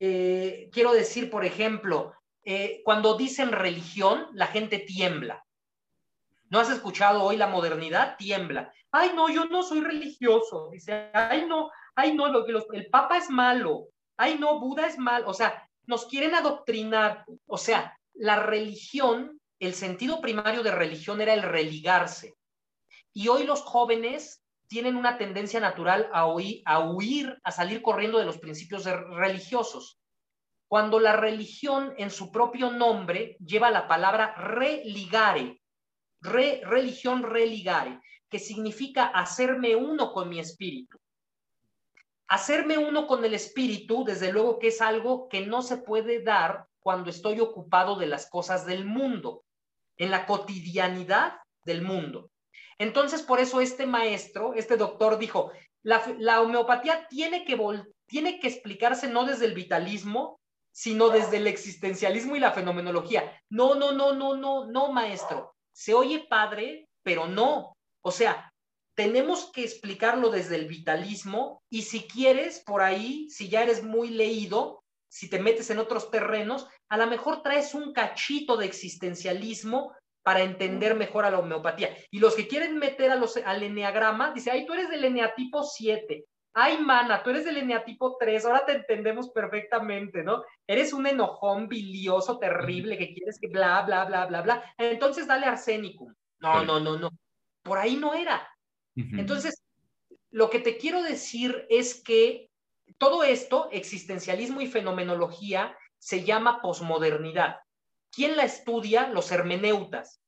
Eh, 0.00 0.70
quiero 0.72 0.94
decir, 0.94 1.28
por 1.28 1.44
ejemplo, 1.44 2.14
eh, 2.44 2.80
cuando 2.82 3.14
dicen 3.18 3.52
religión, 3.52 4.28
la 4.32 4.46
gente 4.46 4.78
tiembla. 4.78 5.44
¿No 6.48 6.60
has 6.60 6.70
escuchado 6.70 7.22
hoy 7.24 7.36
la 7.36 7.46
modernidad? 7.46 8.16
Tiembla. 8.16 8.72
Ay, 8.96 9.10
no, 9.12 9.28
yo 9.28 9.46
no 9.46 9.64
soy 9.64 9.80
religioso. 9.80 10.68
Dice, 10.70 11.10
ay, 11.12 11.46
no, 11.48 11.68
ay, 11.96 12.14
no, 12.14 12.28
lo, 12.28 12.46
el 12.46 12.86
Papa 12.86 13.18
es 13.18 13.28
malo. 13.28 13.88
Ay, 14.16 14.38
no, 14.38 14.60
Buda 14.60 14.86
es 14.86 14.98
malo. 14.98 15.28
O 15.28 15.34
sea, 15.34 15.68
nos 15.86 16.06
quieren 16.06 16.32
adoctrinar. 16.32 17.24
O 17.46 17.58
sea, 17.58 17.98
la 18.12 18.38
religión, 18.38 19.40
el 19.58 19.74
sentido 19.74 20.20
primario 20.20 20.62
de 20.62 20.70
religión 20.70 21.20
era 21.20 21.34
el 21.34 21.42
religarse. 21.42 22.36
Y 23.12 23.26
hoy 23.26 23.42
los 23.42 23.62
jóvenes 23.62 24.44
tienen 24.68 24.94
una 24.94 25.18
tendencia 25.18 25.58
natural 25.58 26.08
a, 26.12 26.20
a 26.20 26.78
huir, 26.78 27.40
a 27.42 27.50
salir 27.50 27.82
corriendo 27.82 28.18
de 28.18 28.26
los 28.26 28.38
principios 28.38 28.84
religiosos. 28.84 29.98
Cuando 30.68 31.00
la 31.00 31.16
religión 31.16 31.94
en 31.98 32.12
su 32.12 32.30
propio 32.30 32.70
nombre 32.70 33.36
lleva 33.44 33.72
la 33.72 33.88
palabra 33.88 34.36
religare, 34.36 35.60
re, 36.20 36.60
religión 36.64 37.24
religare, 37.24 38.00
que 38.34 38.40
significa 38.40 39.06
hacerme 39.06 39.76
uno 39.76 40.12
con 40.12 40.28
mi 40.28 40.40
espíritu. 40.40 40.98
Hacerme 42.26 42.78
uno 42.78 43.06
con 43.06 43.24
el 43.24 43.32
espíritu, 43.32 44.02
desde 44.02 44.32
luego 44.32 44.58
que 44.58 44.66
es 44.66 44.80
algo 44.80 45.28
que 45.28 45.46
no 45.46 45.62
se 45.62 45.76
puede 45.76 46.20
dar 46.20 46.66
cuando 46.80 47.10
estoy 47.10 47.38
ocupado 47.38 47.94
de 47.94 48.08
las 48.08 48.28
cosas 48.28 48.66
del 48.66 48.86
mundo, 48.86 49.44
en 49.96 50.10
la 50.10 50.26
cotidianidad 50.26 51.34
del 51.64 51.82
mundo. 51.82 52.28
Entonces, 52.76 53.22
por 53.22 53.38
eso 53.38 53.60
este 53.60 53.86
maestro, 53.86 54.54
este 54.54 54.76
doctor 54.76 55.16
dijo, 55.16 55.52
la, 55.84 56.40
homeopatía 56.40 57.06
tiene 57.06 57.44
que, 57.44 57.56
tiene 58.06 58.40
que 58.40 58.48
explicarse 58.48 59.06
no 59.06 59.26
desde 59.26 59.44
el 59.44 59.54
vitalismo, 59.54 60.40
sino 60.72 61.08
desde 61.08 61.36
el 61.36 61.46
existencialismo 61.46 62.34
y 62.34 62.40
la 62.40 62.50
fenomenología. 62.50 63.40
No, 63.48 63.76
no, 63.76 63.92
no, 63.92 64.12
no, 64.12 64.34
no, 64.34 64.66
no, 64.66 64.90
maestro. 64.90 65.54
Se 65.70 65.94
oye 65.94 66.26
padre, 66.28 66.88
pero 67.04 67.28
no. 67.28 67.73
O 68.04 68.10
sea, 68.10 68.52
tenemos 68.94 69.50
que 69.52 69.64
explicarlo 69.64 70.28
desde 70.28 70.56
el 70.56 70.66
vitalismo 70.66 71.62
y 71.70 71.82
si 71.82 72.06
quieres, 72.06 72.62
por 72.64 72.82
ahí, 72.82 73.28
si 73.30 73.48
ya 73.48 73.62
eres 73.62 73.82
muy 73.82 74.10
leído, 74.10 74.84
si 75.08 75.30
te 75.30 75.40
metes 75.40 75.70
en 75.70 75.78
otros 75.78 76.10
terrenos, 76.10 76.68
a 76.90 76.96
lo 76.96 77.06
mejor 77.06 77.42
traes 77.42 77.74
un 77.74 77.92
cachito 77.92 78.56
de 78.56 78.66
existencialismo 78.66 79.92
para 80.22 80.42
entender 80.42 80.94
mejor 80.94 81.24
a 81.24 81.30
la 81.30 81.38
homeopatía. 81.38 81.96
Y 82.10 82.18
los 82.18 82.34
que 82.34 82.46
quieren 82.46 82.78
meter 82.78 83.10
a 83.10 83.16
los, 83.16 83.36
al 83.36 83.62
eneagrama, 83.62 84.32
dice, 84.32 84.50
ay, 84.50 84.66
tú 84.66 84.74
eres 84.74 84.90
del 84.90 85.04
eneatipo 85.04 85.62
7. 85.62 86.24
Ay, 86.52 86.78
mana, 86.78 87.22
tú 87.22 87.30
eres 87.30 87.44
del 87.44 87.56
eneatipo 87.56 88.16
3, 88.18 88.44
ahora 88.44 88.64
te 88.64 88.72
entendemos 88.72 89.30
perfectamente, 89.30 90.22
¿no? 90.22 90.44
Eres 90.66 90.92
un 90.92 91.06
enojón 91.06 91.68
bilioso 91.68 92.38
terrible 92.38 92.96
que 92.96 93.12
quieres 93.12 93.38
que 93.40 93.48
bla, 93.48 93.82
bla, 93.82 94.04
bla, 94.04 94.26
bla, 94.26 94.42
bla. 94.42 94.74
Entonces 94.78 95.26
dale 95.26 95.46
arsénico. 95.46 96.12
No, 96.38 96.64
no, 96.64 96.78
no, 96.78 96.96
no. 96.96 97.10
Por 97.64 97.78
ahí 97.78 97.96
no 97.96 98.14
era. 98.14 98.48
Entonces, 98.94 99.64
lo 100.30 100.50
que 100.50 100.60
te 100.60 100.76
quiero 100.76 101.02
decir 101.02 101.66
es 101.68 102.00
que 102.02 102.50
todo 102.98 103.24
esto, 103.24 103.68
existencialismo 103.72 104.60
y 104.60 104.68
fenomenología, 104.68 105.76
se 105.98 106.24
llama 106.24 106.60
posmodernidad. 106.60 107.56
¿Quién 108.12 108.36
la 108.36 108.44
estudia? 108.44 109.08
Los 109.08 109.32
hermeneutas. 109.32 110.20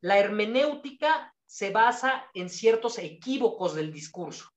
La 0.00 0.18
hermenéutica 0.18 1.34
se 1.44 1.70
basa 1.70 2.24
en 2.32 2.48
ciertos 2.48 2.98
equívocos 2.98 3.74
del 3.74 3.92
discurso. 3.92 4.48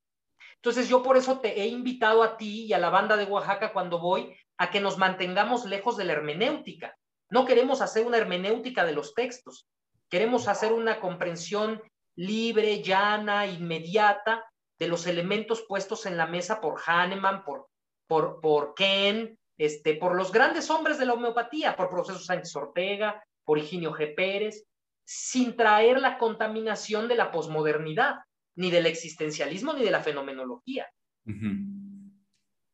Entonces 0.56 0.88
yo 0.88 1.02
por 1.02 1.18
eso 1.18 1.40
te 1.40 1.62
he 1.62 1.68
invitado 1.68 2.22
a 2.22 2.38
ti 2.38 2.66
y 2.66 2.74
a 2.74 2.78
la 2.78 2.92
banda 2.92 3.18
de 3.18 3.26
Oaxaca 3.26 3.74
cuando 3.74 4.00
voy 4.00 4.36
a 4.58 4.70
que 4.70 4.80
nos 4.80 5.00
mantengamos 5.00 5.66
lejos 5.66 5.98
de 5.98 6.06
la 6.06 6.14
hermenéutica. 6.14 6.96
No 7.30 7.46
queremos 7.46 7.82
hacer 7.82 8.06
una 8.06 8.18
hermenéutica 8.18 8.86
de 8.86 8.94
los 8.94 9.16
textos, 9.16 9.68
queremos 10.10 10.48
hacer 10.48 10.74
una 10.74 11.00
comprensión 11.00 11.82
libre, 12.16 12.82
llana, 12.82 13.48
inmediata 13.48 14.46
de 14.80 14.88
los 14.88 15.06
elementos 15.08 15.64
puestos 15.68 16.06
en 16.06 16.18
la 16.18 16.28
mesa 16.28 16.60
por 16.60 16.80
Hahnemann, 16.86 17.44
por, 17.44 17.68
por, 18.08 18.40
por 18.42 18.74
Ken, 18.74 19.38
este, 19.58 19.96
por 19.96 20.16
los 20.16 20.32
grandes 20.32 20.70
hombres 20.70 20.98
de 20.98 21.06
la 21.06 21.14
homeopatía, 21.14 21.76
por 21.76 21.90
Proceso 21.90 22.20
Sánchez 22.20 22.56
Ortega, 22.56 23.24
por 23.46 23.60
Higinio 23.60 23.94
G. 23.94 24.16
Pérez, 24.16 24.66
sin 25.06 25.56
traer 25.56 26.00
la 26.00 26.18
contaminación 26.18 27.08
de 27.08 27.16
la 27.16 27.32
posmodernidad, 27.32 28.16
ni 28.56 28.72
del 28.72 28.86
existencialismo, 28.86 29.74
ni 29.74 29.84
de 29.84 29.92
la 29.92 30.02
fenomenología. 30.02 30.88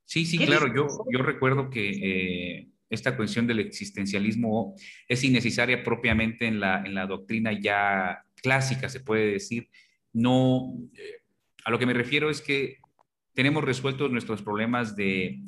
Sí, 0.05 0.25
sí, 0.25 0.37
claro, 0.37 0.67
yo, 0.73 0.87
yo 1.11 1.23
recuerdo 1.23 1.69
que 1.69 1.89
eh, 1.89 2.67
esta 2.89 3.17
cuestión 3.17 3.47
del 3.47 3.59
existencialismo 3.59 4.75
es 5.07 5.23
innecesaria 5.23 5.83
propiamente 5.83 6.47
en 6.47 6.59
la, 6.59 6.83
en 6.85 6.95
la 6.95 7.05
doctrina 7.05 7.51
ya 7.59 8.23
clásica, 8.41 8.89
se 8.89 8.99
puede 8.99 9.31
decir. 9.31 9.69
No, 10.13 10.73
eh, 10.93 11.21
a 11.65 11.71
lo 11.71 11.79
que 11.79 11.85
me 11.85 11.93
refiero 11.93 12.29
es 12.29 12.41
que 12.41 12.77
tenemos 13.33 13.63
resueltos 13.63 14.11
nuestros 14.11 14.41
problemas 14.41 14.95
de 14.95 15.39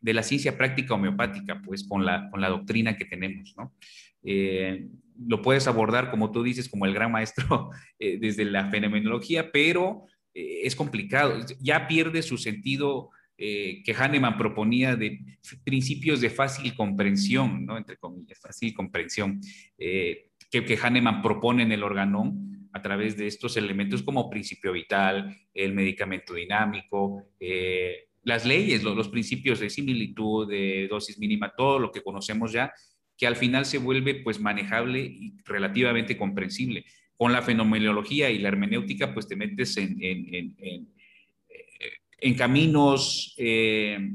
de 0.00 0.14
la 0.14 0.22
ciencia 0.22 0.56
práctica 0.56 0.94
homeopática, 0.94 1.60
pues 1.62 1.84
con 1.84 2.04
la, 2.04 2.30
con 2.30 2.40
la 2.40 2.48
doctrina 2.48 2.96
que 2.96 3.04
tenemos, 3.04 3.54
¿no? 3.56 3.74
Eh, 4.22 4.86
lo 5.26 5.42
puedes 5.42 5.66
abordar, 5.66 6.10
como 6.10 6.32
tú 6.32 6.42
dices, 6.42 6.68
como 6.68 6.86
el 6.86 6.94
gran 6.94 7.12
maestro 7.12 7.70
eh, 7.98 8.18
desde 8.18 8.44
la 8.44 8.70
fenomenología, 8.70 9.52
pero 9.52 10.06
es 10.32 10.76
complicado. 10.76 11.44
Ya 11.58 11.88
pierde 11.88 12.22
su 12.22 12.38
sentido 12.38 13.10
que 13.36 13.94
Hahnemann 13.98 14.38
proponía 14.38 14.96
de 14.96 15.18
principios 15.64 16.20
de 16.20 16.30
fácil 16.30 16.74
comprensión, 16.74 17.66
¿no? 17.66 17.76
Entre 17.76 17.96
comillas, 17.96 18.38
fácil 18.38 18.72
comprensión, 18.72 19.40
que, 20.50 20.64
que 20.64 20.76
Hahnemann 20.76 21.22
propone 21.22 21.62
en 21.62 21.72
el 21.72 21.82
organón 21.82 22.68
a 22.72 22.82
través 22.82 23.16
de 23.16 23.26
estos 23.26 23.56
elementos 23.56 24.02
como 24.02 24.30
principio 24.30 24.72
vital, 24.72 25.36
el 25.54 25.74
medicamento 25.74 26.34
dinámico, 26.34 27.24
las 28.22 28.44
leyes, 28.44 28.82
los, 28.82 29.08
principios 29.08 29.60
de 29.60 29.70
similitud, 29.70 30.48
de 30.48 30.88
dosis 30.88 31.18
mínima, 31.18 31.52
todo 31.56 31.78
lo 31.78 31.90
que 31.90 32.02
conocemos 32.02 32.52
ya, 32.52 32.72
que 33.16 33.26
al 33.26 33.36
final 33.36 33.66
se 33.66 33.78
vuelve 33.78 34.16
pues 34.16 34.40
manejable 34.40 35.00
y 35.00 35.34
relativamente 35.44 36.16
comprensible. 36.16 36.84
Con 37.16 37.32
la 37.32 37.42
fenomenología 37.42 38.30
y 38.30 38.38
la 38.38 38.48
hermenéutica, 38.48 39.12
pues 39.12 39.28
te 39.28 39.36
metes 39.36 39.76
en, 39.76 39.96
en, 40.00 40.56
eh, 42.18 42.36
caminos 42.36 43.34
eh, 43.38 44.10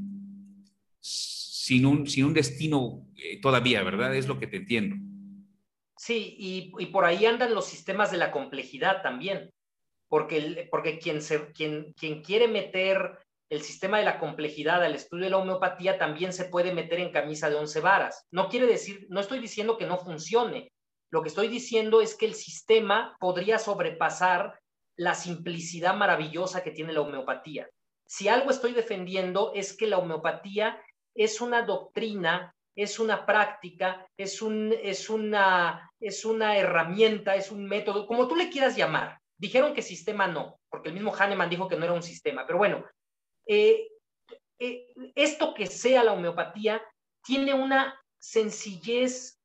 sin, 1.00 1.86
un, 1.86 2.06
sin 2.06 2.24
un 2.24 2.34
destino 2.34 3.06
eh, 3.16 3.40
todavía, 3.40 3.82
¿verdad? 3.82 4.14
Es 4.16 4.26
lo 4.26 4.40
que 4.40 4.46
te 4.46 4.56
entiendo. 4.56 4.96
Sí, 5.96 6.36
y, 6.38 6.86
por 6.86 7.04
ahí 7.04 7.24
andan 7.24 7.54
los 7.54 7.66
sistemas 7.66 8.10
de 8.10 8.18
la 8.18 8.30
complejidad 8.30 9.02
también, 9.02 9.50
porque, 10.08 10.68
porque 10.70 10.98
quien, 10.98 11.22
se, 11.22 11.52
quien, 11.52 11.94
quien 11.94 12.22
quiere 12.22 12.48
meter 12.48 13.18
el 13.48 13.62
sistema 13.62 13.98
de 13.98 14.04
la 14.04 14.18
complejidad 14.18 14.82
al 14.82 14.94
estudio 14.94 15.24
de 15.24 15.30
la 15.30 15.38
homeopatía 15.38 15.98
también 15.98 16.32
se 16.32 16.46
puede 16.46 16.74
meter 16.74 17.00
en 17.00 17.12
camisa 17.12 17.48
de 17.48 17.56
once 17.56 17.80
varas. 17.80 18.26
No 18.30 18.48
quiere 18.48 18.66
decir, 18.66 19.06
no 19.08 19.20
estoy 19.20 19.38
diciendo 19.38 19.78
que 19.78 19.86
no 19.86 19.98
funcione. 19.98 20.72
Lo 21.10 21.22
que 21.22 21.28
estoy 21.28 21.48
diciendo 21.48 22.00
es 22.00 22.16
que 22.16 22.26
el 22.26 22.34
sistema 22.34 23.16
podría 23.20 23.58
sobrepasar 23.58 24.58
la 24.96 25.14
simplicidad 25.14 25.94
maravillosa 25.94 26.62
que 26.62 26.72
tiene 26.72 26.92
la 26.92 27.02
homeopatía. 27.02 27.68
Si 28.06 28.28
algo 28.28 28.50
estoy 28.50 28.72
defendiendo 28.72 29.52
es 29.54 29.76
que 29.76 29.86
la 29.86 29.98
homeopatía 29.98 30.80
es 31.14 31.40
una 31.40 31.62
doctrina, 31.62 32.54
es 32.76 32.98
una 32.98 33.24
práctica, 33.24 34.06
es, 34.18 34.42
un, 34.42 34.72
es, 34.82 35.08
una, 35.08 35.90
es 35.98 36.24
una 36.26 36.58
herramienta, 36.58 37.34
es 37.34 37.50
un 37.50 37.64
método, 37.64 38.06
como 38.06 38.28
tú 38.28 38.36
le 38.36 38.50
quieras 38.50 38.76
llamar. 38.76 39.18
Dijeron 39.38 39.74
que 39.74 39.82
sistema 39.82 40.26
no, 40.26 40.60
porque 40.68 40.90
el 40.90 40.94
mismo 40.94 41.14
Hahnemann 41.14 41.50
dijo 41.50 41.68
que 41.68 41.76
no 41.76 41.84
era 41.84 41.94
un 41.94 42.02
sistema, 42.02 42.46
pero 42.46 42.58
bueno, 42.58 42.84
eh, 43.46 43.88
eh, 44.58 44.86
esto 45.14 45.54
que 45.54 45.66
sea 45.66 46.04
la 46.04 46.12
homeopatía 46.12 46.82
tiene 47.24 47.54
una 47.54 47.98
sencillez 48.18 49.40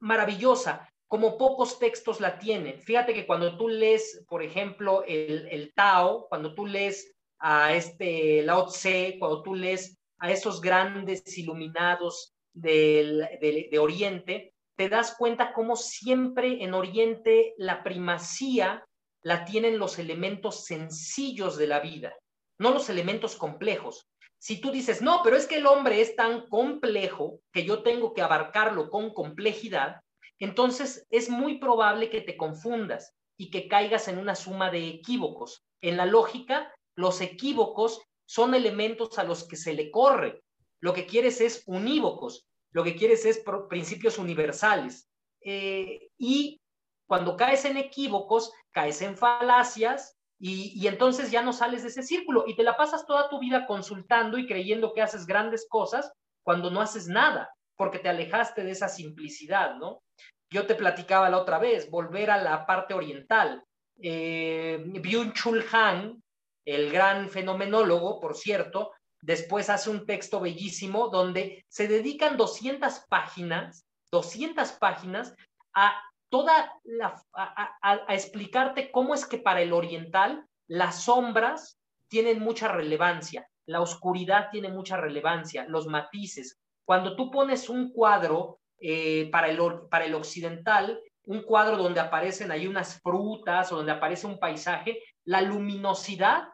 maravillosa, 0.00 0.88
como 1.08 1.38
pocos 1.38 1.78
textos 1.78 2.20
la 2.20 2.38
tienen. 2.38 2.80
Fíjate 2.80 3.14
que 3.14 3.26
cuando 3.26 3.56
tú 3.56 3.68
lees, 3.68 4.24
por 4.28 4.42
ejemplo, 4.42 5.02
el, 5.06 5.72
Tao, 5.74 6.26
cuando 6.28 6.54
tú 6.54 6.66
lees 6.66 7.14
a 7.38 7.74
este 7.74 8.42
Lao 8.42 8.66
Tse, 8.66 9.16
cuando 9.18 9.42
tú 9.42 9.54
lees 9.54 9.98
a 10.18 10.30
esos 10.30 10.60
grandes 10.60 11.36
iluminados 11.38 12.35
de, 12.56 13.68
de 13.70 13.78
Oriente, 13.78 14.52
te 14.76 14.88
das 14.88 15.14
cuenta 15.16 15.52
cómo 15.52 15.76
siempre 15.76 16.62
en 16.62 16.74
Oriente 16.74 17.54
la 17.56 17.82
primacía 17.82 18.84
la 19.22 19.44
tienen 19.44 19.78
los 19.78 19.98
elementos 19.98 20.64
sencillos 20.64 21.56
de 21.56 21.66
la 21.66 21.80
vida, 21.80 22.14
no 22.58 22.70
los 22.70 22.88
elementos 22.88 23.36
complejos. 23.36 24.06
Si 24.38 24.60
tú 24.60 24.70
dices, 24.70 25.02
no, 25.02 25.22
pero 25.24 25.36
es 25.36 25.46
que 25.46 25.56
el 25.56 25.66
hombre 25.66 26.00
es 26.00 26.14
tan 26.14 26.46
complejo 26.48 27.40
que 27.52 27.64
yo 27.64 27.82
tengo 27.82 28.14
que 28.14 28.22
abarcarlo 28.22 28.90
con 28.90 29.12
complejidad, 29.12 30.00
entonces 30.38 31.06
es 31.10 31.28
muy 31.28 31.58
probable 31.58 32.10
que 32.10 32.20
te 32.20 32.36
confundas 32.36 33.14
y 33.38 33.50
que 33.50 33.68
caigas 33.68 34.08
en 34.08 34.18
una 34.18 34.34
suma 34.34 34.70
de 34.70 34.86
equívocos. 34.88 35.64
En 35.80 35.96
la 35.96 36.06
lógica, 36.06 36.72
los 36.94 37.20
equívocos 37.20 38.00
son 38.26 38.54
elementos 38.54 39.18
a 39.18 39.24
los 39.24 39.46
que 39.48 39.56
se 39.56 39.72
le 39.72 39.90
corre. 39.90 40.42
Lo 40.80 40.92
que 40.92 41.06
quieres 41.06 41.40
es 41.40 41.62
unívocos, 41.66 42.46
lo 42.72 42.84
que 42.84 42.96
quieres 42.96 43.24
es 43.24 43.42
principios 43.68 44.18
universales. 44.18 45.08
Eh, 45.40 46.10
y 46.18 46.60
cuando 47.06 47.36
caes 47.36 47.64
en 47.64 47.76
equívocos, 47.76 48.52
caes 48.72 49.00
en 49.00 49.16
falacias 49.16 50.16
y, 50.38 50.86
entonces 50.86 51.30
ya 51.30 51.40
no 51.40 51.52
sales 51.52 51.82
de 51.82 51.88
ese 51.88 52.02
círculo 52.02 52.44
y 52.46 52.54
te 52.54 52.62
la 52.62 52.76
pasas 52.76 53.06
toda 53.06 53.30
tu 53.30 53.38
vida 53.38 53.66
consultando 53.66 54.36
y 54.36 54.46
creyendo 54.46 54.92
que 54.92 55.02
haces 55.02 55.26
grandes 55.26 55.66
cosas 55.68 56.12
cuando 56.42 56.70
no 56.70 56.80
haces 56.80 57.08
nada, 57.08 57.48
porque 57.76 57.98
te 57.98 58.08
alejaste 58.08 58.62
de 58.62 58.72
esa 58.72 58.88
simplicidad, 58.88 59.76
¿no? 59.76 60.02
Yo 60.50 60.66
te 60.66 60.74
platicaba 60.74 61.30
la 61.30 61.38
otra 61.38 61.58
vez, 61.58 61.90
volver 61.90 62.30
a 62.30 62.36
la 62.36 62.66
parte 62.66 62.94
oriental. 62.94 63.64
Eh, 64.00 64.84
Byung-Chul 64.86 65.64
Han, 65.72 66.22
el 66.64 66.92
gran 66.92 67.30
fenomenólogo, 67.30 68.20
por 68.20 68.36
cierto, 68.36 68.92
después 69.26 69.68
hace 69.70 69.90
un 69.90 70.06
texto 70.06 70.38
bellísimo 70.38 71.08
donde 71.08 71.64
se 71.68 71.88
dedican 71.88 72.36
200 72.36 73.06
páginas, 73.08 73.84
200 74.12 74.70
páginas 74.72 75.34
a 75.74 76.00
toda 76.28 76.72
la, 76.84 77.20
a, 77.34 78.14
explicarte 78.14 78.92
cómo 78.92 79.14
es 79.14 79.26
que 79.26 79.38
para 79.38 79.62
el 79.62 79.72
oriental 79.72 80.46
las 80.68 81.02
sombras 81.02 81.76
tienen 82.08 82.38
mucha 82.38 82.68
relevancia, 82.68 83.48
la 83.66 83.80
oscuridad 83.80 84.48
tiene 84.52 84.68
mucha 84.68 84.96
relevancia, 84.96 85.66
los 85.68 85.88
matices. 85.88 86.60
Cuando 86.84 87.16
tú 87.16 87.32
pones 87.32 87.68
un 87.68 87.90
cuadro 87.90 88.60
eh, 88.78 89.28
para, 89.32 89.48
el, 89.48 89.58
para 89.90 90.04
el 90.04 90.14
occidental, 90.14 91.00
un 91.24 91.42
cuadro 91.42 91.76
donde 91.76 91.98
aparecen 91.98 92.52
ahí 92.52 92.68
unas 92.68 93.00
frutas 93.00 93.72
o 93.72 93.78
donde 93.78 93.90
aparece 93.90 94.28
un 94.28 94.38
paisaje, 94.38 95.02
la 95.24 95.40
luminosidad 95.40 96.44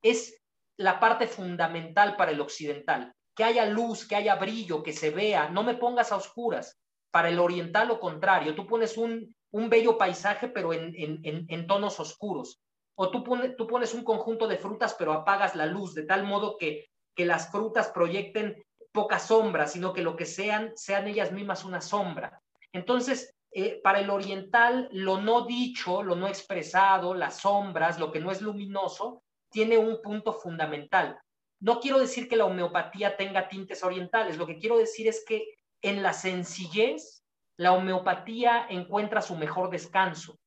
es 0.00 0.40
la 0.78 1.00
parte 1.00 1.26
fundamental 1.26 2.16
para 2.16 2.32
el 2.32 2.40
occidental. 2.40 3.12
Que 3.34 3.44
haya 3.44 3.66
luz, 3.66 4.06
que 4.06 4.16
haya 4.16 4.36
brillo, 4.36 4.82
que 4.82 4.92
se 4.92 5.10
vea, 5.10 5.48
no 5.48 5.62
me 5.62 5.74
pongas 5.74 6.12
a 6.12 6.16
oscuras. 6.16 6.78
Para 7.10 7.28
el 7.28 7.38
oriental 7.38 7.88
lo 7.88 8.00
contrario, 8.00 8.54
tú 8.54 8.66
pones 8.66 8.96
un, 8.96 9.34
un 9.52 9.70
bello 9.70 9.96
paisaje 9.96 10.48
pero 10.48 10.72
en, 10.72 10.92
en, 10.96 11.46
en, 11.48 11.66
tonos 11.66 12.00
oscuros. 12.00 12.60
O 12.94 13.10
tú, 13.10 13.24
tú 13.56 13.66
pones 13.66 13.94
un 13.94 14.04
conjunto 14.04 14.48
de 14.48 14.58
frutas 14.58 14.94
pero 14.98 15.12
apagas 15.12 15.54
la 15.54 15.66
luz 15.66 15.94
de 15.94 16.04
tal 16.04 16.24
modo 16.24 16.56
que, 16.56 16.86
que 17.14 17.26
las 17.26 17.50
frutas 17.50 17.88
proyecten 17.88 18.62
poca 18.92 19.18
sombra, 19.18 19.66
sino 19.66 19.92
que 19.92 20.02
lo 20.02 20.16
que 20.16 20.24
sean, 20.24 20.72
sean 20.74 21.06
ellas 21.06 21.32
mismas 21.32 21.64
una 21.64 21.82
sombra. 21.82 22.40
Entonces, 22.72 23.34
eh, 23.52 23.80
para 23.82 24.00
el 24.00 24.10
oriental, 24.10 24.88
lo 24.92 25.20
no 25.20 25.46
dicho, 25.46 26.02
lo 26.02 26.16
no 26.16 26.26
expresado, 26.28 27.14
las 27.14 27.40
sombras, 27.40 27.98
lo 27.98 28.10
que 28.10 28.20
no 28.20 28.30
es 28.30 28.40
luminoso, 28.40 29.22
tiene 29.50 29.78
un 29.78 30.00
punto 30.02 30.32
fundamental. 30.32 31.20
No 31.60 31.80
quiero 31.80 31.98
decir 31.98 32.28
que 32.28 32.36
la 32.36 32.44
homeopatía 32.44 33.16
tenga 33.16 33.48
tintes 33.48 33.82
orientales, 33.82 34.36
lo 34.36 34.46
que 34.46 34.58
quiero 34.58 34.78
decir 34.78 35.08
es 35.08 35.24
que 35.26 35.56
en 35.82 36.02
la 36.02 36.12
sencillez, 36.12 37.22
la 37.56 37.72
homeopatía 37.72 38.66
encuentra 38.68 39.22
su 39.22 39.36
mejor 39.36 39.70
descanso. 39.70 40.38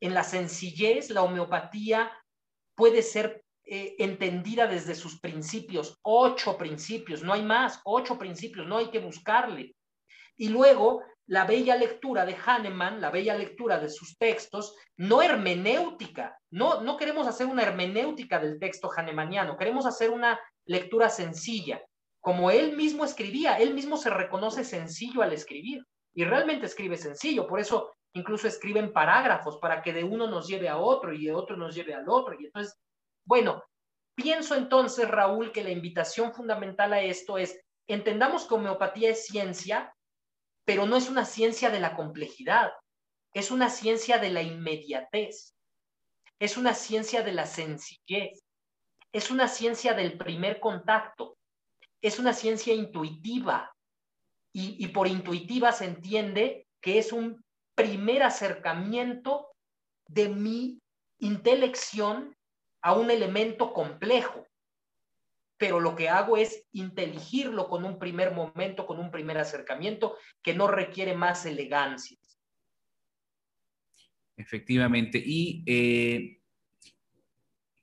En 0.00 0.14
la 0.14 0.22
sencillez, 0.22 1.10
la 1.10 1.22
homeopatía 1.22 2.12
puede 2.74 3.02
ser 3.02 3.42
eh, 3.64 3.96
entendida 3.98 4.66
desde 4.66 4.94
sus 4.94 5.18
principios, 5.18 5.98
ocho 6.02 6.56
principios, 6.56 7.22
no 7.22 7.32
hay 7.32 7.42
más, 7.42 7.80
ocho 7.84 8.16
principios, 8.18 8.66
no 8.66 8.76
hay 8.78 8.90
que 8.90 9.00
buscarle. 9.00 9.74
Y 10.36 10.50
luego 10.50 11.02
la 11.28 11.44
bella 11.44 11.76
lectura 11.76 12.24
de 12.24 12.36
Hahnemann, 12.36 13.00
la 13.00 13.10
bella 13.10 13.34
lectura 13.34 13.78
de 13.78 13.88
sus 13.88 14.16
textos, 14.16 14.76
no 14.96 15.22
hermenéutica, 15.22 16.38
no, 16.50 16.82
no 16.82 16.96
queremos 16.96 17.26
hacer 17.26 17.46
una 17.46 17.62
hermenéutica 17.62 18.38
del 18.38 18.58
texto 18.58 18.88
hahnemanniano, 18.88 19.56
queremos 19.56 19.86
hacer 19.86 20.10
una 20.10 20.38
lectura 20.66 21.08
sencilla, 21.08 21.82
como 22.20 22.50
él 22.50 22.76
mismo 22.76 23.04
escribía, 23.04 23.58
él 23.58 23.74
mismo 23.74 23.96
se 23.96 24.10
reconoce 24.10 24.64
sencillo 24.64 25.22
al 25.22 25.32
escribir 25.32 25.84
y 26.14 26.24
realmente 26.24 26.66
escribe 26.66 26.96
sencillo, 26.96 27.46
por 27.46 27.60
eso 27.60 27.92
incluso 28.14 28.48
escribe 28.48 28.80
en 28.80 28.92
parágrafos 28.92 29.58
para 29.58 29.82
que 29.82 29.92
de 29.92 30.02
uno 30.02 30.26
nos 30.26 30.48
lleve 30.48 30.68
a 30.68 30.78
otro 30.78 31.12
y 31.12 31.26
de 31.26 31.34
otro 31.34 31.56
nos 31.56 31.74
lleve 31.74 31.94
al 31.94 32.08
otro. 32.08 32.34
Y 32.38 32.46
entonces, 32.46 32.74
bueno, 33.26 33.62
pienso 34.14 34.54
entonces, 34.54 35.08
Raúl, 35.08 35.52
que 35.52 35.62
la 35.62 35.70
invitación 35.70 36.32
fundamental 36.32 36.94
a 36.94 37.02
esto 37.02 37.36
es, 37.36 37.60
entendamos 37.86 38.46
que 38.46 38.54
homeopatía 38.54 39.10
es 39.10 39.26
ciencia, 39.26 39.94
pero 40.66 40.84
no 40.84 40.96
es 40.96 41.08
una 41.08 41.24
ciencia 41.24 41.70
de 41.70 41.80
la 41.80 41.94
complejidad, 41.94 42.72
es 43.32 43.50
una 43.50 43.70
ciencia 43.70 44.18
de 44.18 44.30
la 44.30 44.42
inmediatez, 44.42 45.54
es 46.40 46.56
una 46.56 46.74
ciencia 46.74 47.22
de 47.22 47.32
la 47.32 47.46
sencillez, 47.46 48.42
es 49.12 49.30
una 49.30 49.48
ciencia 49.48 49.94
del 49.94 50.18
primer 50.18 50.58
contacto, 50.58 51.38
es 52.02 52.18
una 52.18 52.32
ciencia 52.32 52.74
intuitiva 52.74 53.74
y, 54.52 54.76
y 54.84 54.88
por 54.88 55.06
intuitiva 55.06 55.70
se 55.70 55.84
entiende 55.84 56.66
que 56.80 56.98
es 56.98 57.12
un 57.12 57.44
primer 57.76 58.24
acercamiento 58.24 59.48
de 60.08 60.28
mi 60.28 60.80
intelección 61.20 62.36
a 62.82 62.94
un 62.94 63.10
elemento 63.10 63.72
complejo 63.72 64.46
pero 65.58 65.80
lo 65.80 65.96
que 65.96 66.08
hago 66.08 66.36
es 66.36 66.64
inteligirlo 66.72 67.68
con 67.68 67.84
un 67.84 67.98
primer 67.98 68.32
momento, 68.32 68.86
con 68.86 68.98
un 68.98 69.10
primer 69.10 69.38
acercamiento 69.38 70.16
que 70.42 70.54
no 70.54 70.68
requiere 70.68 71.14
más 71.14 71.46
elegancia. 71.46 72.18
Efectivamente. 74.36 75.22
Y 75.24 75.62
eh, 75.66 76.40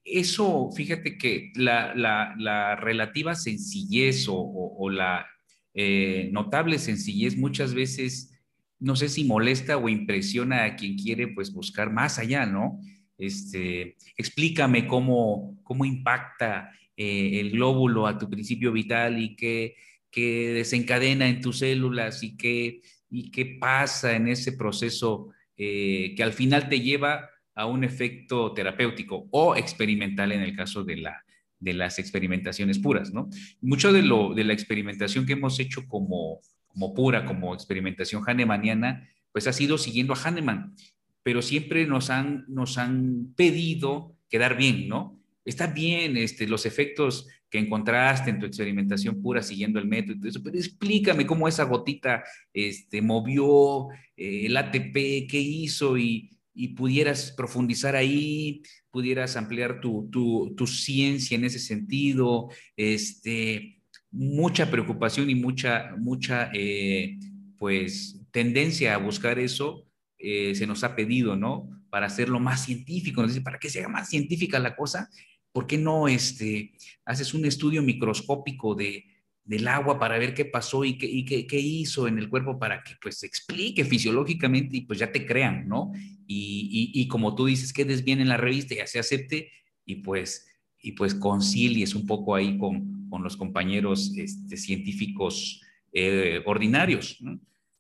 eso, 0.04 0.70
fíjate 0.72 1.18
que 1.18 1.52
la, 1.56 2.76
relativa 2.80 3.34
sencillez 3.34 4.28
o, 4.30 4.90
la 4.90 5.26
eh, 5.74 6.30
notable 6.32 6.78
sencillez 6.78 7.36
muchas 7.38 7.74
veces, 7.74 8.40
no 8.80 8.96
sé 8.96 9.10
si 9.10 9.24
molesta 9.24 9.78
o 9.78 9.90
impresiona 9.90 10.66
a 10.66 10.76
quien 10.76 10.96
quiere 10.96 11.30
pues 11.30 11.52
buscar 11.52 11.92
más 11.92 12.20
allá, 12.20 12.46
¿no? 12.46 12.80
Este, 13.18 13.96
explícame 14.18 14.86
cómo, 14.86 15.58
cómo 15.64 15.86
impacta 15.86 16.72
eh, 16.96 17.40
el 17.40 17.52
glóbulo 17.52 18.08
a 18.08 18.18
tu 18.18 18.30
principio 18.30 18.72
vital 18.72 19.20
y 19.22 19.36
qué, 19.36 19.76
desencadena 20.16 21.28
en 21.28 21.42
tus 21.42 21.60
células 21.60 22.22
y 22.22 22.38
qué, 22.38 22.82
y 23.10 23.32
qué 23.32 23.58
pasa 23.60 24.16
en 24.16 24.28
ese 24.28 24.52
proceso 24.52 25.30
eh, 25.58 26.14
que 26.16 26.24
al 26.24 26.34
final 26.34 26.70
te 26.70 26.82
lleva 26.82 27.30
a 27.56 27.66
un 27.66 27.84
efecto 27.84 28.54
terapéutico 28.54 29.28
o 29.32 29.56
experimental 29.56 30.32
en 30.32 30.42
el 30.42 30.56
caso 30.56 30.84
de, 30.84 30.98
la, 30.98 31.24
de 31.60 31.74
las 31.74 31.98
experimentaciones 31.98 32.80
puras, 32.80 33.14
¿no? 33.14 33.30
Mucho 33.62 33.94
de, 33.94 34.04
lo, 34.04 34.34
de 34.34 34.44
la 34.44 34.54
experimentación 34.54 35.26
que 35.26 35.34
hemos 35.34 35.60
hecho 35.60 35.88
como, 35.88 36.42
como 36.68 36.94
pura, 36.94 37.26
como 37.26 37.54
experimentación 37.54 38.24
hahnemanniana, 38.24 39.08
pues 39.32 39.48
ha 39.48 39.54
sido 39.54 39.78
siguiendo 39.78 40.14
a 40.14 40.18
Hahnemann, 40.18 40.76
pero 41.24 41.42
siempre 41.42 41.88
nos 41.88 42.10
han, 42.10 42.46
nos 42.48 42.78
han 42.78 43.34
pedido 43.36 44.16
quedar 44.30 44.58
bien, 44.58 44.88
¿no? 44.88 45.23
Está 45.46 45.68
bien 45.68 46.18
este, 46.18 46.48
los 46.48 46.66
efectos 46.66 47.28
que 47.50 47.60
encontraste 47.60 48.32
en 48.32 48.40
tu 48.40 48.46
experimentación 48.46 49.22
pura 49.22 49.44
siguiendo 49.44 49.80
el 49.80 49.88
método, 49.88 50.18
pero 50.44 50.58
explícame 50.58 51.26
cómo 51.26 51.48
esa 51.48 51.66
gotita 51.66 52.24
este, 52.52 53.02
movió 53.02 53.90
eh, 54.18 54.48
el 54.48 54.58
ATP, 54.58 54.94
qué 55.30 55.40
hizo 55.40 55.98
y, 55.98 56.30
pudieras 56.76 57.32
profundizar 57.32 57.96
ahí, 57.96 58.62
pudieras 58.92 59.38
ampliar 59.38 59.82
tu, 59.82 60.68
ciencia 60.68 61.36
en 61.36 61.46
ese 61.46 61.58
sentido, 61.58 62.50
este, 62.78 63.82
mucha 64.12 64.70
preocupación 64.70 65.32
y 65.32 65.36
mucha, 65.36 65.96
mucha 65.98 66.52
eh, 66.54 67.18
pues, 67.58 68.22
tendencia 68.32 68.94
a 68.94 68.98
buscar 68.98 69.40
eso 69.40 69.88
eh, 70.26 70.56
se 70.56 70.66
nos 70.66 70.86
ha 70.86 70.96
pedido, 70.96 71.36
¿no? 71.36 71.70
Para 71.90 72.06
hacerlo 72.06 72.40
más 72.40 72.64
científico, 72.64 73.22
nos 73.22 73.32
dice, 73.32 73.44
para 73.44 73.60
que 73.60 73.70
sea 73.70 73.90
más 73.90 74.10
científica 74.10 74.58
la 74.58 74.74
cosa, 74.74 75.10
¿por 75.54 75.68
qué 75.68 75.78
no 75.78 76.10
este, 76.10 76.74
haces 77.06 77.34
un 77.34 77.46
estudio 77.46 77.82
microscópico 77.82 78.76
de, 78.76 79.06
del 79.46 79.68
agua 79.68 80.00
para 80.00 80.18
ver 80.18 80.34
qué 80.34 80.46
pasó 80.46 80.84
y 80.84 80.98
qué, 80.98 81.26
qué, 81.26 81.60
hizo 81.60 82.08
en 82.08 82.18
el 82.18 82.30
cuerpo 82.30 82.58
para 82.60 82.84
que 82.84 82.96
pues 83.02 83.24
explique 83.24 83.86
fisiológicamente 83.86 84.78
y 84.78 84.82
pues 84.82 85.00
ya 85.00 85.12
te 85.12 85.26
crean, 85.26 85.68
¿no? 85.68 85.92
Y, 86.26 86.92
y, 86.94 87.08
como 87.08 87.36
tú 87.36 87.46
dices, 87.46 87.72
quedes 87.72 88.04
bien 88.04 88.20
en 88.20 88.30
la 88.30 88.38
revista, 88.38 88.74
ya 88.74 88.88
se 88.88 89.00
acepte 89.00 89.52
y 89.86 89.98
pues, 89.98 90.48
y 90.82 90.94
pues 90.94 91.14
concilies 91.14 91.94
un 91.94 92.08
poco 92.08 92.34
ahí 92.34 92.58
con, 92.58 93.10
con 93.10 93.22
los 93.22 93.38
compañeros 93.38 94.12
este, 94.18 94.58
científicos 94.58 95.62
eh, 95.92 96.42
ordinarios. 96.46 97.20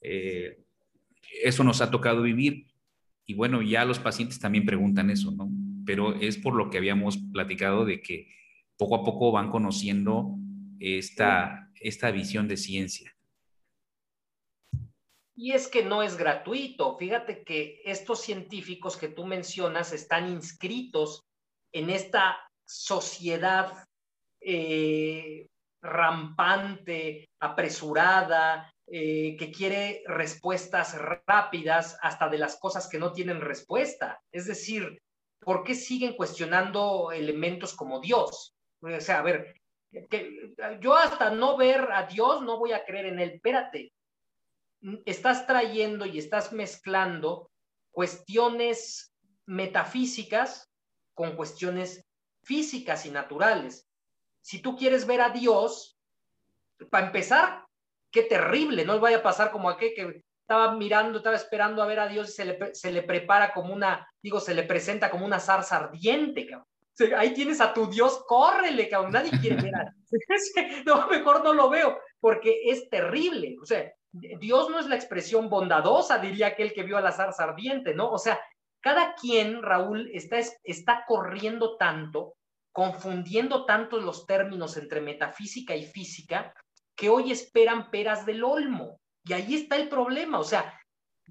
Eh, 0.01 0.59
eso 1.41 1.63
nos 1.63 1.81
ha 1.81 1.89
tocado 1.89 2.21
vivir 2.21 2.67
y 3.25 3.33
bueno, 3.33 3.61
ya 3.61 3.85
los 3.85 3.97
pacientes 3.99 4.37
también 4.37 4.65
preguntan 4.65 5.09
eso, 5.09 5.31
¿no? 5.31 5.49
Pero 5.85 6.15
es 6.15 6.37
por 6.37 6.55
lo 6.55 6.69
que 6.69 6.77
habíamos 6.77 7.17
platicado 7.31 7.85
de 7.85 8.01
que 8.01 8.27
poco 8.77 8.95
a 8.95 9.03
poco 9.03 9.31
van 9.31 9.49
conociendo 9.51 10.35
esta, 10.79 11.71
esta 11.79 12.11
visión 12.11 12.47
de 12.47 12.57
ciencia. 12.57 13.15
Y 15.35 15.51
es 15.51 15.67
que 15.67 15.83
no 15.83 16.03
es 16.03 16.15
gratuito. 16.17 16.97
Fíjate 16.97 17.43
que 17.43 17.81
estos 17.85 18.21
científicos 18.21 18.97
que 18.97 19.07
tú 19.07 19.25
mencionas 19.25 19.91
están 19.91 20.29
inscritos 20.29 21.23
en 21.71 21.89
esta 21.89 22.37
sociedad 22.65 23.85
eh, 24.41 25.47
rampante, 25.81 27.29
apresurada, 27.41 28.71
eh, 28.87 29.35
que 29.37 29.51
quiere 29.51 30.03
respuestas 30.05 30.95
rápidas 31.25 31.97
hasta 32.01 32.29
de 32.29 32.37
las 32.37 32.59
cosas 32.59 32.87
que 32.87 32.99
no 32.99 33.11
tienen 33.11 33.41
respuesta. 33.41 34.21
Es 34.31 34.45
decir, 34.45 35.01
¿por 35.43 35.63
qué 35.63 35.75
siguen 35.75 36.15
cuestionando 36.15 37.11
elementos 37.11 37.73
como 37.73 37.99
Dios? 37.99 38.55
O 38.81 38.99
sea, 38.99 39.19
a 39.19 39.21
ver, 39.23 39.55
que, 40.09 40.53
yo 40.79 40.95
hasta 40.95 41.29
no 41.29 41.57
ver 41.57 41.91
a 41.91 42.03
Dios 42.03 42.41
no 42.41 42.57
voy 42.57 42.73
a 42.73 42.83
creer 42.85 43.07
en 43.07 43.19
él. 43.19 43.31
Espérate, 43.31 43.93
estás 45.05 45.47
trayendo 45.47 46.05
y 46.05 46.17
estás 46.17 46.51
mezclando 46.51 47.49
cuestiones 47.91 49.13
metafísicas 49.45 50.69
con 51.13 51.35
cuestiones 51.35 52.05
físicas 52.43 53.05
y 53.05 53.11
naturales. 53.11 53.87
Si 54.41 54.61
tú 54.61 54.75
quieres 54.75 55.05
ver 55.05 55.21
a 55.21 55.29
Dios, 55.29 55.97
para 56.89 57.07
empezar, 57.07 57.65
qué 58.11 58.23
terrible, 58.23 58.83
no 58.83 58.99
vaya 58.99 59.17
a 59.17 59.23
pasar 59.23 59.51
como 59.51 59.69
aquel 59.69 59.93
que 59.95 60.23
estaba 60.53 60.75
mirando, 60.75 61.17
estaba 61.17 61.35
esperando 61.35 61.81
a 61.81 61.87
ver 61.87 61.99
a 61.99 62.07
Dios 62.07 62.29
y 62.29 62.31
se 62.33 62.45
le, 62.45 62.75
se 62.75 62.91
le 62.91 63.01
prepara 63.01 63.51
como 63.53 63.73
una, 63.73 64.07
digo, 64.21 64.39
se 64.39 64.53
le 64.53 64.63
presenta 64.63 65.09
como 65.09 65.25
una 65.25 65.39
zarza 65.39 65.77
ardiente, 65.77 66.45
cabrón. 66.45 66.67
ahí 67.17 67.33
tienes 67.33 67.59
a 67.59 67.73
tu 67.73 67.87
Dios, 67.87 68.23
córrele, 68.27 68.87
cabrón, 68.87 69.11
nadie 69.13 69.31
quiere 69.41 69.61
ver 69.61 69.75
a 69.75 69.93
No, 70.85 71.07
mejor 71.07 71.43
no 71.43 71.53
lo 71.53 71.69
veo, 71.69 71.97
porque 72.19 72.61
es 72.65 72.87
terrible. 72.89 73.55
O 73.61 73.65
sea, 73.65 73.91
Dios 74.11 74.69
no 74.69 74.79
es 74.79 74.85
la 74.85 74.95
expresión 74.95 75.49
bondadosa, 75.49 76.19
diría 76.19 76.47
aquel 76.47 76.71
que 76.71 76.83
vio 76.83 76.97
a 76.97 77.01
la 77.01 77.11
zarza 77.11 77.45
ardiente, 77.45 77.95
¿no? 77.95 78.11
O 78.11 78.19
sea, 78.19 78.39
cada 78.79 79.15
quien, 79.15 79.63
Raúl, 79.63 80.11
está, 80.13 80.37
está 80.63 81.03
corriendo 81.07 81.77
tanto, 81.77 82.35
confundiendo 82.71 83.65
tanto 83.65 83.97
los 83.97 84.27
términos 84.27 84.77
entre 84.77 85.01
metafísica 85.01 85.75
y 85.75 85.83
física, 85.83 86.53
que 86.95 87.09
hoy 87.09 87.31
esperan 87.31 87.89
peras 87.89 88.25
del 88.27 88.43
olmo. 88.43 88.99
Y 89.23 89.33
ahí 89.33 89.55
está 89.55 89.77
el 89.77 89.89
problema, 89.89 90.39
o 90.39 90.43
sea, 90.43 90.79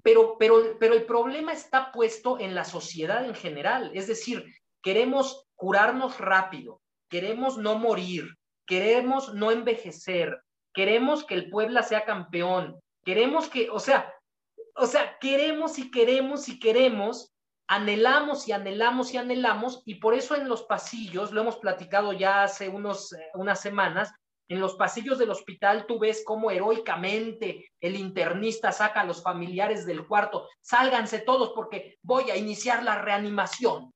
pero, 0.03 0.37
pero, 0.37 0.77
pero 0.79 0.93
el 0.95 1.05
problema 1.05 1.53
está 1.53 1.91
puesto 1.91 2.39
en 2.39 2.55
la 2.55 2.65
sociedad 2.65 3.25
en 3.25 3.35
general, 3.35 3.91
es 3.93 4.07
decir, 4.07 4.45
queremos 4.81 5.45
curarnos 5.55 6.19
rápido, 6.19 6.81
queremos 7.09 7.57
no 7.57 7.77
morir, 7.77 8.35
queremos 8.65 9.33
no 9.33 9.51
envejecer, 9.51 10.41
queremos 10.73 11.23
que 11.23 11.35
el 11.35 11.49
Puebla 11.49 11.83
sea 11.83 12.03
campeón, 12.05 12.79
queremos 13.05 13.47
que, 13.47 13.69
o 13.69 13.79
sea, 13.79 14.13
o 14.75 14.87
sea, 14.87 15.17
queremos 15.19 15.77
y 15.77 15.91
queremos 15.91 16.49
y 16.49 16.59
queremos, 16.59 17.33
anhelamos 17.67 18.47
y 18.47 18.51
anhelamos 18.51 19.13
y 19.13 19.17
anhelamos, 19.17 19.83
y 19.85 19.95
por 19.95 20.15
eso 20.15 20.35
en 20.35 20.49
los 20.49 20.63
pasillos, 20.63 21.31
lo 21.31 21.41
hemos 21.41 21.57
platicado 21.57 22.11
ya 22.13 22.43
hace 22.43 22.69
unos, 22.69 23.13
eh, 23.13 23.29
unas 23.35 23.61
semanas, 23.61 24.11
en 24.47 24.59
los 24.59 24.75
pasillos 24.75 25.17
del 25.17 25.31
hospital 25.31 25.85
tú 25.87 25.99
ves 25.99 26.23
cómo 26.25 26.51
heroicamente 26.51 27.71
el 27.79 27.95
internista 27.95 28.71
saca 28.71 29.01
a 29.01 29.05
los 29.05 29.23
familiares 29.23 29.85
del 29.85 30.05
cuarto, 30.05 30.47
sálganse 30.61 31.19
todos 31.19 31.53
porque 31.55 31.97
voy 32.01 32.29
a 32.29 32.37
iniciar 32.37 32.83
la 32.83 33.01
reanimación. 33.01 33.91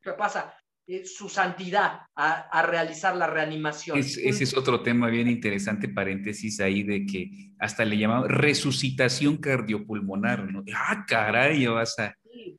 ¿Qué 0.00 0.12
pasa? 0.12 0.54
Eh, 0.84 1.04
su 1.04 1.28
santidad 1.28 2.00
a, 2.16 2.62
realizar 2.66 3.14
la 3.14 3.28
reanimación. 3.28 3.96
ese 3.96 4.28
es 4.28 4.56
otro 4.56 4.82
tema 4.82 5.08
bien 5.08 5.28
interesante, 5.28 5.88
paréntesis 5.88 6.58
ahí, 6.60 6.82
de 6.82 7.06
que 7.06 7.30
hasta 7.60 7.84
le 7.84 7.96
llamamos 7.96 8.26
resucitación 8.28 9.36
cardiopulmonar, 9.36 10.50
¿no? 10.50 10.64
Ah, 10.74 11.04
caray, 11.06 11.66
vas 11.66 11.96
a, 12.00 12.16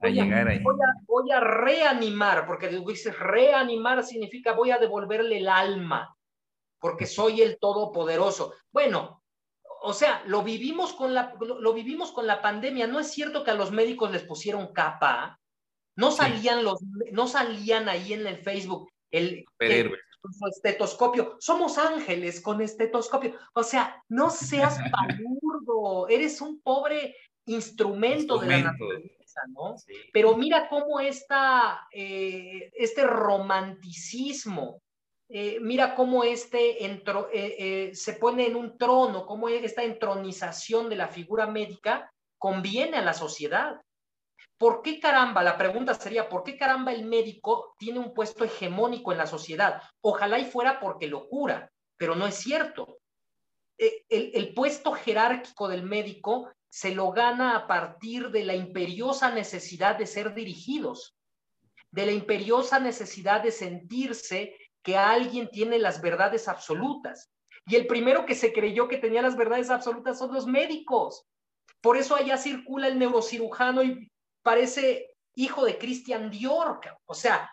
llegar 0.10 0.48
ahí. 0.48 0.64
Voy 1.06 1.32
a, 1.32 1.42
reanimar, 1.42 2.48
porque 2.48 2.70
dice 2.70 3.12
reanimar 3.12 4.04
significa 4.04 4.54
voy 4.54 4.72
a 4.72 4.78
devolverle 4.78 5.40
el 5.40 5.50
alma, 5.50 6.16
porque 6.84 7.06
soy 7.06 7.42
el 7.42 7.60
todopoderoso. 7.60 8.56
Bueno, 8.74 9.24
o 9.84 9.94
sea, 9.94 10.22
lo 10.26 10.44
vivimos 10.44 10.92
con 10.92 11.14
la, 11.14 11.34
lo 11.40 11.74
vivimos 11.74 12.12
con 12.12 12.28
la 12.28 12.42
pandemia. 12.42 12.88
No 12.88 13.00
es 13.00 13.10
cierto 13.10 13.46
que 13.46 13.52
a 13.52 13.56
los 13.56 13.72
médicos 13.72 14.12
les 14.12 14.24
pusieron 14.24 14.74
capa, 14.74 15.40
no 15.96 16.12
salían 16.12 16.66
los, 16.66 16.82
no 17.14 17.26
salían 17.28 17.88
ahí 17.88 18.12
en 18.12 18.28
el 18.28 18.38
Facebook 18.38 18.92
el, 19.12 19.46
estetoscopio. 20.50 21.38
Somos 21.40 21.78
ángeles 21.78 22.42
con 22.42 22.60
estetoscopio. 22.60 23.34
O 23.54 23.64
sea, 23.64 24.04
no 24.10 24.30
seas 24.30 24.78
palurdo, 24.92 26.10
eres 26.10 26.42
un 26.42 26.60
pobre 26.60 27.16
instrumento, 27.46 28.40
de 28.40 28.48
la 28.48 28.58
naturaleza, 28.58 29.42
¿no? 29.52 29.78
Pero 30.12 30.36
mira 30.36 30.68
cómo 30.68 31.00
esta, 31.00 31.88
eh, 31.94 32.74
este 32.74 33.06
romanticismo, 33.06 34.83
eh, 35.36 35.58
mira 35.60 35.96
cómo 35.96 36.24
este 36.24 36.86
eh, 36.86 37.96
se 37.96 38.14
pone 38.14 38.46
en 38.46 38.56
un 38.56 38.78
trono, 38.78 39.26
cómo 39.26 39.50
esta 39.50 39.84
entronización 39.84 40.90
de 40.90 40.96
la 40.96 41.08
figura 41.08 41.48
médica 41.48 42.14
conviene 42.38 42.98
a 42.98 43.02
la 43.02 43.14
sociedad. 43.14 43.82
¿Por 44.60 44.84
qué 44.84 45.00
caramba? 45.00 45.42
La 45.42 45.58
pregunta 45.58 45.96
sería, 45.96 46.30
¿por 46.30 46.44
qué 46.44 46.56
caramba 46.56 46.94
el 46.94 47.06
médico 47.06 47.74
tiene 47.80 47.98
un 47.98 48.14
puesto 48.14 48.44
hegemónico 48.44 49.12
en 49.12 49.18
la 49.18 49.26
sociedad? 49.26 49.82
Ojalá 50.02 50.38
y 50.38 50.46
fuera 50.46 50.80
porque 50.80 51.08
lo 51.08 51.28
cura, 51.28 51.72
pero 51.98 52.14
no 52.14 52.28
es 52.28 52.36
cierto. 52.36 53.00
E, 53.80 54.06
el, 54.10 54.54
puesto 54.54 54.92
jerárquico 54.92 55.68
del 55.68 55.82
médico 55.82 56.52
se 56.70 56.94
lo 56.94 57.12
gana 57.12 57.58
a 57.58 57.66
partir 57.66 58.30
de 58.30 58.46
la 58.46 58.54
imperiosa 58.54 59.32
necesidad 59.32 59.98
de 59.98 60.06
ser 60.06 60.36
dirigidos, 60.36 61.16
de 61.90 62.06
la 62.06 62.12
imperiosa 62.12 62.80
necesidad 62.80 63.42
de 63.42 63.52
sentirse 63.52 64.56
que 64.84 64.98
alguien 64.98 65.50
tiene 65.50 65.80
las 65.80 66.02
verdades 66.02 66.48
absolutas. 66.48 67.32
Y 67.66 67.76
el 67.76 67.88
primero 67.88 68.26
que 68.26 68.36
se 68.36 68.52
creyó 68.52 68.88
que 68.88 68.98
tenía 68.98 69.22
las 69.22 69.38
verdades 69.38 69.70
absolutas 69.70 70.20
son 70.20 70.34
los 70.34 70.46
médicos. 70.46 71.26
Por 71.82 71.98
eso 71.98 72.16
allá 72.16 72.38
circula 72.38 72.88
el 72.88 73.00
neurocirujano 73.00 73.84
y 73.84 74.12
parece 74.42 75.16
hijo 75.36 75.66
de 75.66 75.78
Christian 75.78 76.30
Dior, 76.30 76.80
o 77.06 77.14
sea, 77.14 77.50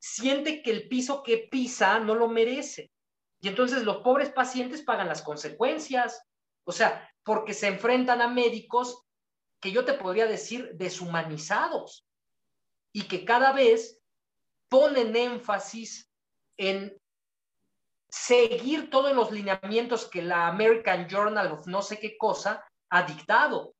siente 0.00 0.62
que 0.62 0.70
el 0.72 0.88
piso 0.88 1.22
que 1.22 1.48
pisa 1.50 2.00
no 2.00 2.14
lo 2.14 2.28
merece. 2.28 2.90
Y 3.40 3.48
entonces 3.48 3.84
los 3.84 3.98
pobres 3.98 4.30
pacientes 4.30 4.82
pagan 4.82 5.08
las 5.08 5.22
consecuencias, 5.22 6.22
o 6.64 6.72
sea, 6.72 7.08
porque 7.22 7.54
se 7.54 7.68
enfrentan 7.68 8.20
a 8.20 8.28
médicos 8.28 9.02
que 9.60 9.70
yo 9.70 9.84
te 9.84 9.94
podría 9.94 10.26
decir 10.26 10.72
deshumanizados 10.74 12.04
y 12.92 13.02
que 13.02 13.24
cada 13.24 13.52
vez 13.52 14.00
ponen 14.68 15.14
énfasis 15.14 16.11
en 16.62 16.96
seguir 18.08 18.88
todos 18.88 19.14
los 19.16 19.32
lineamientos 19.32 20.08
que 20.08 20.22
la 20.22 20.46
American 20.46 21.08
Journal 21.08 21.50
of 21.50 21.66
no 21.66 21.82
sé 21.82 21.98
qué 21.98 22.16
cosa 22.16 22.64
ha 22.90 23.02
dictado. 23.02 23.74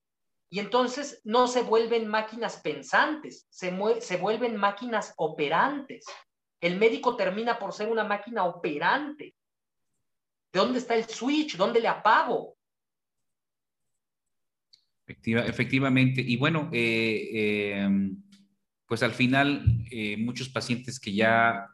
Y 0.51 0.59
entonces 0.59 1.21
no 1.25 1.47
se 1.47 1.63
vuelven 1.63 2.09
máquinas 2.09 2.61
pensantes, 2.61 3.47
se, 3.51 3.73
se 4.01 4.17
vuelven 4.17 4.57
máquinas 4.57 5.15
operantes. 5.17 6.05
El 6.61 6.79
médico 6.79 7.17
termina 7.17 7.59
por 7.59 7.73
ser 7.73 7.89
una 7.89 8.05
máquina 8.05 8.45
operante. 8.45 9.35
¿De 10.53 10.61
dónde 10.61 10.79
está 10.79 10.95
el 10.95 11.05
switch? 11.05 11.57
¿Dónde 11.57 11.81
le 11.81 11.89
apago? 11.89 12.57
efectivamente. 15.07 16.21
Y 16.21 16.37
bueno, 16.37 16.71
eh, 16.73 17.75
em, 17.75 18.23
pues 18.87 19.03
al 19.03 19.13
final 19.13 19.65
eh, 19.91 20.17
muchos 20.17 20.49
pacientes 20.49 20.99
que 20.99 21.13
ya 21.13 21.67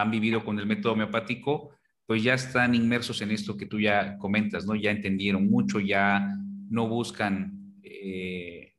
han 0.00 0.10
vivido 0.10 0.44
con 0.44 0.58
el 0.58 0.66
método 0.66 0.94
homeopático, 0.94 1.70
pues 2.06 2.22
ya 2.22 2.34
están 2.34 2.74
inmersos 2.74 3.20
en 3.20 3.30
esto 3.30 3.56
que 3.56 3.66
tú 3.66 3.78
ya 3.78 4.16
comentas, 4.18 4.64
¿no? 4.64 4.74
Ya 4.74 4.90
entendieron 4.90 5.50
mucho, 5.50 5.80
ya 5.80 6.34
no 6.70 6.88
buscan 6.88 7.74
eh, 7.82 8.74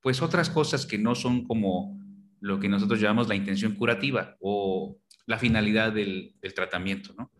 pues 0.00 0.22
otras 0.22 0.48
cosas 0.48 0.86
que 0.86 0.98
no 0.98 1.14
son 1.14 1.44
como 1.44 1.98
lo 2.40 2.60
que 2.60 2.68
nosotros 2.68 3.00
llamamos 3.00 3.28
la 3.28 3.34
intención 3.34 3.74
curativa 3.74 4.36
o 4.40 4.98
la 5.26 5.38
finalidad 5.38 5.92
del, 5.92 6.34
tratamiento, 6.54 7.14
¿no? 7.16 7.30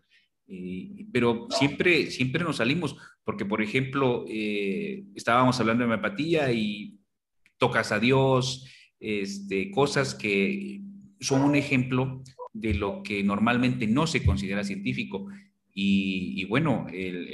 pero 1.11 1.47
siempre, 1.49 2.11
siempre 2.11 2.43
nos 2.43 2.57
salimos, 2.57 2.95
porque 3.23 3.45
por 3.45 3.61
ejemplo, 3.61 4.25
eh, 4.27 5.03
estábamos 5.15 5.59
hablando 5.59 5.83
de 5.83 5.91
homeopatía 5.91 6.51
y 6.51 6.99
tocas 7.57 7.91
a 7.91 7.99
Dios, 7.99 8.67
este, 8.99 9.71
cosas 9.71 10.13
que 10.13 10.81
son 11.19 11.41
un 11.41 11.55
ejemplo 11.55 12.23
de 12.53 12.75
lo 12.75 13.03
que 13.03 13.23
normalmente 13.23 13.87
no 13.87 14.07
se 14.07 14.23
considera 14.23 14.63
científico. 14.63 15.27
Y, 15.73 16.45
bueno, 16.45 16.85
el 16.93 17.27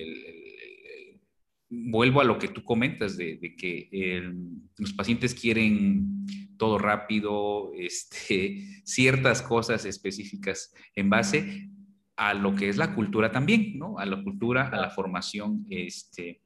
vuelvo 1.69 2.21
a 2.21 2.23
lo 2.23 2.39
que 2.39 2.47
tú 2.47 2.63
comentas 2.63 3.15
de, 3.15 3.55
que 3.57 4.33
los 4.77 4.93
pacientes 4.93 5.35
quieren 5.35 6.25
todo 6.57 6.77
rápido, 6.77 7.71
este, 7.73 8.65
ciertas 8.83 9.41
cosas 9.41 9.85
específicas 9.85 10.73
en 10.95 11.09
base 11.09 11.69
a 12.15 12.33
lo 12.33 12.53
que 12.53 12.67
es 12.67 12.77
la 12.77 12.93
cultura 12.95 13.31
también, 13.31 13.77
¿no? 13.77 13.97
A 13.97 14.05
la 14.05 14.21
cultura, 14.21 14.67
a 14.67 14.77
la 14.77 14.89
formación, 14.89 15.65
este, 15.69 16.41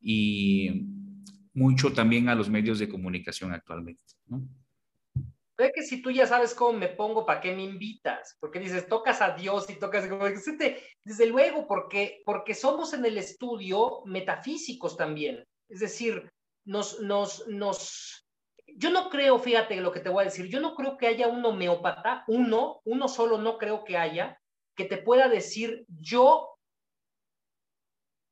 y 0.00 0.86
mucho 1.52 1.92
también 1.92 2.28
a 2.28 2.34
los 2.34 2.48
medios 2.48 2.78
de 2.78 2.88
comunicación 2.88 3.52
actualmente, 3.52 4.14
¿no? 4.26 4.48
Ve 5.58 5.72
que 5.74 5.82
si 5.82 6.00
tú 6.00 6.12
ya 6.12 6.24
sabes 6.24 6.54
cómo 6.54 6.78
me 6.78 6.86
pongo, 6.86 7.26
¿para 7.26 7.40
qué 7.40 7.52
me 7.52 7.64
invitas? 7.64 8.36
Porque 8.38 8.60
dices, 8.60 8.86
tocas 8.86 9.20
a 9.20 9.32
Dios 9.32 9.68
y 9.68 9.74
tocas... 9.74 10.08
Desde 11.04 11.26
luego, 11.26 11.66
porque, 11.66 12.22
porque 12.24 12.54
somos 12.54 12.94
en 12.94 13.04
el 13.04 13.18
estudio 13.18 14.02
metafísicos 14.04 14.96
también. 14.96 15.44
Es 15.68 15.80
decir, 15.80 16.30
nos, 16.64 17.00
nos, 17.00 17.48
nos... 17.48 18.24
Yo 18.66 18.90
no 18.90 19.10
creo, 19.10 19.40
fíjate 19.40 19.80
lo 19.80 19.90
que 19.90 19.98
te 19.98 20.10
voy 20.10 20.22
a 20.22 20.26
decir, 20.26 20.46
yo 20.46 20.60
no 20.60 20.76
creo 20.76 20.96
que 20.96 21.08
haya 21.08 21.26
un 21.26 21.44
homeópata, 21.44 22.22
uno, 22.28 22.80
uno 22.84 23.08
solo 23.08 23.38
no 23.38 23.58
creo 23.58 23.82
que 23.82 23.96
haya, 23.96 24.40
que 24.76 24.84
te 24.84 24.98
pueda 24.98 25.28
decir, 25.28 25.84
yo 25.88 26.56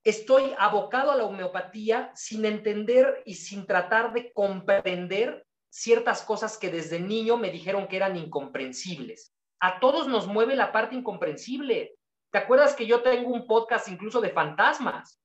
estoy 0.04 0.54
abocado 0.58 1.10
a 1.10 1.16
la 1.16 1.24
homeopatía 1.24 2.12
sin 2.14 2.44
entender 2.44 3.22
y 3.24 3.34
sin 3.34 3.66
tratar 3.66 4.12
de 4.12 4.32
comprender 4.32 5.45
ciertas 5.70 6.22
cosas 6.22 6.58
que 6.58 6.70
desde 6.70 7.00
niño 7.00 7.36
me 7.36 7.50
dijeron 7.50 7.86
que 7.88 7.96
eran 7.96 8.16
incomprensibles. 8.16 9.32
A 9.60 9.80
todos 9.80 10.08
nos 10.08 10.26
mueve 10.26 10.56
la 10.56 10.72
parte 10.72 10.94
incomprensible. 10.94 11.94
¿Te 12.30 12.38
acuerdas 12.38 12.74
que 12.74 12.86
yo 12.86 13.02
tengo 13.02 13.30
un 13.30 13.46
podcast 13.46 13.88
incluso 13.88 14.20
de 14.20 14.30
fantasmas? 14.30 15.18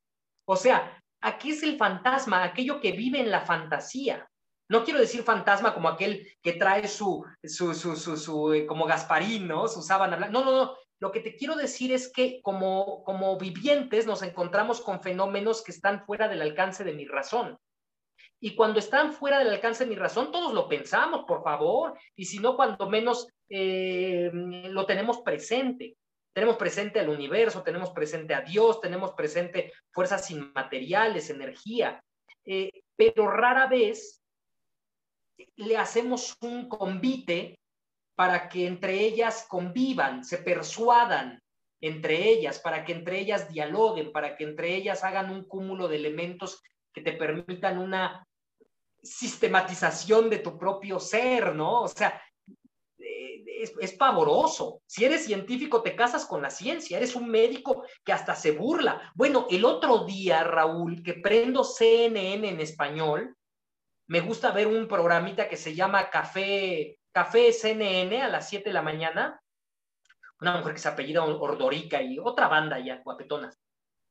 O 0.46 0.56
sea, 0.56 1.02
aquí 1.22 1.52
es 1.52 1.64
el 1.64 1.78
fantasma, 1.78 2.44
aquello 2.44 2.80
que 2.80 2.92
vive 2.92 3.20
en 3.20 3.32
la 3.32 3.42
fantasía. 3.42 4.28
No 4.70 4.86
quiero 4.86 5.02
decir 5.02 5.24
fantasma 5.24 5.74
como 5.74 5.89
aquel 5.89 6.26
que 6.42 6.54
trae 6.54 6.88
su, 6.88 7.26
su, 7.44 7.74
su, 7.74 7.96
su, 7.96 8.54
eh, 8.54 8.66
como 8.66 8.86
Gasparín, 8.86 9.48
¿no? 9.48 9.68
Su 9.68 9.82
sábana 9.82 10.16
No, 10.30 10.46
no, 10.46 10.52
no. 10.52 10.76
Lo 11.00 11.12
que 11.12 11.20
te 11.20 11.36
quiero 11.36 11.56
decir 11.56 11.92
es 11.92 12.12
que 12.12 12.42
como, 12.42 13.04
como 13.04 13.38
vivientes 13.38 14.06
nos 14.06 14.22
encontramos 14.22 14.80
con 14.80 15.02
fenómenos 15.02 15.64
que 15.64 15.72
están 15.72 16.06
fuera 16.06 16.28
del 16.28 16.42
alcance 16.42 16.84
de 16.84 16.94
mi 16.94 17.06
razón. 17.06 17.58
Y 18.44 18.56
cuando 18.56 18.80
están 18.80 19.14
fuera 19.14 19.38
del 19.38 19.50
alcance 19.50 19.84
de 19.84 19.89
mi 19.92 19.96
razón, 19.96 20.32
todos 20.32 20.52
lo 20.54 20.68
pensamos, 20.68 21.26
por 21.28 21.44
favor. 21.44 21.94
Y 22.16 22.26
si 22.26 22.39
no, 22.39 22.56
cuando 22.56 22.89
menos 22.89 23.28
eh, 23.48 24.32
lo 24.34 24.86
tenemos 24.88 25.22
presente. 25.22 25.96
Tenemos 26.34 26.58
presente 26.58 27.00
al 27.00 27.10
universo, 27.10 27.62
tenemos 27.62 27.92
presente 27.92 28.34
a 28.34 28.42
Dios, 28.42 28.82
tenemos 28.82 29.12
presente 29.14 29.72
fuerzas 29.92 30.32
inmateriales, 30.32 31.30
energía. 31.30 32.04
Eh, 32.44 32.72
pero 32.96 33.30
rara 33.30 33.68
vez 33.68 34.24
le 35.58 35.78
hacemos 35.78 36.36
un 36.42 36.68
convite 36.68 37.60
para 38.16 38.50
que 38.50 38.66
entre 38.66 39.02
ellas 39.02 39.46
convivan, 39.48 40.24
se 40.24 40.39
persuadan 40.39 41.39
entre 41.82 42.30
ellas, 42.30 42.60
para 42.60 42.86
que 42.86 42.94
entre 42.94 43.20
ellas 43.20 43.50
dialoguen, 43.50 44.12
para 44.12 44.36
que 44.36 44.44
entre 44.44 44.76
ellas 44.76 45.04
hagan 45.04 45.32
un 45.32 45.44
cúmulo 45.44 45.88
de 45.88 45.98
elementos 45.98 46.62
que 46.94 47.02
te 47.02 47.14
permitan 47.14 47.80
una 47.80 48.26
sistematización 49.04 50.30
de 50.30 50.39
tu 50.39 50.58
propio 50.58 50.99
ser, 50.99 51.56
¿no? 51.56 51.82
O 51.82 51.88
sea, 51.88 52.22
eh, 52.99 53.43
es, 53.80 53.93
pavoroso. 53.93 54.82
Si 54.86 55.06
eres 55.06 55.26
científico, 55.26 55.82
te 55.82 55.95
casas 55.95 56.26
con 56.26 56.41
la 56.41 56.49
ciencia. 56.49 56.97
Eres 56.97 57.16
un 57.16 57.30
médico 57.30 57.84
que 58.04 58.14
hasta 58.14 58.36
se 58.36 58.52
burla. 58.52 59.12
Bueno, 59.16 59.47
el 59.49 59.66
otro 59.66 60.06
día, 60.06 60.43
Raúl, 60.43 61.04
que 61.04 61.16
prendo 61.16 61.64
CNN 61.64 62.47
en 62.47 62.60
español, 62.60 63.36
me 64.08 64.22
gusta 64.22 64.52
ver 64.52 64.68
un 64.68 64.88
programita 64.88 65.47
que 65.47 65.58
se 65.58 65.74
llama 65.74 66.10
Café, 66.10 66.99
Café 67.12 67.54
CNN 67.54 68.22
a 68.22 68.30
las 68.30 68.49
7 68.49 68.70
de 68.70 68.74
la 68.74 68.82
mañana. 68.82 69.41
Una 70.39 70.58
mujer 70.58 70.74
que 70.74 70.80
se 70.80 70.89
apellida 70.89 71.24
Ordorica 71.24 72.02
y 72.02 72.20
otra 72.20 72.47
banda 72.47 72.80
ya, 72.80 73.02
guapetonas. 73.04 73.60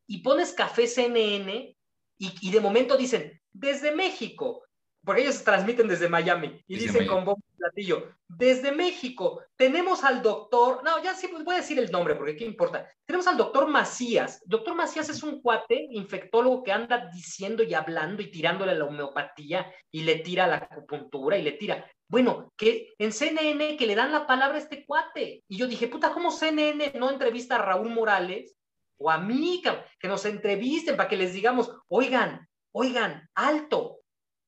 Y 0.07 0.23
pones 0.23 0.53
Café 0.53 0.87
CNN 0.87 1.77
y, 2.19 2.35
y 2.41 2.51
de 2.51 2.61
momento 2.61 2.97
dicen, 2.97 3.41
desde 3.53 3.93
México, 3.93 4.63
porque 5.05 5.23
ellos 5.23 5.37
se 5.37 5.45
transmiten 5.45 5.89
desde 5.89 6.09
Miami 6.09 6.63
y 6.67 6.77
dicen 6.77 7.07
con 7.07 7.25
bombo 7.25 7.43
platillo, 7.57 8.13
desde 8.29 8.73
México 8.73 9.43
tenemos 9.57 10.05
al 10.05 10.23
doctor, 10.23 10.83
no, 10.85 11.03
ya 11.03 11.15
sí 11.15 11.29
voy 11.45 11.55
a 11.55 11.59
decir 11.59 11.79
el 11.79 11.91
nombre 11.91 12.15
porque 12.15 12.37
qué 12.37 12.45
importa, 12.45 12.87
tenemos 13.05 13.27
al 13.27 13.37
doctor 13.37 13.69
Macías, 13.69 14.43
doctor 14.47 14.75
Macías 14.75 15.09
es 15.09 15.23
un 15.23 15.41
cuate 15.41 15.89
infectólogo 15.91 16.63
que 16.63 16.73
anda 16.73 17.11
diciendo 17.13 17.63
y 17.63 17.75
hablando 17.75 18.23
y 18.23 18.31
tirándole 18.31 18.73
a 18.73 18.77
la 18.77 18.85
homeopatía 18.85 19.73
y 19.91 20.03
le 20.03 20.17
tira 20.17 20.47
la 20.47 20.57
acupuntura 20.57 21.37
y 21.37 21.43
le 21.43 21.53
tira, 21.53 21.85
bueno, 22.09 22.53
que 22.57 22.93
en 22.99 23.13
CNN 23.13 23.77
que 23.77 23.87
le 23.87 23.95
dan 23.95 24.11
la 24.13 24.27
palabra 24.27 24.57
a 24.57 24.61
este 24.61 24.85
cuate, 24.85 25.45
y 25.47 25.57
yo 25.57 25.69
dije, 25.69 25.87
puta, 25.87 26.13
¿cómo 26.13 26.31
CNN 26.33 26.93
no 26.99 27.11
entrevista 27.11 27.57
a 27.57 27.65
Raúl 27.65 27.91
Morales 27.91 28.57
o 28.99 29.11
a 29.11 29.19
mí, 29.19 29.63
que 29.99 30.09
nos 30.09 30.25
entrevisten 30.27 30.97
para 30.97 31.09
que 31.09 31.17
les 31.17 31.33
digamos, 31.33 31.71
oigan, 31.89 32.47
oigan, 32.73 33.29
alto, 33.35 34.00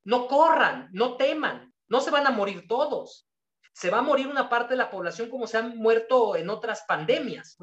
no 0.04 0.26
corran, 0.26 0.88
no 0.92 1.16
teman, 1.16 1.72
no 1.88 2.00
se 2.00 2.10
van 2.10 2.26
a 2.26 2.30
morir 2.30 2.66
todos. 2.66 3.28
Se 3.72 3.90
va 3.90 3.98
a 3.98 4.02
morir 4.02 4.26
una 4.26 4.48
parte 4.48 4.74
de 4.74 4.78
la 4.78 4.90
población 4.90 5.30
como 5.30 5.46
se 5.46 5.58
han 5.58 5.76
muerto 5.76 6.36
en 6.36 6.50
otras 6.50 6.84
pandemias, 6.86 7.56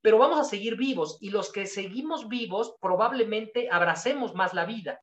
pero 0.00 0.18
vamos 0.18 0.38
a 0.38 0.44
seguir 0.44 0.76
vivos 0.76 1.18
y 1.20 1.30
los 1.30 1.50
que 1.52 1.66
seguimos 1.66 2.28
vivos 2.28 2.76
probablemente 2.80 3.68
abracemos 3.70 4.34
más 4.34 4.54
la 4.54 4.66
vida. 4.66 5.00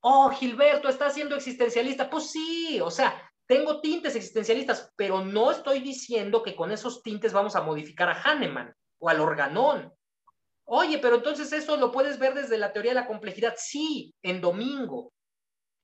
Oh, 0.00 0.30
Gilberto, 0.30 0.88
¿estás 0.88 1.14
siendo 1.14 1.36
existencialista? 1.36 2.08
Pues 2.08 2.30
sí, 2.30 2.80
o 2.80 2.90
sea, 2.90 3.30
tengo 3.46 3.80
tintes 3.80 4.14
existencialistas, 4.14 4.92
pero 4.94 5.24
no 5.24 5.50
estoy 5.50 5.80
diciendo 5.80 6.42
que 6.42 6.54
con 6.54 6.70
esos 6.70 7.02
tintes 7.02 7.32
vamos 7.32 7.56
a 7.56 7.62
modificar 7.62 8.08
a 8.08 8.22
Hahnemann 8.22 8.74
o 8.98 9.08
al 9.08 9.20
organón. 9.20 9.92
Oye, 10.64 10.98
pero 10.98 11.16
entonces 11.16 11.50
eso 11.52 11.78
lo 11.78 11.90
puedes 11.90 12.18
ver 12.18 12.34
desde 12.34 12.58
la 12.58 12.72
teoría 12.72 12.90
de 12.90 13.00
la 13.00 13.06
complejidad. 13.06 13.54
Sí, 13.56 14.14
en 14.22 14.40
domingo, 14.40 15.12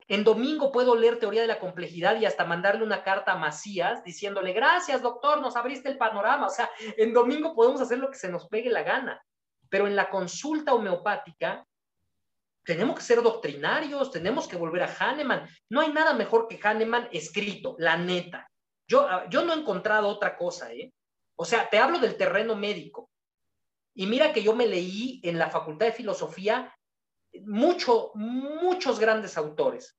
en 0.07 0.23
domingo 0.23 0.71
puedo 0.71 0.95
leer 0.95 1.19
teoría 1.19 1.41
de 1.41 1.47
la 1.47 1.59
complejidad 1.59 2.21
y 2.21 2.27
hasta 2.27 2.45
mandarle 2.45 2.85
una 2.85 3.03
carta 3.03 3.33
a 3.33 3.39
Macías 3.39 4.05
diciéndole, 4.05 4.53
gracias 4.53 5.01
doctor, 5.01 5.41
nos 5.41 5.57
abriste 5.57 5.89
el 5.89 5.97
panorama. 5.97 6.47
O 6.47 6.51
sea, 6.51 6.71
en 6.97 7.15
domingo 7.15 7.55
podemos 7.55 7.81
hacer 7.81 7.99
lo 7.99 8.11
que 8.11 8.19
se 8.19 8.29
nos 8.29 8.47
pegue 8.49 8.69
la 8.69 8.83
gana. 8.83 9.25
Pero 9.71 9.87
en 9.87 9.97
la 9.97 10.11
consulta 10.11 10.75
homeopática 10.75 11.67
tenemos 12.65 12.97
que 12.97 13.03
ser 13.03 13.23
doctrinarios, 13.23 14.11
tenemos 14.11 14.47
que 14.47 14.57
volver 14.57 14.83
a 14.83 14.95
Hahnemann. 14.95 15.49
No 15.71 15.81
hay 15.81 15.93
nada 15.93 16.13
mejor 16.13 16.49
que 16.49 16.61
Hahnemann 16.63 17.09
escrito, 17.11 17.75
la 17.79 17.97
neta. 17.97 18.51
Yo, 18.87 19.09
ah, 19.09 19.27
yo 19.31 19.43
no 19.45 19.55
he 19.55 19.57
encontrado 19.57 20.09
otra 20.09 20.37
cosa, 20.37 20.71
¿eh? 20.73 20.93
O 21.37 21.45
sea, 21.45 21.69
te 21.69 21.79
hablo 21.79 21.99
del 21.99 22.17
terreno 22.17 22.55
médico. 22.55 23.11
Y 23.95 24.07
mira 24.07 24.33
que 24.33 24.43
yo 24.43 24.55
me 24.55 24.67
leí 24.67 25.21
en 25.25 25.39
la 25.39 25.51
Facultad 25.51 25.87
de 25.87 25.93
Filosofía 25.93 26.75
mucho, 27.43 28.13
muchos 28.15 28.99
grandes 28.99 29.37
autores, 29.37 29.99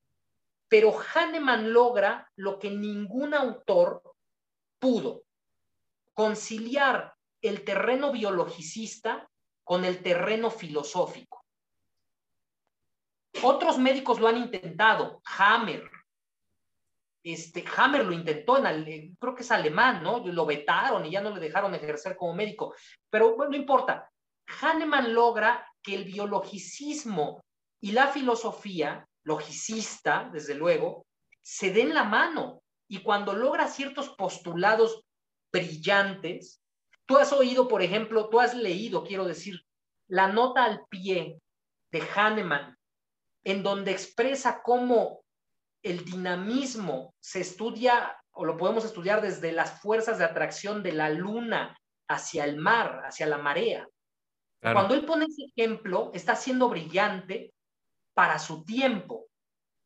pero 0.68 0.94
Hahnemann 0.98 1.72
logra 1.74 2.30
lo 2.36 2.60
que 2.60 2.72
ningún 2.72 3.34
autor 3.34 4.02
pudo, 4.80 5.24
conciliar 6.14 7.14
el 7.42 7.64
terreno 7.64 8.12
biologicista 8.12 9.30
con 9.64 9.86
el 9.86 10.02
terreno 10.02 10.50
filosófico. 10.50 11.44
Otros 13.44 13.78
médicos 13.78 14.20
lo 14.20 14.28
han 14.28 14.38
intentado, 14.38 15.22
Hammer. 15.38 15.90
Este, 17.24 17.66
Hammer 17.76 18.06
lo 18.06 18.14
intentó, 18.14 18.58
en, 18.58 19.16
creo 19.16 19.36
que 19.36 19.42
es 19.44 19.52
alemán, 19.52 20.04
¿no? 20.04 20.20
Lo 20.20 20.46
vetaron 20.46 21.06
y 21.06 21.12
ya 21.12 21.22
no 21.22 21.32
le 21.32 21.42
dejaron 21.42 21.74
ejercer 21.76 22.16
como 22.16 22.34
médico. 22.34 22.76
Pero 23.10 23.36
bueno, 23.36 23.52
no 23.52 23.58
importa. 23.58 24.10
Hahnemann 24.62 25.14
logra 25.14 25.68
que 25.86 25.96
el 25.96 26.06
biologicismo 26.06 27.44
y 27.80 27.92
la 27.92 28.08
filosofía, 28.08 29.08
logicista, 29.24 30.30
desde 30.34 30.56
luego, 30.56 31.06
se 31.44 31.72
den 31.72 31.94
la 31.94 32.04
mano. 32.04 32.62
Y 32.90 33.02
cuando 33.04 33.34
logra 33.34 33.68
ciertos 33.68 34.10
postulados 34.10 35.04
brillantes, 35.54 36.62
tú 37.06 37.18
has 37.18 37.32
oído, 37.32 37.68
por 37.68 37.82
ejemplo, 37.82 38.30
tú 38.30 38.40
has 38.40 38.56
leído, 38.56 39.04
quiero 39.04 39.26
decir, 39.26 39.62
la 40.08 40.28
nota 40.28 40.66
al 40.66 40.86
pie 40.90 41.40
de 41.92 42.02
Hahnemann, 42.02 42.76
en 43.44 43.64
donde 43.64 43.92
expresa 43.92 44.62
cómo 44.64 45.24
el 45.84 46.04
dinamismo 46.04 47.14
se 47.20 47.42
estudia 47.42 48.18
o 48.32 48.44
lo 48.44 48.58
podemos 48.58 48.84
estudiar 48.84 49.22
desde 49.22 49.52
las 49.52 49.82
fuerzas 49.82 50.18
de 50.18 50.26
atracción 50.26 50.84
de 50.84 50.92
la 50.92 51.10
luna 51.10 51.78
hacia 52.10 52.44
el 52.44 52.58
mar, 52.58 53.04
hacia 53.06 53.28
la 53.28 53.38
marea. 53.38 53.88
Cuando 54.74 54.94
él 54.94 55.06
pone 55.06 55.26
ese 55.26 55.44
ejemplo, 55.56 56.12
está 56.14 56.36
siendo 56.36 56.70
brillante 56.70 57.54
para 58.14 58.40
su 58.40 58.64
tiempo. 58.64 59.28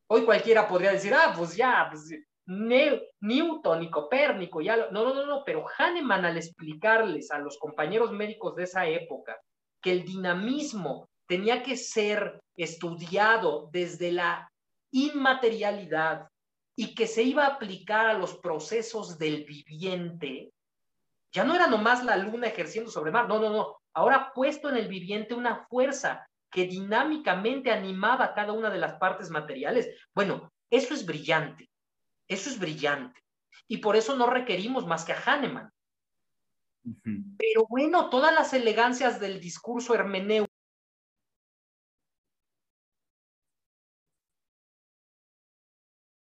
Hoy 0.08 0.24
cualquiera 0.24 0.66
podría 0.66 0.92
decir, 0.92 1.12
ah, 1.14 1.32
pues 1.36 1.54
ya, 1.56 1.88
pues, 1.90 2.10
Newton 2.46 3.82
y 3.82 3.90
Copérnico, 3.90 4.60
ya. 4.60 4.76
No, 4.90 5.04
no, 5.04 5.14
no, 5.14 5.26
no, 5.26 5.44
pero 5.44 5.64
Hahnemann 5.78 6.24
al 6.24 6.36
explicarles 6.36 7.30
a 7.30 7.38
los 7.38 7.58
compañeros 7.58 8.10
médicos 8.12 8.56
de 8.56 8.64
esa 8.64 8.86
época 8.86 9.38
que 9.80 9.92
el 9.92 10.04
dinamismo 10.04 11.08
tenía 11.26 11.62
que 11.62 11.76
ser 11.76 12.40
estudiado 12.56 13.68
desde 13.72 14.12
la 14.12 14.50
inmaterialidad 14.92 16.28
y 16.76 16.94
que 16.94 17.06
se 17.06 17.22
iba 17.22 17.44
a 17.44 17.54
aplicar 17.54 18.06
a 18.06 18.14
los 18.14 18.34
procesos 18.38 19.18
del 19.18 19.44
viviente, 19.44 20.52
ya 21.32 21.44
no 21.44 21.54
era 21.54 21.66
nomás 21.66 22.04
la 22.04 22.16
luna 22.16 22.48
ejerciendo 22.48 22.90
sobre 22.90 23.10
el 23.10 23.14
mar, 23.14 23.28
no, 23.28 23.38
no, 23.38 23.50
no. 23.50 23.79
Ahora 23.94 24.32
puesto 24.34 24.68
en 24.68 24.76
el 24.76 24.88
viviente 24.88 25.34
una 25.34 25.66
fuerza 25.66 26.26
que 26.50 26.66
dinámicamente 26.66 27.70
animaba 27.70 28.34
cada 28.34 28.52
una 28.52 28.70
de 28.70 28.78
las 28.78 28.94
partes 28.94 29.30
materiales. 29.30 29.88
Bueno, 30.14 30.52
eso 30.70 30.94
es 30.94 31.06
brillante, 31.06 31.70
eso 32.28 32.50
es 32.50 32.58
brillante. 32.58 33.20
Y 33.68 33.78
por 33.78 33.96
eso 33.96 34.16
no 34.16 34.26
requerimos 34.26 34.86
más 34.86 35.04
que 35.04 35.12
a 35.12 35.20
Hahnemann. 35.20 35.70
Pero 37.38 37.66
bueno, 37.68 38.10
todas 38.10 38.34
las 38.34 38.52
elegancias 38.52 39.20
del 39.20 39.40
discurso 39.40 39.94
hermenéutico 39.94 40.50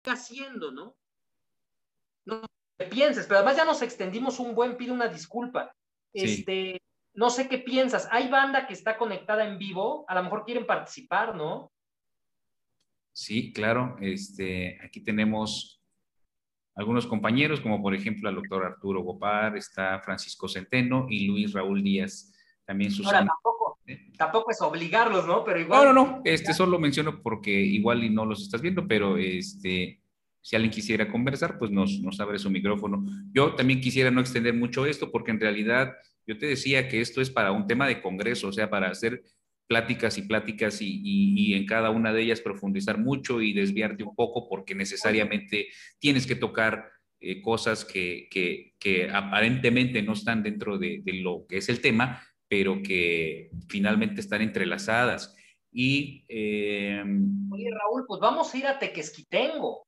haciendo, 0.05 0.71
¿no? 0.71 0.95
No 2.25 2.41
pienses, 2.89 3.25
pero 3.25 3.39
además 3.39 3.57
ya 3.57 3.65
nos 3.65 3.81
extendimos 3.81 4.39
un 4.39 4.55
buen, 4.55 4.77
pido 4.77 4.93
una 4.93 5.07
disculpa. 5.07 5.75
Este, 6.13 6.81
no 7.17 7.31
sé 7.31 7.49
qué 7.49 7.57
piensas. 7.57 8.07
Hay 8.11 8.29
banda 8.29 8.67
que 8.67 8.73
está 8.73 8.95
conectada 8.95 9.43
en 9.43 9.57
vivo, 9.57 10.05
a 10.07 10.13
lo 10.13 10.23
mejor 10.23 10.45
quieren 10.45 10.67
participar, 10.67 11.35
¿no? 11.35 11.71
Sí, 13.11 13.51
claro. 13.51 13.97
Este, 13.99 14.77
aquí 14.85 15.03
tenemos 15.03 15.81
algunos 16.75 17.07
compañeros, 17.07 17.59
como 17.59 17.81
por 17.81 17.95
ejemplo 17.95 18.29
el 18.29 18.35
doctor 18.35 18.63
Arturo 18.63 19.01
Gopar, 19.01 19.57
está 19.57 19.99
Francisco 19.99 20.47
Centeno 20.47 21.07
y 21.09 21.25
Luis 21.25 21.53
Raúl 21.53 21.81
Díaz. 21.81 22.31
También 22.63 22.91
Susana. 22.91 23.17
Ahora, 23.17 23.31
tampoco, 23.33 23.79
tampoco 24.15 24.51
es 24.51 24.61
obligarlos, 24.61 25.25
¿no? 25.25 25.43
Pero 25.43 25.59
igual. 25.59 25.85
No, 25.85 25.93
no, 25.93 26.05
no. 26.05 26.21
Este 26.23 26.53
solo 26.53 26.77
menciono 26.77 27.23
porque 27.23 27.49
igual 27.49 28.03
y 28.03 28.11
no 28.11 28.25
los 28.25 28.43
estás 28.43 28.61
viendo, 28.61 28.87
pero 28.87 29.17
este, 29.17 30.03
si 30.41 30.55
alguien 30.55 30.71
quisiera 30.71 31.11
conversar, 31.11 31.57
pues 31.57 31.71
nos, 31.71 31.99
nos 31.99 32.19
abre 32.19 32.37
su 32.37 32.51
micrófono. 32.51 33.03
Yo 33.31 33.55
también 33.55 33.81
quisiera 33.81 34.11
no 34.11 34.21
extender 34.21 34.53
mucho 34.53 34.85
esto 34.85 35.11
porque 35.11 35.31
en 35.31 35.39
realidad 35.39 35.95
yo 36.27 36.37
te 36.37 36.45
decía 36.45 36.89
que 36.89 36.99
esto 36.99 37.21
es 37.21 37.31
para 37.31 37.51
un 37.51 37.65
tema 37.65 37.87
de 37.87 38.01
congreso, 38.01 38.49
o 38.49 38.51
sea, 38.51 38.69
para 38.69 38.89
hacer 38.89 39.23
pláticas 39.67 40.17
y 40.17 40.23
pláticas 40.23 40.79
y, 40.81 41.53
en 41.53 41.65
cada 41.65 41.89
una 41.89 42.13
de 42.13 42.21
ellas 42.21 42.41
profundizar 42.41 42.97
mucho 42.97 43.41
y 43.41 43.53
desviarte 43.53 44.03
un 44.03 44.15
poco 44.15 44.47
porque 44.47 44.75
necesariamente 44.75 45.67
tienes 45.99 46.27
que 46.27 46.35
tocar 46.35 46.89
eh, 47.19 47.41
cosas 47.41 47.83
que, 47.83 48.27
que, 48.29 49.09
aparentemente 49.11 50.01
no 50.01 50.13
están 50.13 50.43
dentro 50.43 50.77
de, 50.77 51.01
lo 51.05 51.45
que 51.47 51.57
es 51.57 51.69
el 51.69 51.81
tema, 51.81 52.21
pero 52.47 52.81
que 52.81 53.49
finalmente 53.67 54.21
están 54.21 54.41
entrelazadas. 54.41 55.35
Y, 55.71 56.25
eh, 56.29 57.03
Oye, 57.51 57.69
Raúl, 57.71 58.05
pues 58.07 58.21
vamos 58.21 58.53
a 58.53 58.57
ir 58.57 58.67
a 58.67 58.79
Tequesquitengo. 58.79 59.85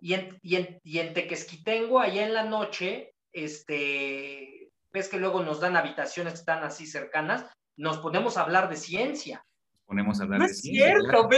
Y 0.00 0.14
en, 0.14 0.36
y 0.42 0.56
en, 0.56 0.80
y 0.82 0.98
en 0.98 1.14
Tequesquitengo, 1.14 2.00
allá 2.00 2.26
en 2.26 2.34
la 2.34 2.44
noche, 2.44 3.14
este, 3.32 4.51
ves 4.92 5.08
que 5.08 5.18
luego 5.18 5.42
nos 5.42 5.60
dan 5.60 5.76
habitaciones 5.76 6.34
que 6.34 6.40
están 6.40 6.62
así 6.62 6.86
cercanas, 6.86 7.46
nos 7.76 7.98
ponemos 7.98 8.36
a 8.36 8.42
hablar 8.42 8.68
de 8.68 8.76
ciencia. 8.76 9.44
Ponemos 9.86 10.20
a 10.20 10.24
hablar 10.24 10.40
no 10.40 10.46
de 10.46 10.52
es 10.52 10.60
cierto, 10.60 11.28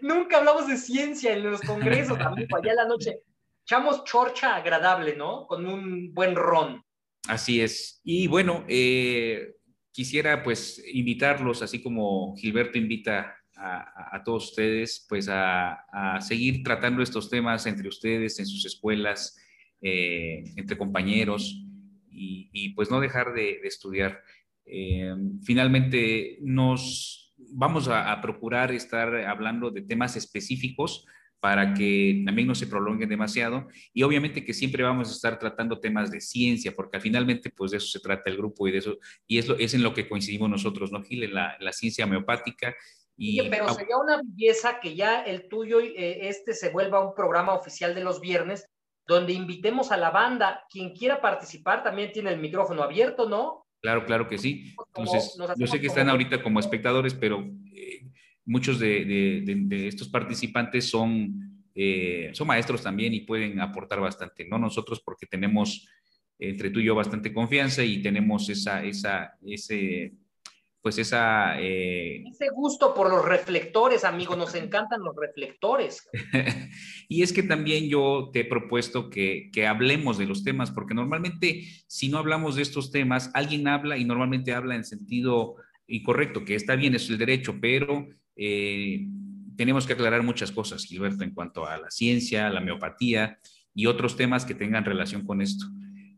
nunca 0.00 0.38
hablamos 0.38 0.66
de 0.66 0.76
ciencia 0.76 1.32
en 1.32 1.50
los 1.50 1.60
congresos, 1.60 2.18
amigo, 2.20 2.56
allá 2.56 2.70
en 2.70 2.76
la 2.76 2.86
noche. 2.86 3.20
Echamos 3.64 4.04
chorcha 4.04 4.56
agradable, 4.56 5.14
¿no? 5.14 5.46
Con 5.46 5.66
un 5.66 6.12
buen 6.14 6.34
ron. 6.34 6.82
Así 7.28 7.60
es. 7.60 8.00
Y 8.02 8.26
bueno, 8.26 8.64
eh, 8.66 9.56
quisiera 9.92 10.42
pues 10.42 10.82
invitarlos, 10.92 11.60
así 11.62 11.82
como 11.82 12.34
Gilberto 12.36 12.78
invita 12.78 13.34
a, 13.60 14.22
todos 14.24 14.50
ustedes, 14.50 15.04
pues 15.08 15.28
a, 15.28 15.84
seguir 16.20 16.62
tratando 16.62 17.02
estos 17.02 17.28
temas 17.28 17.66
entre 17.66 17.88
ustedes, 17.88 18.38
en 18.38 18.46
sus 18.46 18.64
escuelas, 18.64 19.36
eh, 19.80 20.44
entre 20.56 20.78
compañeros, 20.78 21.64
y, 22.18 22.70
pues 22.70 22.90
no 22.90 23.00
dejar 23.00 23.32
de, 23.32 23.60
estudiar. 23.64 24.22
Eh, 24.64 25.14
finalmente, 25.42 26.38
nos 26.42 27.34
vamos 27.36 27.88
a, 27.88 28.20
procurar 28.20 28.72
estar 28.72 29.14
hablando 29.26 29.70
de 29.70 29.82
temas 29.82 30.16
específicos 30.16 31.06
para 31.40 31.72
que 31.72 32.22
también 32.26 32.48
no 32.48 32.54
se 32.56 32.66
prolonguen 32.66 33.08
demasiado 33.08 33.68
y 33.94 34.02
obviamente 34.02 34.44
que 34.44 34.52
siempre 34.52 34.82
vamos 34.82 35.08
a 35.08 35.12
estar 35.12 35.38
tratando 35.38 35.78
temas 35.78 36.10
de 36.10 36.20
ciencia 36.20 36.74
porque 36.74 36.98
finalmente 36.98 37.50
pues 37.50 37.70
de 37.70 37.76
eso 37.76 37.86
se 37.86 38.00
trata 38.00 38.28
el 38.28 38.36
grupo 38.36 38.66
y 38.66 38.72
de 38.72 38.78
eso 38.78 38.98
y 39.24 39.38
es, 39.38 39.48
es 39.60 39.72
en 39.74 39.84
lo 39.84 39.94
que 39.94 40.08
coincidimos 40.08 40.50
nosotros, 40.50 40.90
¿no, 40.90 41.00
Gil? 41.00 41.22
En 41.22 41.34
la, 41.34 41.56
la 41.60 41.72
ciencia 41.72 42.06
homeopática 42.06 42.74
y, 43.20 43.50
pero 43.50 43.68
sería 43.74 43.98
una 43.98 44.22
belleza 44.22 44.78
que 44.80 44.94
ya 44.94 45.22
el 45.22 45.48
tuyo, 45.48 45.80
eh, 45.80 46.28
este 46.28 46.54
se 46.54 46.70
vuelva 46.70 47.04
un 47.04 47.16
programa 47.16 47.52
oficial 47.52 47.92
de 47.92 48.04
los 48.04 48.20
viernes 48.20 48.68
donde 49.08 49.32
invitemos 49.32 49.90
a 49.90 49.96
la 49.96 50.10
banda. 50.10 50.64
Quien 50.70 50.94
quiera 50.94 51.20
participar 51.20 51.82
también 51.82 52.12
tiene 52.12 52.30
el 52.30 52.38
micrófono 52.38 52.82
abierto, 52.82 53.26
¿no? 53.26 53.66
Claro, 53.80 54.04
claro 54.04 54.28
que 54.28 54.36
sí. 54.36 54.74
Entonces, 54.88 55.36
yo 55.56 55.66
sé 55.66 55.80
que 55.80 55.86
están 55.86 56.10
ahorita 56.10 56.42
como 56.42 56.60
espectadores, 56.60 57.14
pero 57.14 57.42
eh, 57.74 58.06
muchos 58.44 58.78
de, 58.78 59.42
estos 59.88 60.08
participantes 60.08 60.90
son, 60.90 61.64
eh, 61.74 62.30
son 62.34 62.46
maestros 62.48 62.82
también 62.82 63.14
y 63.14 63.20
pueden 63.20 63.58
aportar 63.60 63.98
bastante, 64.00 64.46
¿no? 64.46 64.58
Nosotros 64.58 65.00
porque 65.00 65.26
tenemos 65.26 65.88
entre 66.38 66.70
tú 66.70 66.80
y 66.80 66.84
yo 66.84 66.94
bastante 66.94 67.32
confianza 67.32 67.82
y 67.82 68.02
tenemos 68.02 68.48
esa, 68.50 68.84
esa, 68.84 69.32
ese, 69.44 70.12
pues 70.82 70.98
esa... 70.98 71.60
Eh, 71.60 72.22
Ese 72.30 72.48
gusto 72.54 72.94
por 72.94 73.10
los 73.10 73.24
reflectores, 73.24 74.04
amigo, 74.04 74.36
nos 74.36 74.54
encantan 74.54 75.02
los 75.02 75.14
reflectores. 75.16 76.08
y 77.08 77.22
es 77.22 77.32
que 77.32 77.42
también 77.42 77.88
yo 77.88 78.30
te 78.32 78.40
he 78.40 78.44
propuesto 78.44 79.10
que, 79.10 79.50
que, 79.52 79.66
hablemos 79.66 80.18
de 80.18 80.26
los 80.26 80.44
temas, 80.44 80.70
porque 80.70 80.94
normalmente 80.94 81.64
si 81.86 82.08
no 82.08 82.18
hablamos 82.18 82.56
de 82.56 82.62
estos 82.62 82.92
temas, 82.92 83.30
alguien 83.34 83.66
habla 83.68 83.96
y 83.96 84.04
normalmente 84.04 84.52
habla 84.52 84.76
en 84.76 84.84
sentido 84.84 85.56
incorrecto, 85.88 86.44
que 86.44 86.54
está 86.54 86.76
bien, 86.76 86.94
es 86.94 87.08
el 87.10 87.18
derecho, 87.18 87.56
pero 87.60 88.08
eh, 88.36 89.06
tenemos 89.56 89.86
que 89.86 89.94
aclarar 89.94 90.22
muchas 90.22 90.52
cosas, 90.52 90.84
Gilberto, 90.84 91.24
en 91.24 91.34
cuanto 91.34 91.66
a 91.66 91.76
la 91.78 91.90
ciencia, 91.90 92.48
la 92.50 92.60
homeopatía 92.60 93.38
y 93.74 93.86
otros 93.86 94.16
temas 94.16 94.44
que 94.44 94.54
tengan 94.54 94.84
relación 94.84 95.24
con 95.26 95.42
esto. 95.42 95.66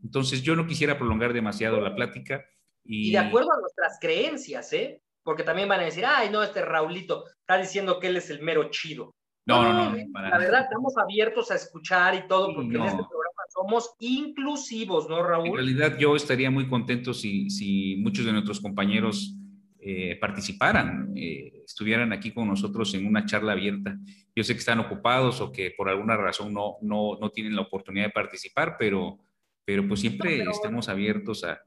Entonces, 0.03 0.43
yo 0.43 0.57
no 0.57 0.67
quisiera 0.67 0.99
prolongar 0.99 1.33
demasiado 1.33 1.81
la 1.81 1.95
plática. 1.95 2.45
Y, 2.93 3.13
de 3.13 3.19
acuerdo 3.19 3.53
a 3.53 3.61
nuestras 3.61 3.99
creencias, 4.01 4.73
¿eh? 4.73 5.01
Porque 5.23 5.45
también 5.45 5.69
van 5.69 5.81
a 5.81 5.85
decir, 5.85 6.05
ay, 6.05 6.29
no, 6.29 6.43
este 6.43 6.65
Raulito 6.65 7.25
está 7.39 7.57
diciendo 7.57 8.01
que 8.01 8.09
él 8.09 8.17
es 8.17 8.31
el 8.31 8.43
mero 8.43 8.69
chido. 8.71 9.15
No, 9.47 9.63
no, 9.63 9.91
no. 9.91 9.97
la 9.97 10.39
verdad, 10.39 10.63
estamos 10.63 10.97
abiertos 10.99 11.51
a 11.51 11.55
escuchar 11.55 12.15
y 12.17 12.27
todo, 12.27 12.53
porque 12.55 12.77
en 12.77 12.83
este 12.83 12.97
programa 12.97 13.43
somos 13.49 13.95
inclusivos, 14.01 15.09
¿no, 15.09 15.23
Raúl? 15.23 15.49
En 15.49 15.55
realidad, 15.55 15.99
yo 15.99 16.17
estaría 16.17 16.51
muy 16.51 16.69
contento 16.69 17.15
si, 17.15 17.49
si 17.49 17.97
muchos 17.97 18.25
de 18.25 18.33
nuestros 18.33 18.61
compañeros 18.61 19.37
eh, 19.79 20.19
participaran, 20.21 21.13
eh, 21.17 21.63
estuvieran 21.65 22.13
aquí 22.13 22.33
con 22.33 22.49
nosotros 22.49 22.93
en 22.95 23.07
una 23.07 23.25
charla 23.25 23.53
abierta. 23.53 23.97
Yo 24.35 24.43
sé 24.43 24.53
que 24.55 24.59
están 24.59 24.81
ocupados 24.81 25.41
o 25.41 25.53
que 25.53 25.73
por 25.77 25.89
alguna 25.89 26.17
razón 26.17 26.53
no, 26.53 26.77
no, 26.83 27.19
no 27.21 27.31
tienen 27.31 27.55
la 27.55 27.63
oportunidad 27.63 28.07
de 28.07 28.13
participar, 28.13 28.77
pero, 28.79 29.19
pero 29.65 29.87
pues 29.87 30.01
siempre 30.01 30.43
estamos 30.43 30.89
abiertos 30.89 31.45
a, 31.45 31.61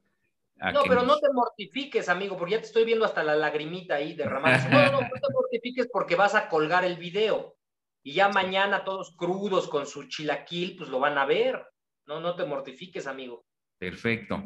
no, 0.72 0.84
pero 0.88 1.04
no 1.04 1.20
te 1.20 1.32
mortifiques, 1.34 2.08
amigo, 2.10 2.38
porque 2.38 2.54
ya 2.54 2.60
te 2.60 2.68
estoy 2.68 2.86
viendo 2.86 3.06
hasta 3.06 3.24
la 3.24 3.36
lagrimita 3.36 3.96
ahí 3.96 4.14
derramada. 4.14 4.68
No, 4.70 4.92
no, 4.92 5.02
no 5.02 5.10
te 5.10 5.34
mortifiques 5.34 5.90
porque 5.92 6.16
vas 6.16 6.36
a 6.36 6.48
colgar 6.48 6.86
el 6.86 6.98
video. 6.98 7.58
Y 8.04 8.14
ya 8.14 8.30
mañana 8.30 8.84
todos 8.84 9.16
crudos 9.18 9.68
con 9.68 9.86
su 9.86 10.08
chilaquil, 10.08 10.76
pues 10.78 10.90
lo 10.90 11.00
van 11.00 11.18
a 11.18 11.26
ver. 11.26 11.66
No, 12.06 12.20
no 12.20 12.36
te 12.36 12.46
mortifiques, 12.46 13.08
amigo. 13.08 13.46
Perfecto. 13.78 14.42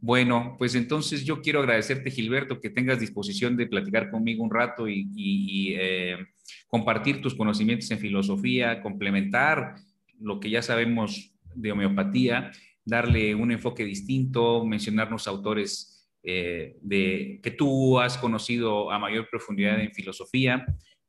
Bueno, 0.00 0.56
pues 0.58 0.74
entonces 0.74 1.24
yo 1.24 1.40
quiero 1.40 1.60
agradecerte, 1.60 2.10
Gilberto, 2.10 2.60
que 2.60 2.70
tengas 2.70 3.00
disposición 3.00 3.56
de 3.56 3.66
platicar 3.66 4.10
conmigo 4.10 4.42
un 4.42 4.50
rato 4.50 4.86
y, 4.86 5.74
eh, 5.78 6.18
compartir 6.66 7.22
tus 7.22 7.34
conocimientos 7.34 7.90
en 7.90 7.98
filosofía, 7.98 8.82
complementar 8.82 9.76
lo 10.18 10.40
que 10.40 10.50
ya 10.50 10.60
sabemos 10.60 11.32
de 11.54 11.72
homeopatía 11.72 12.50
darle 12.84 13.34
un 13.34 13.50
enfoque 13.50 13.84
distinto, 13.84 14.64
mencionarnos 14.64 15.26
autores 15.26 16.08
eh, 16.22 16.76
de, 16.80 17.40
que 17.42 17.50
tú 17.50 17.98
has 17.98 18.16
conocido 18.18 18.90
a 18.90 18.98
mayor 18.98 19.28
profundidad 19.30 19.80
en 19.80 19.92
filosofía 19.92 20.66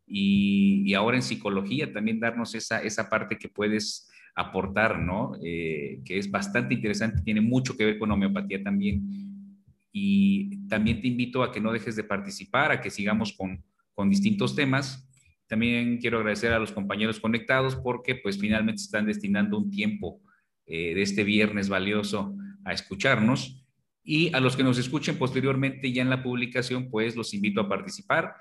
y, 0.07 0.93
ahora 0.93 1.17
en 1.17 1.23
psicología, 1.23 1.91
también 1.91 2.19
darnos 2.19 2.53
esa, 2.55 2.82
esa 2.82 3.09
parte 3.09 3.38
que 3.38 3.49
puedes 3.49 4.09
aportar, 4.36 4.99
¿no? 4.99 5.34
Eh, 5.43 6.01
que 6.05 6.17
es 6.17 6.30
bastante 6.30 6.73
interesante, 6.73 7.21
tiene 7.23 7.41
mucho 7.41 7.76
que 7.76 7.86
ver 7.86 7.97
con 7.97 8.11
homeopatía 8.11 8.61
también. 8.61 9.61
Y 9.91 10.67
también 10.67 11.01
te 11.01 11.07
invito 11.07 11.41
a 11.41 11.51
que 11.51 11.61
no 11.61 11.71
dejes 11.71 11.95
de 11.95 12.03
participar, 12.03 12.71
a 12.71 12.82
que 12.82 12.89
sigamos 12.89 13.32
con, 13.34 13.63
con 13.93 14.09
distintos 14.09 14.55
temas. 14.55 15.09
También 15.47 15.97
quiero 15.99 16.17
agradecer 16.17 16.51
a 16.51 16.59
los 16.59 16.73
compañeros 16.73 17.19
conectados 17.19 17.76
porque 17.78 18.15
pues 18.15 18.38
finalmente 18.38 18.82
están 18.82 19.05
destinando 19.05 19.57
un 19.57 19.71
tiempo 19.71 20.19
eh, 20.66 20.93
de 20.95 21.01
este 21.01 21.24
viernes 21.24 21.70
valioso 21.70 22.36
a 22.63 22.74
escucharnos. 22.74 23.61
Y 24.03 24.34
a 24.36 24.39
los 24.39 24.55
que 24.55 24.63
nos 24.63 24.78
escuchen 24.78 25.18
posteriormente 25.18 25.91
ya 25.91 26.01
en 26.01 26.09
la 26.09 26.22
publicación, 26.22 26.89
pues 26.91 27.16
los 27.16 27.34
invito 27.34 27.61
a 27.61 27.70
participar 27.70 28.36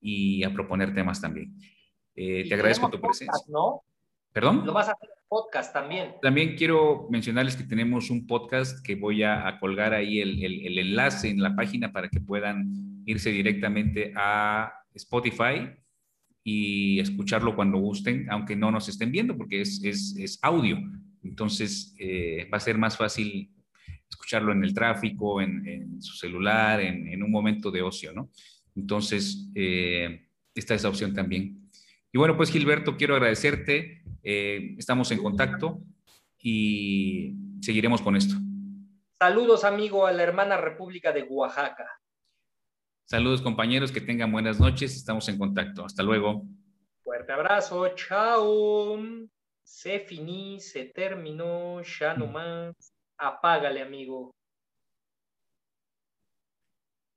y 0.00 0.44
a 0.44 0.52
proponer 0.52 0.94
temas 0.94 1.20
también. 1.20 1.56
Eh, 2.14 2.46
te 2.48 2.54
agradezco 2.54 2.90
tu 2.90 3.00
presencia. 3.00 3.44
¿no? 3.48 3.82
¿Perdón? 4.32 4.66
Lo 4.66 4.72
vas 4.72 4.88
a 4.88 4.92
hacer 4.92 5.08
podcast 5.28 5.72
también. 5.72 6.14
También 6.22 6.56
quiero 6.56 7.08
mencionarles 7.10 7.56
que 7.56 7.64
tenemos 7.64 8.10
un 8.10 8.26
podcast 8.26 8.84
que 8.84 8.94
voy 8.94 9.22
a, 9.22 9.58
colgar 9.58 9.92
ahí 9.94 10.20
el, 10.20 10.42
el, 10.42 10.78
enlace 10.78 11.28
en 11.28 11.42
la 11.42 11.56
página 11.56 11.92
para 11.92 12.08
que 12.08 12.20
puedan 12.20 13.02
irse 13.06 13.30
directamente 13.30 14.12
a 14.16 14.72
Spotify 14.94 15.70
y 16.44 17.00
escucharlo 17.00 17.56
cuando 17.56 17.78
gusten, 17.78 18.30
aunque 18.30 18.54
no 18.54 18.70
nos 18.70 18.88
estén 18.88 19.10
viendo, 19.10 19.36
porque 19.36 19.62
es, 19.62 19.82
es, 19.82 20.16
es 20.16 20.38
audio. 20.42 20.78
Entonces 21.28 21.94
eh, 21.98 22.48
va 22.52 22.58
a 22.58 22.60
ser 22.60 22.78
más 22.78 22.96
fácil 22.96 23.50
escucharlo 24.08 24.52
en 24.52 24.64
el 24.64 24.72
tráfico, 24.72 25.40
en, 25.40 25.66
en 25.66 26.02
su 26.02 26.16
celular, 26.16 26.80
en, 26.80 27.08
en, 27.08 27.22
un 27.22 27.30
momento 27.30 27.70
de 27.70 27.82
ocio, 27.82 28.12
¿no? 28.12 28.30
Entonces, 28.76 29.50
eh, 29.54 30.28
está 30.54 30.74
esa 30.74 30.88
opción 30.88 31.14
también. 31.14 31.70
Y 32.12 32.18
bueno, 32.18 32.36
pues 32.36 32.50
Gilberto, 32.50 32.96
quiero 32.96 33.14
agradecerte. 33.14 34.02
Eh, 34.22 34.74
estamos 34.78 35.10
en 35.10 35.22
contacto 35.22 35.80
y 36.38 37.34
seguiremos 37.60 38.02
con 38.02 38.16
esto. 38.16 38.36
Saludos, 39.18 39.64
amigo, 39.64 40.06
a 40.06 40.12
la 40.12 40.22
hermana 40.22 40.56
República 40.56 41.12
de 41.12 41.22
Oaxaca. 41.24 41.86
Saludos, 43.06 43.40
compañeros, 43.40 43.92
que 43.92 44.00
tengan 44.00 44.32
buenas 44.32 44.60
noches. 44.60 44.94
Estamos 44.96 45.28
en 45.28 45.38
contacto. 45.38 45.84
Hasta 45.84 46.02
luego. 46.02 46.44
Fuerte 47.02 47.32
abrazo. 47.32 47.88
Chao. 47.94 48.98
Se 49.66 50.00
finí, 50.00 50.60
se 50.60 50.84
terminó. 50.86 51.82
Ya 51.82 52.14
no 52.14 52.26
más. 52.26 52.74
Apágale, 53.18 53.82
amigo. 53.82 54.35